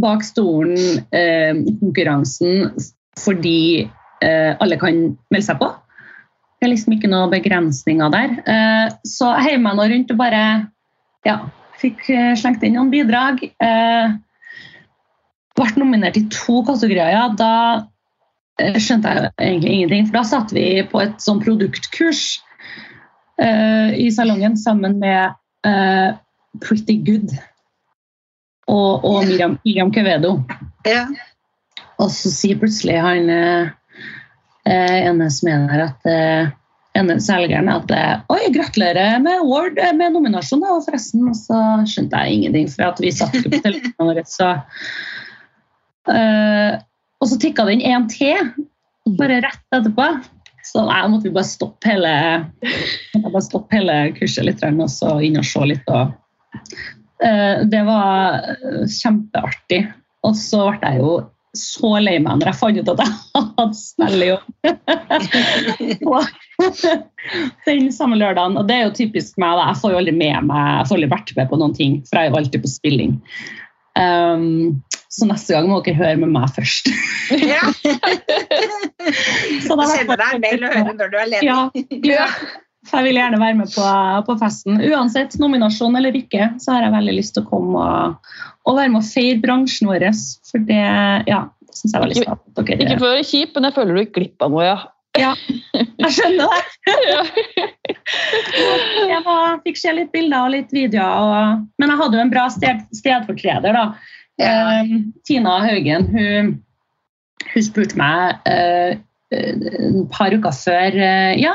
bak 0.00 0.20
stolen-konkurransen 0.24 2.52
fordi 3.20 3.60
eh, 4.24 4.52
alle 4.62 4.76
kan 4.80 4.94
melde 5.32 5.46
seg 5.46 5.56
på. 5.60 5.68
Det 6.60 6.64
er 6.68 6.74
liksom 6.74 6.92
ikke 6.96 7.10
noen 7.10 7.32
begrensninger 7.32 8.08
der. 8.14 8.28
Eh, 8.44 8.86
så 9.08 9.24
jeg 9.34 9.44
heier 9.48 9.60
meg 9.64 9.74
nå 9.76 9.84
rundt 9.90 10.12
og 10.14 10.18
bare 10.20 10.42
ja, 11.26 11.36
fikk 11.80 12.08
eh, 12.12 12.34
slengt 12.38 12.64
inn 12.66 12.76
noen 12.78 12.92
bidrag. 12.92 13.42
Eh, 13.42 14.12
ble 15.58 15.70
nominert 15.80 16.18
i 16.18 16.26
to 16.32 16.60
kategorier. 16.66 17.12
Ja, 17.14 17.24
da 17.36 17.52
eh, 18.60 18.78
skjønte 18.80 19.12
jeg 19.14 19.32
egentlig 19.38 19.74
ingenting. 19.76 20.08
For 20.08 20.20
da 20.20 20.24
satt 20.28 20.54
vi 20.56 20.66
på 20.90 21.02
et 21.04 21.18
sånn 21.24 21.42
produktkurs 21.42 22.24
eh, 23.40 23.96
i 23.96 24.10
salongen 24.14 24.58
sammen 24.60 24.98
med 25.02 25.36
eh, 25.66 26.18
Pretty 26.60 26.98
Good 27.06 27.34
og, 28.70 29.04
og 29.04 29.26
Miriam, 29.26 29.58
Miriam 29.64 29.90
Quevedo. 29.94 30.36
Ja. 30.86 31.08
Og 32.00 32.08
så 32.14 32.30
sier 32.32 32.58
plutselig 32.60 32.96
han 33.02 33.28
eh, 33.32 33.72
eh, 34.68 34.96
ene 35.10 35.28
som 35.32 35.50
er 35.52 35.66
der, 35.68 35.84
at 35.90 36.10
eh, 36.10 36.52
ene 36.98 37.16
selgeren 37.22 37.70
at 37.70 37.92
eh, 37.94 38.22
Oi, 38.32 38.40
gratulerer 38.54 39.20
med 39.22 39.40
award, 39.44 39.78
eh, 39.78 39.92
med 39.96 40.16
nominasjon, 40.16 40.64
og 40.66 40.84
forresten. 40.86 41.28
Og 41.30 41.38
så 41.38 41.60
skjønte 41.88 42.24
jeg 42.24 42.38
ingenting, 42.38 42.68
for 42.72 42.88
at 42.90 43.00
vi 43.02 43.12
satt 43.14 43.36
ikke 43.38 43.54
på 43.54 43.62
telefonen 43.68 44.10
vår. 44.10 44.22
Så, 44.30 44.50
uh, 46.10 46.74
og 47.20 47.30
så 47.30 47.40
tikka 47.40 47.66
det 47.68 47.78
inn 47.78 47.86
én 47.92 48.08
til, 48.10 48.52
bare 49.18 49.40
rett 49.46 49.76
etterpå. 49.76 50.10
Så 50.66 50.84
da 50.86 51.02
måtte 51.08 51.28
vi 51.28 51.34
bare 51.34 51.48
stoppe 51.48 51.88
hele, 51.88 52.14
bare 53.16 53.42
stoppe 53.46 53.78
hele 53.78 53.96
kurset 54.18 54.46
litt, 54.46 54.62
og 54.66 54.90
så 54.92 55.16
inn 55.24 55.38
og 55.40 55.46
se 55.46 55.66
litt. 55.70 55.90
Og, 55.94 56.14
uh, 57.24 57.56
det 57.70 57.84
var 57.86 58.40
kjempeartig. 58.98 59.84
Og 60.26 60.34
så 60.36 60.66
ble 60.74 60.96
jeg 60.96 61.04
jo 61.04 61.20
så 61.56 61.96
lei 61.98 62.18
meg 62.22 62.38
når 62.38 62.52
jeg 62.52 62.58
fant 62.60 62.78
ut 62.78 62.90
at 62.92 63.00
jeg 63.02 63.14
hadde 63.58 63.78
spillejobb 63.78 64.44
på 66.04 66.20
den 67.68 67.90
samme 67.94 68.18
lørdagen. 68.20 68.58
Og 68.60 68.68
det 68.68 68.76
er 68.76 68.86
jo 68.86 68.94
typisk 68.96 69.40
meg. 69.40 69.56
da. 69.58 69.70
Jeg 69.72 69.80
får 69.82 69.94
jo 69.94 70.02
aldri 70.02 70.14
med 70.16 70.50
meg, 70.50 70.68
jeg 70.80 70.90
får 70.90 70.98
aldri 71.00 71.10
vært 71.14 71.34
med 71.38 71.50
på 71.50 71.60
noen 71.62 71.74
ting, 71.76 71.98
for 72.08 72.18
jeg 72.18 72.28
er 72.28 72.32
jo 72.32 72.40
alltid 72.40 72.64
på 72.64 72.72
spilling. 72.72 73.18
Um, 73.98 74.80
så 75.10 75.26
neste 75.26 75.56
gang 75.56 75.66
må 75.66 75.80
dere 75.82 75.98
høre 75.98 76.18
med 76.22 76.30
meg 76.36 76.50
først. 76.54 76.90
ja. 77.34 77.64
Så 79.66 79.76
da 79.78 79.86
ble 79.86 80.16
deg 80.16 80.34
en 80.36 80.42
mail 80.44 80.66
og 80.66 80.74
høre 80.76 80.92
når 80.94 81.10
du 81.10 81.16
er 81.18 81.30
ledig. 81.30 81.46
Ja, 81.48 81.60
ja. 82.14 82.26
For 82.88 83.00
jeg 83.00 83.10
vil 83.10 83.18
gjerne 83.20 83.40
være 83.42 83.56
med 83.58 83.72
på, 83.74 83.86
på 84.26 84.36
festen. 84.40 84.78
Uansett 84.88 85.34
nominasjon 85.42 85.98
eller 85.98 86.16
ikke, 86.16 86.52
så 86.62 86.76
har 86.76 86.86
jeg 86.86 86.94
veldig 86.94 87.16
lyst 87.18 87.34
til 87.36 87.44
å 87.44 87.50
komme 87.50 87.82
og, 87.82 88.30
og 88.64 88.78
være 88.78 88.92
med 88.94 89.02
og 89.02 89.08
feire 89.10 89.40
bransjen 89.42 89.90
vår. 89.90 90.06
For 90.48 90.64
det 90.70 90.80
ja, 91.28 91.42
syns 91.76 91.92
jeg 91.92 92.00
var 92.00 92.10
litt 92.10 92.22
Ikke- 92.22 92.38
stas. 92.38 92.72
Ikke 92.78 92.96
for 92.96 93.08
å 93.10 93.12
være 93.12 93.28
kjip, 93.28 93.52
men 93.56 93.68
jeg 93.68 93.76
føler 93.76 93.92
du 93.94 94.02
gikk 94.04 94.14
glipp 94.16 94.46
av 94.46 94.54
noe, 94.54 94.64
ja. 94.70 94.78
Jeg 96.00 96.12
skjønner 96.14 96.52
det. 96.54 97.66
Jeg 99.10 99.20
var, 99.26 99.60
fikk 99.64 99.78
se 99.80 99.92
litt 99.96 100.10
bilder 100.14 100.46
og 100.46 100.54
litt 100.54 100.72
videoer. 100.74 101.20
Og, 101.20 101.62
men 101.80 101.92
jeg 101.92 102.00
hadde 102.00 102.18
jo 102.18 102.24
en 102.24 102.32
bra 102.32 102.46
sted, 102.52 102.82
stedfortreder. 102.96 103.76
da. 103.76 103.84
Ja. 104.40 104.50
Eh, 104.80 104.92
Tina 105.28 105.58
Haugen 105.60 106.06
hun, 106.14 106.52
hun 107.52 107.64
spurte 107.66 107.98
meg 108.00 108.38
uh, 108.48 108.94
et 109.36 109.98
par 110.14 110.32
uker 110.32 110.54
før 110.56 110.96
uh, 110.96 111.34
Ja, 111.36 111.52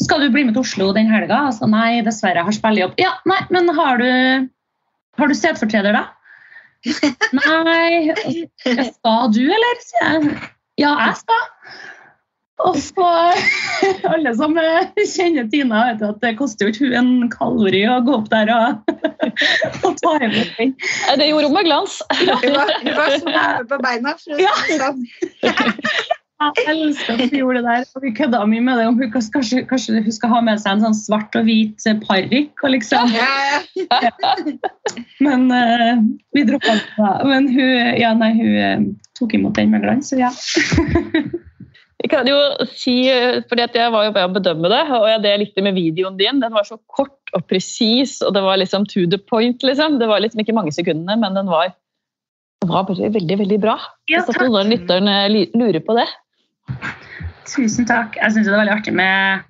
skal 0.00 0.24
du 0.24 0.32
bli 0.32 0.46
med 0.46 0.56
til 0.56 0.64
Oslo 0.64 0.88
den 0.96 1.10
helga? 1.12 1.44
Altså, 1.50 1.68
nei, 1.70 2.00
dessverre, 2.06 2.40
jeg 2.40 2.48
har 2.48 2.56
spillejobb. 2.56 2.96
Ja, 3.00 3.12
nei, 3.28 3.38
men 3.54 3.68
har 3.76 4.00
du, 4.00 4.08
har 5.20 5.30
du 5.30 5.36
stedfortreder, 5.36 5.94
da? 5.94 6.04
Nei, 7.36 8.14
skal 8.96 9.30
du, 9.36 9.44
eller? 9.44 9.80
sier 9.84 10.16
jeg. 10.16 10.53
Ja, 10.80 10.94
jeg 11.06 11.18
skal. 11.22 11.42
Og 12.64 12.76
så 12.78 13.06
Alle 14.14 14.32
som 14.38 14.54
kjenner 14.56 15.48
Tina, 15.50 15.80
vet 15.90 16.04
at 16.06 16.20
det 16.22 16.34
koster 16.38 16.68
jo 16.68 16.74
ikke 16.74 16.86
hun 16.86 16.98
en 17.00 17.30
kalori 17.32 17.82
å 17.90 17.98
gå 18.06 18.14
opp 18.20 18.30
der 18.30 18.52
og, 18.54 18.92
og 19.84 19.96
ta 20.00 20.14
imot 20.22 20.52
den. 20.58 20.74
Det 21.18 21.28
gjorde 21.30 21.50
hun 21.50 21.56
med 21.58 21.68
glans. 21.68 21.98
Hun 22.14 22.54
var, 22.54 22.74
hun 22.84 22.98
var 23.00 23.16
så 23.18 23.46
på 23.70 23.80
beina. 23.82 24.14
For 24.22 24.38
å 24.38 24.54
si 24.62 24.78
det 24.78 24.78
sånn. 24.84 26.12
Jeg 26.58 26.74
elsker 26.74 27.14
at 27.14 27.22
hun 27.24 27.38
gjorde 27.38 27.60
det 27.60 27.64
der. 27.68 27.86
og 27.94 28.04
Vi 28.04 28.12
kødda 28.16 28.42
mye 28.50 28.64
med 28.64 28.80
det 28.80 28.86
om 28.90 28.98
hun 29.00 29.12
kanskje, 29.14 29.62
kanskje 29.70 30.02
hun 30.04 30.16
skal 30.16 30.32
ha 30.34 30.42
med 30.44 30.60
seg 30.62 30.76
en 30.76 30.84
sånn 30.86 30.98
svart 30.98 31.38
og 31.38 31.48
hvit 31.48 31.88
parykk. 32.04 32.64
og 32.64 32.74
liksom. 32.76 33.14
Ja, 33.14 33.62
ja. 33.78 34.12
Men 35.24 35.48
uh, 35.50 36.04
vi 36.36 36.44
droppa 36.48 36.76
det. 36.76 36.92
da. 36.98 37.16
Men 37.28 37.48
hun, 37.52 37.72
ja, 38.00 38.12
nei, 38.18 38.30
hun 38.36 38.60
eh, 38.60 38.86
tok 39.18 39.34
imot 39.38 39.56
den 39.58 39.72
med 39.74 39.84
glans, 39.84 40.12
så 40.12 40.20
ja. 40.20 40.32
Jeg 42.04 42.10
kan 42.12 42.28
jo 42.28 42.36
si, 42.76 43.06
eh, 43.08 43.38
fordi 43.48 43.62
at 43.64 43.76
jeg 43.78 43.92
var 43.94 44.04
jo 44.04 44.10
ved 44.12 44.26
å 44.26 44.32
bedømme 44.34 44.68
det, 44.68 44.80
og 44.92 45.06
det 45.24 45.30
jeg 45.30 45.40
likte 45.40 45.62
med 45.64 45.76
videoen 45.78 46.18
din, 46.18 46.42
den 46.42 46.52
var 46.52 46.66
så 46.68 46.76
kort 46.92 47.32
og 47.32 47.46
presis, 47.48 48.18
og 48.20 48.34
det 48.36 48.42
var 48.44 48.58
liksom 48.60 48.84
to 48.90 49.06
the 49.08 49.16
point. 49.16 49.62
liksom. 49.64 49.96
Det 50.02 50.08
var 50.10 50.20
liksom 50.20 50.42
ikke 50.42 50.56
mange 50.56 50.74
sekundene, 50.76 51.16
men 51.22 51.38
den 51.38 51.48
var, 51.48 51.72
den 52.60 52.72
var 52.74 52.84
bare 52.90 53.08
veldig, 53.14 53.38
veldig 53.40 53.60
bra. 53.62 53.78
Ja, 54.12 54.20
Hvis 54.26 54.36
noen 54.42 54.74
lytterne 54.74 55.16
lurer 55.56 55.80
på 55.86 55.96
det. 55.96 56.04
Tusen 57.48 57.88
takk. 57.88 58.16
Jeg 58.20 58.34
syns 58.34 58.46
det 58.48 58.54
er 58.54 58.60
veldig 58.62 58.74
artig 58.74 58.94
med, 58.96 59.44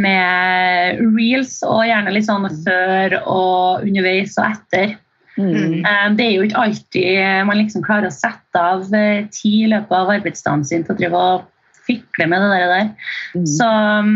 med 0.00 1.00
reels, 1.16 1.56
og 1.66 1.86
gjerne 1.88 2.14
litt 2.14 2.28
sånn 2.28 2.46
før 2.66 3.18
og 3.22 3.88
underveis 3.88 4.36
og 4.38 4.46
etter. 4.52 4.94
Mm. 5.34 5.82
Eh, 5.82 6.06
Det 6.14 6.28
er 6.28 6.36
jo 6.36 6.44
ikke 6.46 6.62
alltid 6.62 7.48
man 7.48 7.58
liksom 7.58 7.82
klarer 7.82 8.06
å 8.06 8.14
sette 8.14 8.60
av 8.60 8.86
tid 9.34 9.64
i 9.64 9.72
løpet 9.72 9.96
av 9.98 10.12
arbeidsdagen 10.14 10.62
sin 10.66 10.86
til 10.86 10.94
å 10.94 10.98
drive 11.00 11.22
og 11.32 11.50
fikle 11.84 12.28
med 12.30 12.44
det 12.44 12.68
der. 12.70 12.88
Mm. 13.34 13.46
Så 13.56 13.68
um, 13.68 14.14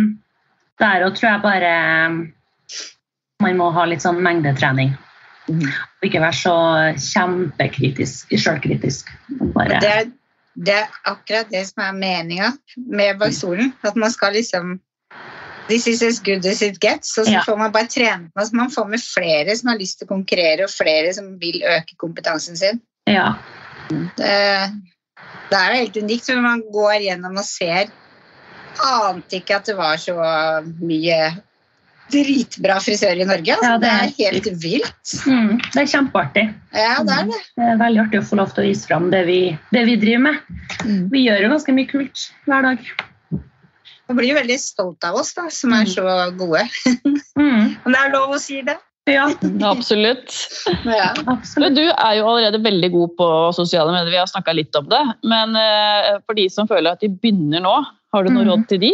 der 0.80 1.05
òg 1.07 1.18
tror 1.18 1.32
jeg 1.32 1.45
bare 1.45 1.72
um, 2.07 2.20
man 3.43 3.59
må 3.59 3.70
ha 3.74 3.84
litt 3.86 4.05
sånn 4.05 4.22
mengdetrening. 4.24 4.95
Mm. 5.49 5.66
Og 5.66 6.07
ikke 6.07 6.22
være 6.22 6.39
så 6.39 6.55
kjempekritisk, 7.03 8.34
sjølkritisk. 8.36 9.11
Bare 9.55 9.80
Det, 9.82 9.97
det 10.59 10.74
er 10.74 10.94
akkurat 11.06 11.50
det 11.52 11.62
som 11.68 11.84
er 11.84 11.94
meninga 11.94 12.52
med 12.76 13.18
bakstolen. 13.20 13.72
At 13.86 13.96
man 13.96 14.11
skal 14.14 14.32
liksom 14.38 14.78
This 15.68 15.86
is 15.86 16.00
as 16.02 16.18
good 16.24 16.46
as 16.48 16.62
it 16.62 16.78
gets. 16.80 17.18
Og 17.18 17.26
så 17.26 17.32
Ja. 17.32 17.42
får 17.44 17.56
man 17.59 17.72
bare 17.72 17.86
trene 17.86 18.30
altså 18.34 18.54
Man 18.56 18.70
får 18.70 18.88
med 18.88 19.00
flere 19.04 19.56
som 19.56 19.68
har 19.68 19.78
lyst 19.78 19.98
til 19.98 20.06
å 20.06 20.14
konkurrere, 20.14 20.64
og 20.64 20.70
flere 20.70 21.12
som 21.14 21.38
vil 21.38 21.62
øke 21.62 21.96
kompetansen 21.98 22.56
sin. 22.56 22.80
Ja. 23.06 23.34
Det, 23.90 24.72
det 25.50 25.59
er 25.59 25.68
jo 25.74 25.78
helt 25.82 25.96
unikt 25.96 26.28
når 26.28 26.40
man 26.42 26.62
går 26.72 27.00
gjennom 27.04 27.36
og 27.36 27.44
ser 27.44 27.90
Ante 28.78 29.40
ikke 29.40 29.56
at 29.56 29.66
det 29.66 29.76
var 29.76 29.96
så 29.96 30.14
mye 30.80 31.20
dritbra 32.12 32.78
frisør 32.84 33.20
i 33.20 33.26
Norge. 33.28 33.54
Altså. 33.56 33.68
Ja, 33.68 33.76
det 33.78 33.88
det 33.88 33.92
er 33.92 34.06
er 34.06 34.14
helt 34.18 34.48
vilt. 34.62 35.12
Mm, 35.26 35.52
det 35.74 35.82
er 35.82 35.90
kjempeartig. 35.92 36.46
Ja, 36.74 36.94
det 37.04 37.14
er 37.18 37.28
det. 37.30 37.40
Det 37.59 37.68
er 37.72 37.78
veldig 37.84 38.02
artig 38.06 38.20
å 38.22 38.26
få 38.30 38.38
lov 38.40 38.54
til 38.54 38.64
å 38.64 38.68
vise 38.68 38.88
fram 38.88 39.11
det 39.12 39.22
vi, 39.28 39.38
det 39.74 39.84
vi 39.88 39.96
driver 40.00 40.24
med. 40.28 40.42
Mm. 40.84 41.04
Vi 41.12 41.22
gjør 41.28 41.44
jo 41.46 41.52
ganske 41.54 41.76
mye 41.76 41.90
kult 41.90 42.26
hver 42.48 42.66
dag. 42.70 42.90
Man 44.09 44.16
blir 44.16 44.30
jo 44.32 44.36
veldig 44.40 44.56
stolt 44.61 45.04
av 45.04 45.18
oss 45.20 45.34
da, 45.36 45.48
som 45.52 45.72
er 45.76 45.84
Mm. 45.84 45.94
så 45.94 46.36
gode. 46.40 46.62
Mm, 47.38 47.76
Om 47.86 47.92
det 47.92 47.98
er 48.00 48.12
lov 48.16 48.32
å 48.34 48.38
si 48.40 48.62
det. 48.66 48.74
ja, 49.06 49.26
Absolutt. 49.72 50.32
Ja. 50.84 51.12
Absolutt. 51.28 51.74
du 51.76 51.84
er 51.86 52.14
jo 52.18 52.24
allerede 52.28 52.59
veldig 52.64 52.90
god 52.92 53.12
på 53.20 53.28
sosiale 53.56 53.92
medier, 53.92 54.11
vi 54.11 54.18
har 54.20 54.26
snakka 54.26 54.52
litt 54.56 54.74
om 54.80 54.88
det. 54.90 55.02
Men 55.24 55.54
eh, 55.56 56.16
for 56.26 56.34
de 56.34 56.48
som 56.50 56.66
føler 56.68 56.92
at 56.96 57.00
de 57.04 57.09
begynner 57.09 57.61
nå, 57.64 57.76
har 58.12 58.24
du 58.24 58.30
noe 58.32 58.44
Mm. 58.44 58.50
råd 58.50 58.66
til 58.68 58.78
de? 58.80 58.92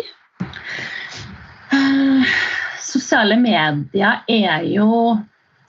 Eh, 1.74 2.34
Sosiale 2.84 3.36
medier 3.40 4.22
er 4.30 4.66
jo 4.70 5.16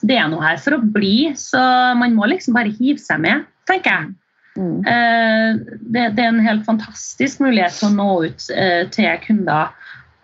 Det 0.06 0.14
er 0.20 0.28
noe 0.30 0.44
her 0.44 0.60
for 0.62 0.76
å 0.76 0.84
bli, 0.94 1.32
så 1.34 1.58
man 1.98 2.14
må 2.14 2.28
liksom 2.30 2.54
bare 2.54 2.74
hive 2.76 3.00
seg 3.02 3.22
med, 3.24 3.46
tenker 3.66 3.90
jeg. 3.94 4.10
Mm. 4.56 4.76
Eh, 4.86 5.62
Det, 5.80 6.04
det 6.14 6.22
er 6.22 6.28
en 6.30 6.44
helt 6.44 6.66
fantastisk 6.68 7.40
mulighet 7.42 7.74
til 7.78 7.88
å 7.88 7.96
nå 7.96 8.10
ut 8.28 8.46
eh, 8.54 8.84
til 8.92 9.18
kunder 9.24 9.72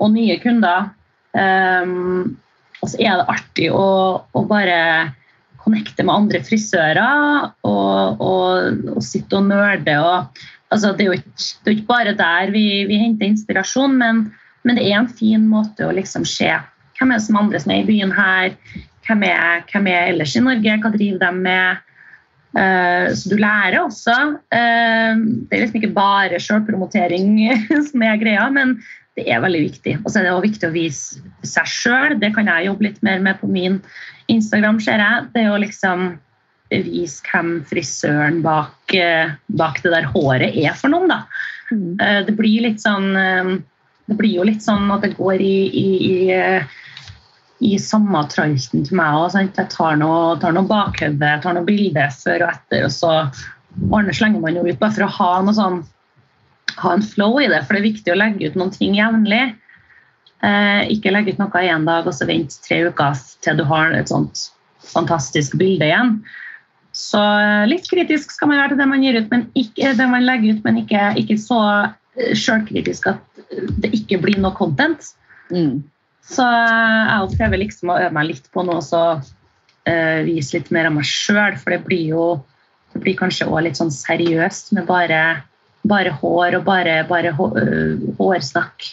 og 0.02 0.12
nye 0.14 0.36
kunder. 0.42 0.92
Og 2.82 2.90
så 2.90 2.98
er 2.98 3.20
det 3.20 3.30
artig 3.30 3.68
å, 3.72 3.86
å 4.34 4.40
bare 4.50 4.78
connecte 5.62 6.04
med 6.04 6.14
andre 6.14 6.40
frisører 6.44 7.52
og, 7.68 8.22
og, 8.22 8.88
og 8.96 9.02
sitte 9.06 9.38
og 9.38 9.46
nerde. 9.50 9.94
Og, 10.02 10.42
altså, 10.74 10.92
det, 10.98 11.06
er 11.06 11.20
ikke, 11.20 11.36
det 11.38 11.70
er 11.70 11.72
jo 11.72 11.78
ikke 11.78 11.92
bare 11.92 12.16
der 12.18 12.52
vi, 12.54 12.64
vi 12.90 12.98
henter 13.04 13.30
inspirasjon, 13.30 13.94
men, 14.00 14.24
men 14.62 14.78
det 14.78 14.86
er 14.88 15.00
en 15.00 15.10
fin 15.10 15.44
måte 15.48 15.86
å 15.86 15.94
liksom 15.94 16.26
se 16.28 16.50
hvem 16.98 17.12
er 17.12 17.18
det 17.18 17.26
som 17.26 17.38
andre 17.40 17.60
som 17.62 17.72
er 17.74 17.82
i 17.82 17.88
byen 17.88 18.12
her, 18.14 18.52
hvem 19.06 19.24
er, 19.26 19.64
hvem 19.72 19.88
er 19.90 20.12
ellers 20.12 20.36
i 20.38 20.44
Norge, 20.44 20.78
hva 20.82 20.92
driver 20.94 21.24
de 21.24 21.42
med. 21.42 21.88
Eh, 22.52 23.06
så 23.16 23.30
du 23.32 23.38
lærer 23.40 23.80
også. 23.80 24.16
Eh, 24.54 25.22
det 25.48 25.56
er 25.56 25.64
liksom 25.64 25.80
ikke 25.80 25.94
bare 25.96 26.40
sjølpromotering 26.42 27.32
som 27.88 28.04
er 28.06 28.20
greia, 28.20 28.48
men 28.54 28.76
det 29.18 29.26
er 29.28 29.42
veldig 29.44 29.62
viktig. 29.66 29.96
Og 30.02 30.10
så 30.10 30.20
er 30.20 30.28
det 30.28 30.34
også 30.34 30.48
viktig 30.48 30.68
å 30.68 30.74
vise 30.76 31.48
seg 31.48 31.72
sjøl. 31.72 32.18
Det 32.20 32.32
kan 32.36 32.48
jeg 32.48 32.68
jobbe 32.68 32.88
litt 32.88 33.00
mer 33.04 33.24
med 33.24 33.40
på 33.40 33.50
min 33.50 33.80
Instagram. 34.32 34.80
ser 34.80 35.02
jeg. 35.02 35.26
Det 35.34 35.42
er 35.42 35.52
å 35.52 35.60
liksom 35.60 36.12
vise 36.72 37.20
hvem 37.26 37.58
frisøren 37.68 38.40
bak, 38.44 38.94
eh, 38.96 39.34
bak 39.52 39.82
det 39.82 39.92
der 39.92 40.08
håret 40.14 40.56
er 40.56 40.78
for 40.78 40.92
noen. 40.92 41.10
da. 41.12 41.24
Mm. 41.72 41.96
Det 42.28 42.34
blir 42.36 42.68
litt 42.68 42.82
sånn 42.84 43.62
Det 44.09 44.16
blir 44.18 44.36
jo 44.38 44.46
litt 44.46 44.64
sånn 44.64 44.90
at 44.92 45.05
det 45.07 45.14
går 45.16 45.42
i, 45.42 45.57
i, 45.78 45.88
i, 46.11 47.72
i 47.72 47.72
samme 47.78 48.24
tralten 48.32 48.84
til 48.86 48.98
meg 48.98 49.18
òg. 49.20 49.36
Jeg 49.38 49.68
tar 49.72 49.98
noe, 50.00 50.36
tar 50.42 50.55
noe 50.57 50.68
bakhøyde, 50.68 51.32
tar 51.42 51.57
noe 51.57 51.66
bilde 51.66 52.09
før 52.18 52.46
og 52.48 52.55
etter, 52.55 52.86
og 52.88 52.94
så 52.94 53.16
ordner 53.88 54.16
slenger 54.16 54.42
man 54.42 54.59
jo 54.59 54.66
ut 54.66 54.80
bare 54.80 54.96
for 54.98 55.07
å 55.07 55.14
ha 55.16 55.32
noe 55.46 55.57
sånn 55.57 55.82
ha 56.80 56.94
en 56.96 57.05
flow 57.05 57.40
i 57.40 57.48
det, 57.50 57.62
for 57.66 57.76
det 57.76 57.82
er 57.82 57.90
viktig 57.90 58.12
å 58.12 58.18
legge 58.18 58.48
ut 58.48 58.59
noen 58.59 58.72
ting 58.74 58.96
jevnlig. 58.96 59.42
Eh, 60.42 60.82
ikke 60.94 61.12
legge 61.12 61.34
ut 61.34 61.42
noe 61.42 61.64
én 61.64 61.86
dag 61.86 62.07
og 62.09 62.16
så 62.16 62.26
vente 62.28 62.59
tre 62.64 62.82
uker 62.88 63.18
til 63.44 63.61
du 63.61 63.66
har 63.68 63.92
et 63.94 64.11
sånt 64.11 64.48
fantastisk 64.92 65.55
bilde 65.61 65.86
igjen. 65.86 66.16
Så 66.96 67.20
eh, 67.20 67.64
litt 67.70 67.88
kritisk 67.90 68.34
skal 68.34 68.50
man 68.50 68.62
være 68.62 68.74
til 68.74 68.82
det 68.82 68.88
man 68.90 69.05
gir 69.05 69.20
ut, 69.20 69.28
men 69.32 69.46
ikke, 69.59 69.94
det 69.98 70.09
man 70.11 70.26
legger 70.26 70.57
ut, 70.57 70.64
men 70.66 70.82
ikke, 70.82 71.12
ikke 71.22 71.38
så 71.40 71.61
sjølkritisk 72.16 73.08
at 73.12 73.42
det 73.80 73.92
ikke 73.96 74.20
blir 74.22 74.40
noe 74.40 74.54
content. 74.56 75.12
Mm. 75.52 75.82
Så 76.22 76.44
eh, 76.46 77.12
jeg 77.12 77.36
prøver 77.38 77.62
liksom 77.64 77.92
å 77.92 77.98
øve 78.00 78.14
meg 78.16 78.30
litt 78.30 78.48
på 78.54 78.64
noe 78.66 78.80
og 78.80 78.86
så 78.86 79.02
eh, 79.88 80.22
vise 80.26 80.58
litt 80.58 80.70
mer 80.74 80.88
av 80.88 80.96
meg 80.96 81.08
sjøl, 81.08 81.56
for 81.58 81.74
det 81.74 81.82
blir 81.86 82.12
jo 82.14 82.26
det 82.92 83.00
blir 83.00 83.16
kanskje 83.16 83.48
også 83.48 83.64
litt 83.64 83.78
sånn 83.80 83.92
seriøst 83.94 84.72
med 84.76 84.84
bare, 84.88 85.20
bare 85.88 86.12
hår 86.20 86.58
og 86.58 86.66
bare, 86.66 86.98
bare 87.08 87.32
hår, 87.38 87.54
uh, 87.56 88.02
hårsnakk. 88.18 88.88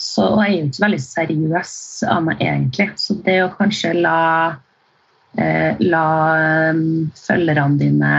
Så 0.00 0.24
og 0.24 0.40
jeg 0.40 0.54
er 0.54 0.56
jo 0.56 0.68
ikke 0.70 0.84
veldig 0.86 1.00
seriøs 1.04 1.74
av 2.08 2.22
meg 2.24 2.40
egentlig. 2.40 2.88
Så 3.00 3.18
det 3.26 3.36
å 3.44 3.50
kanskje 3.52 3.92
la, 3.98 4.20
uh, 5.36 5.84
la 5.84 6.06
um, 6.72 7.10
følgerne 7.20 7.80
dine 7.82 8.14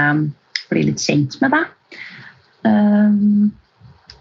bli 0.70 0.86
litt 0.92 1.02
kjent 1.02 1.40
med 1.42 1.56
deg. 1.56 1.98
Um, 2.68 3.50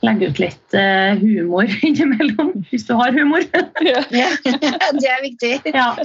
legge 0.06 0.30
ut 0.30 0.38
litt 0.42 0.76
uh, 0.76 1.16
humor 1.20 1.70
innimellom, 1.86 2.52
hvis 2.70 2.86
du 2.88 2.94
har 2.98 3.14
humor. 3.16 3.44
Ja. 3.84 4.02
Det 5.00 5.10
er 5.10 5.22
viktig. 5.24 5.52
ja. 5.74 5.88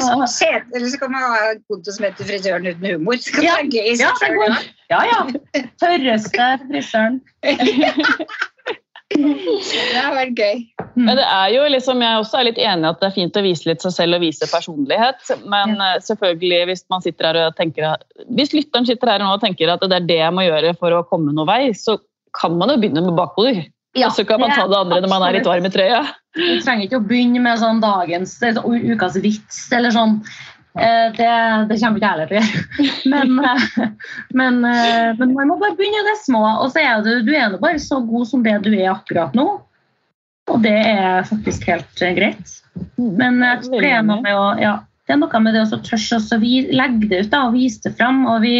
Så, 0.00 0.26
så 0.26 0.46
Eller 0.74 0.86
så 0.88 0.98
kan 0.98 1.12
man 1.12 1.22
ha 1.26 1.40
et 1.52 1.62
konto 1.68 1.92
som 1.92 2.06
heter 2.06 2.24
Frisøren 2.28 2.66
uten 2.70 2.86
humor. 2.86 3.18
Så 3.20 3.34
kan 3.34 3.44
Ja, 3.44 3.56
være 3.58 3.72
gøy 3.74 3.90
i 3.92 3.96
ja, 4.00 4.12
selv, 4.20 4.36
ja, 4.90 5.00
ja. 5.10 5.20
Tørreste 5.82 6.46
frisøren. 6.68 7.20
Det 9.10 9.98
har 9.98 10.14
vært 10.14 10.38
gøy. 10.38 10.60
Men 10.94 11.18
det 11.18 11.24
er 11.26 11.48
jo 11.54 11.64
liksom, 11.72 12.02
jeg 12.04 12.20
også 12.20 12.38
er 12.40 12.46
litt 12.46 12.60
enig 12.62 12.86
i 12.86 12.90
at 12.92 13.00
det 13.00 13.08
er 13.08 13.16
fint 13.16 13.38
å 13.38 13.42
vise 13.42 13.66
litt 13.66 13.82
seg 13.82 13.94
selv 13.96 14.18
og 14.18 14.22
vise 14.22 14.46
personlighet. 14.50 15.32
Men 15.50 15.74
eh, 15.82 15.96
selvfølgelig, 16.06 16.60
hvis 16.70 16.84
man 16.92 17.02
sitter 17.04 17.30
her 17.30 17.40
og 17.48 17.56
tenker 17.58 17.88
hvis 18.38 18.54
lytteren 18.54 18.86
sitter 18.86 19.10
her 19.14 19.24
nå 19.24 19.32
og 19.34 19.42
tenker 19.42 19.72
at 19.72 19.82
det 19.82 19.98
er 19.98 20.06
det 20.06 20.20
jeg 20.20 20.36
må 20.36 20.46
gjøre 20.46 20.76
for 20.78 20.94
å 20.94 21.02
komme 21.10 21.34
noen 21.34 21.50
vei, 21.50 21.62
så 21.74 21.98
kan 22.36 22.56
man 22.58 22.72
jo 22.72 22.78
begynne 22.82 23.04
med 23.06 23.18
bakhoder. 23.18 23.64
og 24.06 24.12
så 24.14 24.24
kan 24.26 24.40
man 24.40 24.52
ta 24.54 24.68
det 24.70 24.78
andre 24.78 25.00
når 25.02 25.10
man 25.10 25.26
er 25.26 25.38
litt 25.38 25.48
varm 25.48 25.66
i 25.66 25.72
trøya. 25.74 26.04
Du 26.36 26.60
trenger 26.62 26.86
ikke 26.86 27.00
å 27.00 27.06
begynne 27.08 27.42
med 27.42 27.58
sånn 27.58 27.82
dagens 27.82 28.36
sånn 28.38 28.86
ukas 28.92 29.18
vits 29.22 29.64
eller 29.74 29.94
sånn. 29.94 30.20
Eh, 30.78 31.12
Det, 31.16 31.30
det 31.68 31.78
kommer 31.80 31.98
ikke 31.98 32.06
jeg 32.06 32.12
heller 32.12 32.28
til 32.30 32.38
å 32.38 32.42
gjøre. 32.42 32.84
Men, 33.12 33.32
eh, 33.42 33.64
men, 34.38 34.60
eh, 34.64 35.08
men 35.18 35.32
man 35.34 35.50
må 35.50 35.56
bare 35.58 35.74
begynne 35.78 36.04
i 36.04 36.06
det 36.06 36.18
små. 36.22 36.42
Og 36.62 36.70
så 36.70 36.84
er 36.84 37.02
du, 37.02 37.10
du 37.26 37.32
er 37.34 37.56
bare 37.58 37.80
så 37.82 38.00
god 38.06 38.28
som 38.30 38.44
det 38.46 38.60
du 38.66 38.70
er 38.76 38.92
akkurat 38.92 39.34
nå. 39.34 39.48
Og 40.50 40.62
det 40.62 40.76
er 40.76 41.26
faktisk 41.26 41.66
helt 41.70 42.04
greit. 42.16 42.54
Men 42.96 43.42
jeg 43.42 43.66
tror 43.66 43.82
det 43.82 43.90
er 43.96 44.06
noe 44.06 44.22
med 44.22 44.34
å, 44.38 44.46
ja, 44.62 44.76
det 45.06 45.14
er 45.14 45.20
noe 45.20 45.42
med 45.42 45.54
det 45.54 45.66
å 45.66 45.82
tørre 45.82 46.20
å 46.20 46.38
legge 46.40 47.10
det 47.10 47.20
ut 47.26 47.32
da, 47.34 47.44
og 47.48 47.58
vise 47.58 47.82
det 47.86 47.94
fram. 47.98 48.24
Og 48.30 48.40
vi 48.46 48.54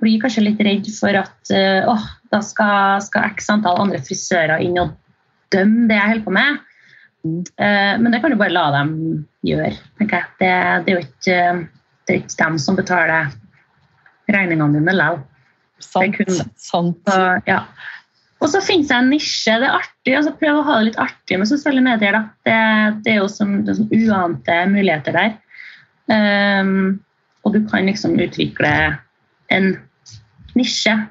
blir 0.00 0.20
kanskje 0.22 0.44
litt 0.46 0.60
redd 0.64 0.88
for 0.94 1.18
at 1.18 1.52
oh, 1.90 2.04
da 2.32 2.40
skal, 2.44 3.02
skal 3.04 3.30
x 3.32 3.48
antall 3.52 3.80
andre 3.82 4.00
frisører 4.04 4.62
inn 4.64 4.78
og 4.80 4.94
dømme 5.54 5.86
det 5.88 5.96
jeg 5.96 6.12
holder 6.12 6.26
på 6.26 6.36
med. 6.36 6.62
Uh, 7.58 7.94
men 8.00 8.12
det 8.12 8.22
kan 8.22 8.32
du 8.32 8.38
bare 8.40 8.54
la 8.54 8.68
dem 8.76 8.92
gjøre, 9.46 9.74
tenker 10.00 10.20
jeg. 10.20 10.34
Det, 10.40 10.52
det 10.84 10.92
er 10.92 10.96
jo 10.96 11.04
ikke, 11.04 11.40
det 12.06 12.14
er 12.14 12.20
ikke 12.22 12.40
dem 12.44 12.58
som 12.62 12.78
betaler 12.78 13.32
regningene 14.28 14.78
dine 14.78 14.96
likevel. 14.96 15.22
Sant. 15.82 16.18
sant. 16.58 17.00
Så, 17.06 17.18
ja. 17.46 17.62
Og 18.38 18.50
så 18.52 18.62
finnes 18.62 18.90
det 18.90 18.96
en 18.96 19.10
nisje. 19.12 19.56
Det 19.58 19.66
er 19.66 19.76
artig. 19.80 20.14
altså 20.14 20.34
Prøv 20.38 20.60
å 20.60 20.64
ha 20.66 20.78
det 20.78 20.90
litt 20.90 21.02
artig 21.02 21.38
med 21.40 21.50
sosiale 21.50 21.82
medier. 21.82 22.14
da. 22.14 22.22
Det, 22.46 22.56
det 23.04 23.14
er 23.14 23.20
jo 23.22 23.28
som, 23.32 23.60
det 23.66 23.74
er 23.74 23.80
som 23.80 23.92
uante 23.94 24.58
muligheter 24.70 25.16
der. 25.16 25.36
Um, 26.08 26.98
og 27.44 27.54
du 27.54 27.62
kan 27.68 27.86
liksom 27.88 28.16
utvikle 28.20 28.72
en 29.54 29.72
nisje 30.56 30.94
eh, 30.94 31.06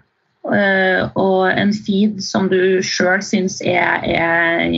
og 0.47 1.49
en 1.51 1.73
feed 1.75 2.21
som 2.23 2.47
du 2.51 2.79
sjøl 2.85 3.21
syns 3.25 3.59
er, 3.65 4.05
er 4.07 4.71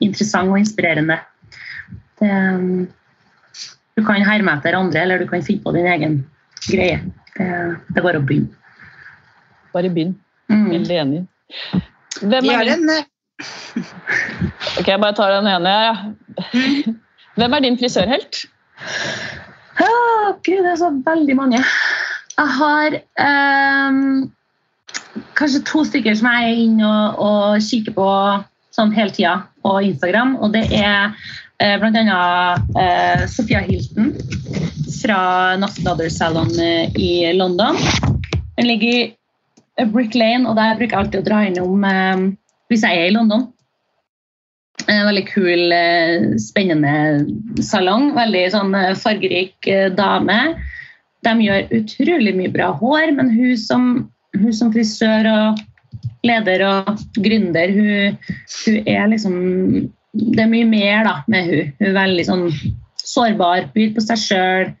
interessant 0.00 0.52
og 0.52 0.58
inspirerende. 0.60 1.18
Det, 2.22 2.32
du 3.96 4.04
kan 4.06 4.24
herme 4.24 4.56
etter 4.56 4.78
andre, 4.78 5.04
eller 5.04 5.20
du 5.20 5.28
kan 5.28 5.44
finne 5.44 5.64
på 5.64 5.74
din 5.76 5.88
egen 5.90 6.18
greie. 6.64 7.02
Det, 7.36 7.48
det 7.92 8.00
er 8.00 8.06
bare 8.06 8.20
å 8.22 8.26
begynne. 8.26 8.52
Bare 9.72 9.92
begynn. 9.92 10.14
Mm. 10.52 10.68
Veldig 10.70 10.98
enig. 11.04 11.22
Hvem 12.22 12.50
er 12.52 12.68
din, 12.68 12.90
eh, 12.92 13.04
ok, 14.78 14.88
jeg 14.88 15.00
bare 15.00 15.16
tar 15.16 15.32
den 15.38 15.48
ene. 15.50 15.72
Ja. 15.86 15.94
Hvem 17.40 17.56
er 17.56 17.64
din 17.64 17.78
frisørhelt? 17.80 18.44
Å, 19.80 19.88
Gud, 20.44 20.60
det 20.60 20.72
er 20.74 20.78
så 20.80 20.92
veldig 21.04 21.36
mange. 21.38 21.62
Jeg 22.32 22.52
har 22.58 22.96
ehm, 23.20 24.30
kanskje 25.42 25.64
to 25.66 25.84
stykker 25.88 26.16
som 26.18 26.30
jeg 26.30 26.50
er 26.50 26.64
inne 26.64 26.88
og, 26.88 27.22
og 27.26 27.64
kikker 27.66 27.96
på 27.96 28.08
sånn 28.72 28.92
hele 28.96 29.14
tida 29.14 29.36
på 29.64 29.78
Instagram. 29.88 30.36
Og 30.40 30.54
det 30.54 30.66
er 30.78 31.10
eh, 31.62 31.74
bl.a. 31.82 32.20
Eh, 32.82 33.24
Sofia 33.30 33.62
Hilton 33.66 34.12
fra 35.00 35.56
Nothing 35.58 35.90
Other 35.90 36.12
Salon 36.12 36.52
eh, 36.60 36.92
i 36.94 37.32
London. 37.36 37.78
Den 38.56 38.68
ligger 38.68 38.92
i 38.92 39.02
eh, 39.78 39.88
Brick 39.88 40.14
Lane, 40.14 40.46
og 40.48 40.56
der 40.60 40.78
bruker 40.78 40.94
jeg 40.94 41.00
alltid 41.04 41.24
å 41.24 41.26
dra 41.26 41.42
innom 41.48 41.88
eh, 41.88 42.28
hvis 42.72 42.86
jeg 42.86 43.02
er 43.02 43.10
i 43.10 43.16
London. 43.16 43.48
En 44.90 45.06
veldig 45.06 45.24
kul, 45.28 45.72
eh, 45.74 46.32
spennende 46.42 47.62
salong. 47.62 48.12
Veldig 48.16 48.46
sånn 48.54 48.76
eh, 48.78 48.94
fargerik 48.98 49.68
eh, 49.70 49.90
dame. 49.94 50.38
De 51.22 51.34
gjør 51.44 51.68
utrolig 51.76 52.32
mye 52.34 52.50
bra 52.50 52.72
hår, 52.80 53.12
men 53.18 53.30
hun 53.30 53.58
som, 53.60 53.90
hun 54.38 54.54
som 54.56 54.72
frisør 54.74 55.28
og 55.30 55.60
leder 56.26 56.64
og 56.68 57.02
gründer, 57.18 57.74
hun, 57.76 58.16
hun 58.64 58.88
er 58.88 59.10
liksom 59.10 59.36
Det 60.12 60.42
er 60.42 60.50
mye 60.50 60.68
mer 60.68 61.06
da, 61.06 61.12
med 61.32 61.46
hun. 61.48 61.68
Hun 61.78 61.86
er 61.88 61.94
veldig 61.96 62.24
sånn 62.28 62.42
sårbar, 63.00 63.70
byr 63.72 63.94
på 63.96 64.02
seg 64.04 64.20
sjøl. 64.20 64.72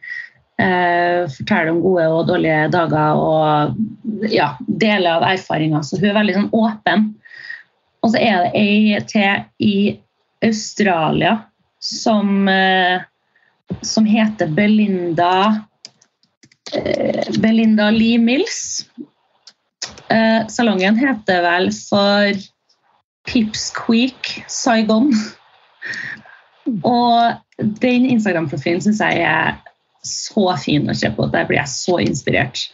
Eh, 0.60 1.22
forteller 1.32 1.72
om 1.72 1.80
gode 1.80 2.04
og 2.12 2.26
dårlige 2.28 2.66
dager 2.74 3.16
og 3.16 4.28
ja, 4.28 4.52
deler 4.68 5.16
av 5.16 5.24
erfaringer. 5.30 5.80
Så 5.86 5.96
hun 5.96 6.10
er 6.10 6.18
veldig 6.18 6.36
sånn 6.36 6.52
åpen. 6.52 7.08
Og 8.02 8.12
så 8.12 8.20
er 8.20 8.44
det 8.44 8.60
ei 8.60 9.00
til 9.08 9.46
i 9.62 9.74
Australia 10.44 11.38
som, 11.82 12.48
eh, 12.48 13.00
som 13.82 14.06
heter 14.06 14.50
Belinda 14.52 15.64
eh, 16.74 17.32
Belinda 17.40 17.90
Lee 17.90 18.18
Mills. 18.18 18.84
Eh, 20.12 20.48
salongen 20.52 20.98
heter 21.00 21.42
vel 21.44 21.70
for 21.72 22.42
Pipsqueak 23.28 24.34
Saigon. 24.50 25.12
Og 26.86 27.68
den 27.82 28.06
Instagram-profilen 28.10 28.82
syns 28.84 29.02
jeg 29.02 29.24
er 29.26 29.56
så 30.06 30.52
fin 30.60 30.90
å 30.90 30.96
se 30.98 31.10
på. 31.14 31.30
Der 31.32 31.48
blir 31.48 31.62
jeg 31.62 31.72
så 31.72 31.98
inspirert. 32.02 32.66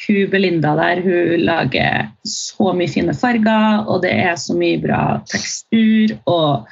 Hun 0.00 0.30
Belinda 0.32 0.72
der, 0.78 1.02
hun 1.04 1.42
lager 1.44 2.06
så 2.24 2.70
mye 2.72 2.88
fine 2.88 3.12
farger, 3.12 3.82
og 3.84 4.00
det 4.00 4.14
er 4.22 4.38
så 4.40 4.56
mye 4.56 4.78
bra 4.80 5.00
tekstur, 5.28 6.14
og 6.24 6.70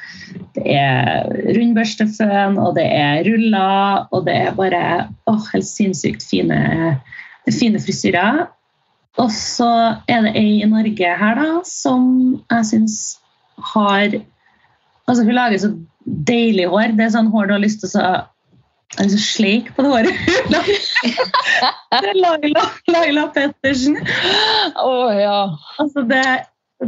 det 0.57 0.65
er 0.73 1.29
rundbørsteføn, 1.59 2.57
og 2.57 2.73
det 2.81 2.87
er 2.89 3.21
ruller, 3.29 4.07
og 4.17 4.25
det 4.25 4.39
er 4.47 4.57
bare 4.57 4.85
åh, 5.29 5.45
helt 5.53 5.69
sinnssykt 5.69 6.25
fine, 6.25 6.63
fine 7.53 7.85
frisyrer. 7.85 8.47
Og 9.19 9.31
så 9.35 9.69
er 10.11 10.25
det 10.27 10.35
ei 10.39 10.61
i 10.63 10.69
Norge 10.71 11.13
her 11.21 11.39
da, 11.39 11.47
som 11.67 12.03
jeg 12.51 12.73
syns 12.73 12.99
har 13.75 14.21
Altså, 15.09 15.23
hun 15.25 15.39
lager 15.39 15.57
så 15.63 15.71
deilig 16.29 16.67
hår. 16.69 16.93
Det 16.99 17.07
er 17.07 17.15
sånn 17.15 17.31
hår 17.33 17.47
du 17.49 17.55
har 17.55 17.63
lyst 17.63 17.81
til 17.81 17.89
å 17.97 18.11
jeg 18.97 19.03
har 19.03 19.05
lyst 19.05 19.17
til 19.17 19.21
å 19.21 19.29
sleike 19.29 19.75
på 19.77 19.85
det 19.85 19.91
håret. 19.93 20.21
det 21.93 21.99
er 21.99 22.17
Laila, 22.17 22.63
Laila 22.89 23.25
Pettersen. 23.35 23.99
Å 24.81 24.93
ja. 25.13 25.41
Altså 25.81 26.05
det, 26.09 26.25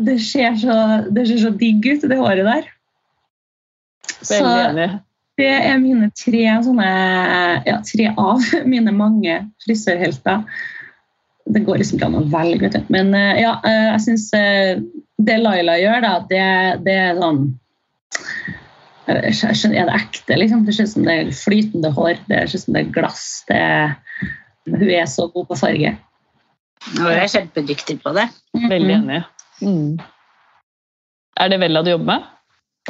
det, 0.07 0.17
ser 0.25 0.57
så, 0.61 0.77
det 1.13 1.27
ser 1.29 1.43
så 1.45 1.53
digg 1.61 1.85
ut, 1.85 2.07
det 2.09 2.19
håret 2.21 2.49
der. 2.49 2.71
Så 4.21 4.41
Veldig 4.41 4.65
enig. 4.65 4.89
det 5.41 5.51
er 5.55 5.79
mine 5.81 6.11
tre 6.17 6.43
sånne 6.65 6.89
Ja, 7.69 7.79
tre 7.85 8.11
av 8.17 8.49
mine 8.73 8.97
mange 8.97 9.37
frisørhelter. 9.65 10.45
Det 11.51 11.65
går 11.67 11.81
liksom 11.81 11.99
ikke 11.99 12.11
an 12.11 12.19
å 12.21 12.27
velge, 12.31 12.61
vet 12.67 12.77
du. 12.79 12.93
Men 12.93 13.15
eh, 13.17 13.41
ja, 13.43 13.57
eh, 13.67 13.87
jeg 13.95 14.05
syns 14.07 14.29
det 15.21 15.39
Laila 15.41 15.77
gjør, 15.81 16.05
da, 16.05 16.13
det, 16.31 16.45
det 16.87 16.97
er 17.09 17.19
sånn 17.21 17.43
jeg 19.11 19.57
skjønner, 19.59 19.81
Er 19.81 19.89
det 19.89 19.97
ekte? 19.97 20.37
liksom? 20.39 20.63
Det 20.67 20.75
ser 20.77 20.87
ut 20.87 20.93
som 20.93 21.07
det 21.09 21.17
er 21.17 21.33
flytende 21.35 21.91
hår. 21.97 22.21
Det 22.29 22.45
ser 22.45 22.61
ut 22.61 22.65
som 22.65 22.77
det 22.77 22.83
er 22.85 22.93
glass. 22.95 23.25
Det, 23.49 23.63
hun 24.71 24.93
er 24.95 25.09
så 25.11 25.27
god 25.35 25.49
på 25.49 25.59
farge. 25.59 25.97
Hun 26.95 27.11
er 27.11 27.27
kjempedyktig 27.29 27.99
på 28.05 28.13
det. 28.17 28.29
Veldig 28.55 28.95
enig. 29.01 29.21
Mm. 29.65 29.99
Er 31.41 31.51
det 31.53 31.61
Vella 31.63 31.83
du 31.85 31.91
jobber 31.93 32.13
med? 32.13 32.31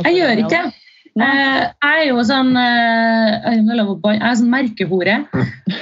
Jeg 0.05 0.19
gjør 0.19 0.45
ikke 0.45 0.63
det. 0.69 0.90
Eh, 1.19 1.63
Jeg 1.83 2.05
er 2.05 2.05
jo 2.11 2.23
sånn 2.23 2.53
eh, 2.57 3.57
jeg 3.57 3.65
er 3.67 3.81
å 3.83 3.97
banne, 3.99 4.21
jeg 4.21 4.29
er 4.31 4.39
sånn 4.39 4.53
merkehore. 4.53 5.17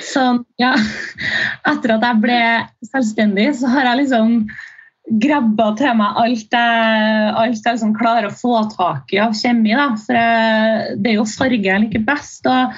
Sånn, 0.09 0.41
ja, 0.61 0.73
etter 1.69 1.93
at 1.99 2.07
jeg 2.07 2.21
ble 2.23 2.39
selvstendig, 2.89 3.51
så 3.61 3.69
har 3.75 3.91
jeg 3.91 4.01
liksom 4.05 4.39
grabba 5.25 5.71
til 5.79 5.95
meg 5.97 6.19
alt 6.21 6.53
jeg, 6.53 7.29
alt 7.43 7.61
jeg 7.65 7.77
liksom 7.79 7.95
klarer 7.97 8.29
å 8.29 8.35
få 8.37 8.59
tak 8.75 9.13
i 9.17 9.21
av 9.25 9.37
kjemi. 9.37 9.73
Da. 9.77 9.87
For 10.05 10.17
jeg, 10.19 10.99
det 11.01 11.13
er 11.13 11.17
jo 11.21 11.29
farge 11.33 11.65
jeg 11.65 11.85
liker 11.87 12.05
best. 12.09 12.49
Og, 12.49 12.75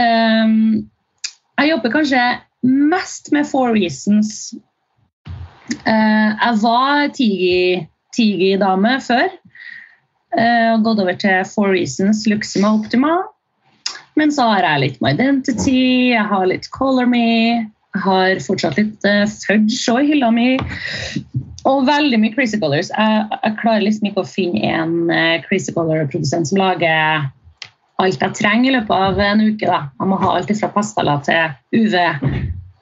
ehm, 0.00 0.58
jeg 1.60 1.70
jobber 1.72 1.94
kanskje 1.94 2.24
mest 2.64 3.32
med 3.32 3.48
Four 3.48 3.72
Reasons. 3.76 4.52
Eh, 5.84 6.30
jeg 6.36 6.60
var 6.64 7.08
Tigi- 7.16 7.86
Tigi-dame 8.14 8.98
før. 9.04 9.32
Eh, 10.38 10.72
og 10.74 10.84
gått 10.86 11.02
over 11.04 11.16
til 11.20 11.44
Four 11.48 11.72
Reasons 11.74 12.24
Luxima 12.30 12.74
Optima. 12.76 13.16
Men 14.18 14.30
så 14.34 14.46
har 14.46 14.66
jeg 14.66 14.82
litt 14.82 15.00
My 15.02 15.14
Identity, 15.14 16.12
jeg 16.12 16.26
har 16.30 16.46
litt 16.46 16.68
Color 16.74 17.08
Me, 17.10 17.66
jeg 17.94 18.02
har 18.02 18.40
fortsatt 18.42 18.78
litt 18.78 19.06
uh, 19.06 19.22
Fudge 19.30 19.78
og 19.92 20.02
i 20.02 20.10
hylla 20.12 20.30
mi. 20.34 20.48
Og 21.64 21.86
veldig 21.86 22.18
mye 22.20 22.34
Crazy 22.34 22.58
Colors. 22.60 22.90
Jeg, 22.90 23.22
jeg 23.32 23.58
klarer 23.60 23.86
liksom 23.86 24.10
ikke 24.10 24.24
å 24.24 24.28
finne 24.28 24.72
en 24.74 24.96
eh, 25.14 25.38
Crazy 25.46 25.72
Color-produsent 25.72 26.50
som 26.50 26.60
lager 26.60 27.28
alt 28.02 28.20
jeg 28.20 28.36
trenger 28.36 28.68
i 28.68 28.74
løpet 28.74 28.92
av 28.92 29.20
en 29.22 29.44
uke. 29.44 29.68
Da. 29.70 29.84
Jeg 30.00 30.10
må 30.10 30.18
ha 30.20 30.34
alt 30.36 30.50
fra 30.58 30.70
pastella 30.74 31.14
til 31.24 31.54
UV, 31.78 31.94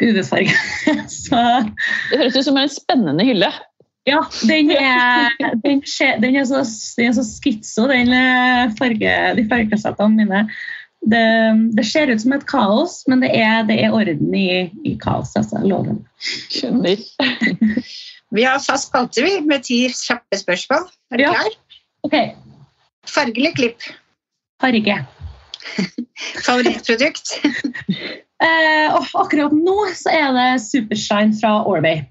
UV-farge. 0.03 0.57
Det 2.11 2.19
høres 2.19 2.41
ut 2.41 2.49
som 2.49 2.59
en 2.59 2.73
spennende 2.73 3.29
hylle. 3.29 3.53
Ja, 4.09 4.21
den 4.49 4.71
er, 4.75 5.31
den 5.63 5.83
skje- 5.87 6.19
den 6.23 6.37
er 6.37 6.45
så, 6.49 6.63
den 6.99 7.11
er 7.11 7.17
så 7.19 7.25
skitso, 7.27 7.85
den 7.91 8.11
eh, 8.17 8.73
farge, 8.79 9.17
de 9.39 9.45
fargesettene 9.51 10.17
mine. 10.25 10.41
Det, 11.03 11.23
det 11.75 11.85
ser 11.89 12.11
ut 12.13 12.21
som 12.23 12.33
et 12.37 12.45
kaos, 12.47 13.01
men 13.11 13.23
det 13.25 13.33
er, 13.35 13.65
det 13.67 13.81
er 13.83 13.95
orden 13.95 14.35
i, 14.39 14.69
i 14.87 14.93
kaos. 15.03 15.33
Altså, 15.39 15.59
loven. 15.67 16.05
Skjønner. 16.51 17.03
Vi 18.33 18.45
har 18.47 18.63
fast 18.65 18.89
spalte 18.91 19.25
vi, 19.27 19.33
med 19.45 19.65
ti 19.67 19.81
kjappe 19.91 20.39
spørsmål. 20.41 20.87
Er 21.13 21.19
du 21.19 21.25
Ja. 21.27 21.33
klar? 21.35 21.59
Ok, 22.07 22.15
Farge 23.07 23.39
eller 23.43 23.53
klipp? 23.59 23.83
farge. 24.63 24.95
Favorittprodukt? 26.47 27.33
Eh, 28.43 28.95
akkurat 29.15 29.53
nå 29.55 29.75
så 29.95 30.11
er 30.15 30.33
det 30.35 30.47
Supershine 30.65 31.35
fra 31.39 31.61
Orway. 31.67 32.03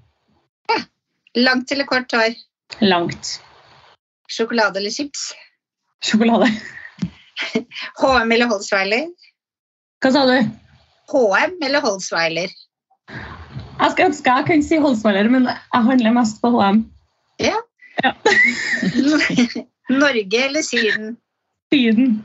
Langt 1.38 1.72
eller 1.72 1.84
kort 1.84 2.12
hår? 2.12 2.34
Langt. 2.80 3.40
Sjokolade 4.28 4.78
eller 4.78 4.90
chips? 4.90 5.32
Sjokolade. 6.04 6.48
HM 8.00 8.32
eller 8.32 8.46
Holsweiler? 8.46 9.06
Hva 10.02 10.12
sa 10.12 10.24
du? 10.28 10.36
HM 11.12 11.56
eller 11.64 11.80
Holzweiler? 11.80 12.52
Jeg 13.82 13.94
skal 13.94 14.10
ønske 14.10 14.34
jeg 14.36 14.46
kunne 14.48 14.66
si 14.66 14.80
Holsweiler, 14.82 15.30
men 15.32 15.48
jeg 15.48 15.86
handler 15.88 16.14
mest 16.16 16.42
på 16.42 16.52
HM. 16.52 16.84
Ja. 17.40 17.56
Norge 20.02 20.44
eller 20.44 20.62
Syden? 20.62 21.16
Syden. 21.72 22.20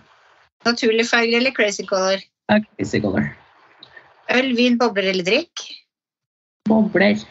Naturlig 0.66 1.08
farge 1.08 1.40
eller 1.40 1.56
crazy 1.56 1.86
color? 1.88 2.20
Crazy 2.52 3.02
color. 3.02 3.32
Øl, 4.36 4.52
vin, 4.58 4.78
bobler 4.78 5.10
eller 5.14 5.24
drikk? 5.24 5.64
Bobler. 6.68 7.24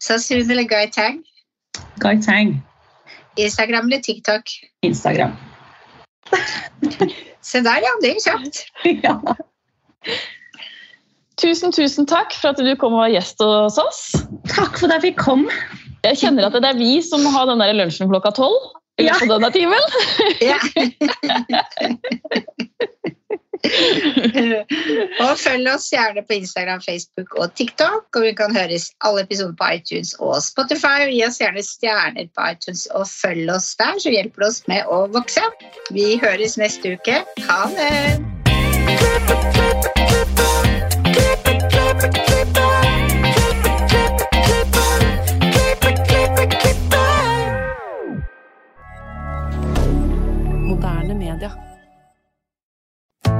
Sassoon 0.00 0.50
eller 0.50 0.62
Guy 0.68 0.86
Tang? 0.94 1.22
Guy 2.00 2.16
Tang. 2.24 2.54
Instagram 3.36 3.86
eller 3.90 4.00
TikTok? 4.02 4.42
Instagram. 4.82 5.32
Se 7.40 7.60
der, 7.64 7.80
ja. 7.84 7.92
Det 8.02 8.08
gikk 8.14 8.24
kjapt. 8.26 8.56
ja. 9.06 9.14
Tusen, 11.40 11.72
tusen 11.72 12.06
takk 12.08 12.32
for 12.36 12.48
at 12.52 12.58
du 12.60 12.76
kom 12.76 12.92
og 12.98 13.02
var 13.06 13.12
gjest 13.14 13.40
hos 13.44 13.78
oss. 13.80 14.00
Takk 14.52 14.76
for 14.76 14.86
at 14.90 14.94
jeg 14.98 15.04
fikk 15.10 15.18
komme. 15.24 15.48
Jeg 16.04 16.16
kjenner 16.20 16.42
at 16.48 16.54
det 16.56 16.64
er 16.68 16.78
vi 16.80 16.92
som 17.04 17.20
må 17.24 17.30
ha 17.34 17.42
den 17.48 17.60
der 17.60 17.72
lunsjen 17.76 18.08
klokka 18.12 18.30
tolv. 18.36 18.60
i 19.00 19.02
Ja. 19.06 19.12
løpet 19.16 19.32
av 19.32 19.38
denne 19.40 19.52
timen. 19.56 19.84
Ja. 20.44 20.58
og 25.24 25.32
følg 25.38 25.68
oss 25.70 25.90
gjerne 25.92 26.22
på 26.26 26.38
Instagram, 26.40 26.80
Facebook 26.84 27.34
og 27.36 27.54
TikTok. 27.54 28.08
Og 28.16 28.22
vi 28.24 28.32
kan 28.38 28.56
høres 28.56 28.90
alle 29.04 29.24
episoder 29.26 29.54
på 29.60 29.70
iTunes 29.76 30.14
og 30.18 30.40
Spotify. 30.44 31.08
Gi 31.10 31.22
oss 31.26 31.40
gjerne 31.42 31.64
stjerner 31.64 32.30
på 32.34 32.50
iTunes 32.52 32.86
og 32.94 33.06
følg 33.10 33.50
oss 33.52 33.74
der, 33.80 33.98
så 34.00 34.12
hjelper 34.14 34.46
det 34.46 34.50
oss 34.52 34.62
med 34.70 34.88
å 34.88 35.04
vokse. 35.14 35.44
Vi 35.94 36.16
høres 36.22 36.58
neste 36.60 36.96
uke. 36.96 37.22
Ha 37.48 37.62
det! 37.76 38.20
Moderne 50.70 51.14
media. 51.14 51.69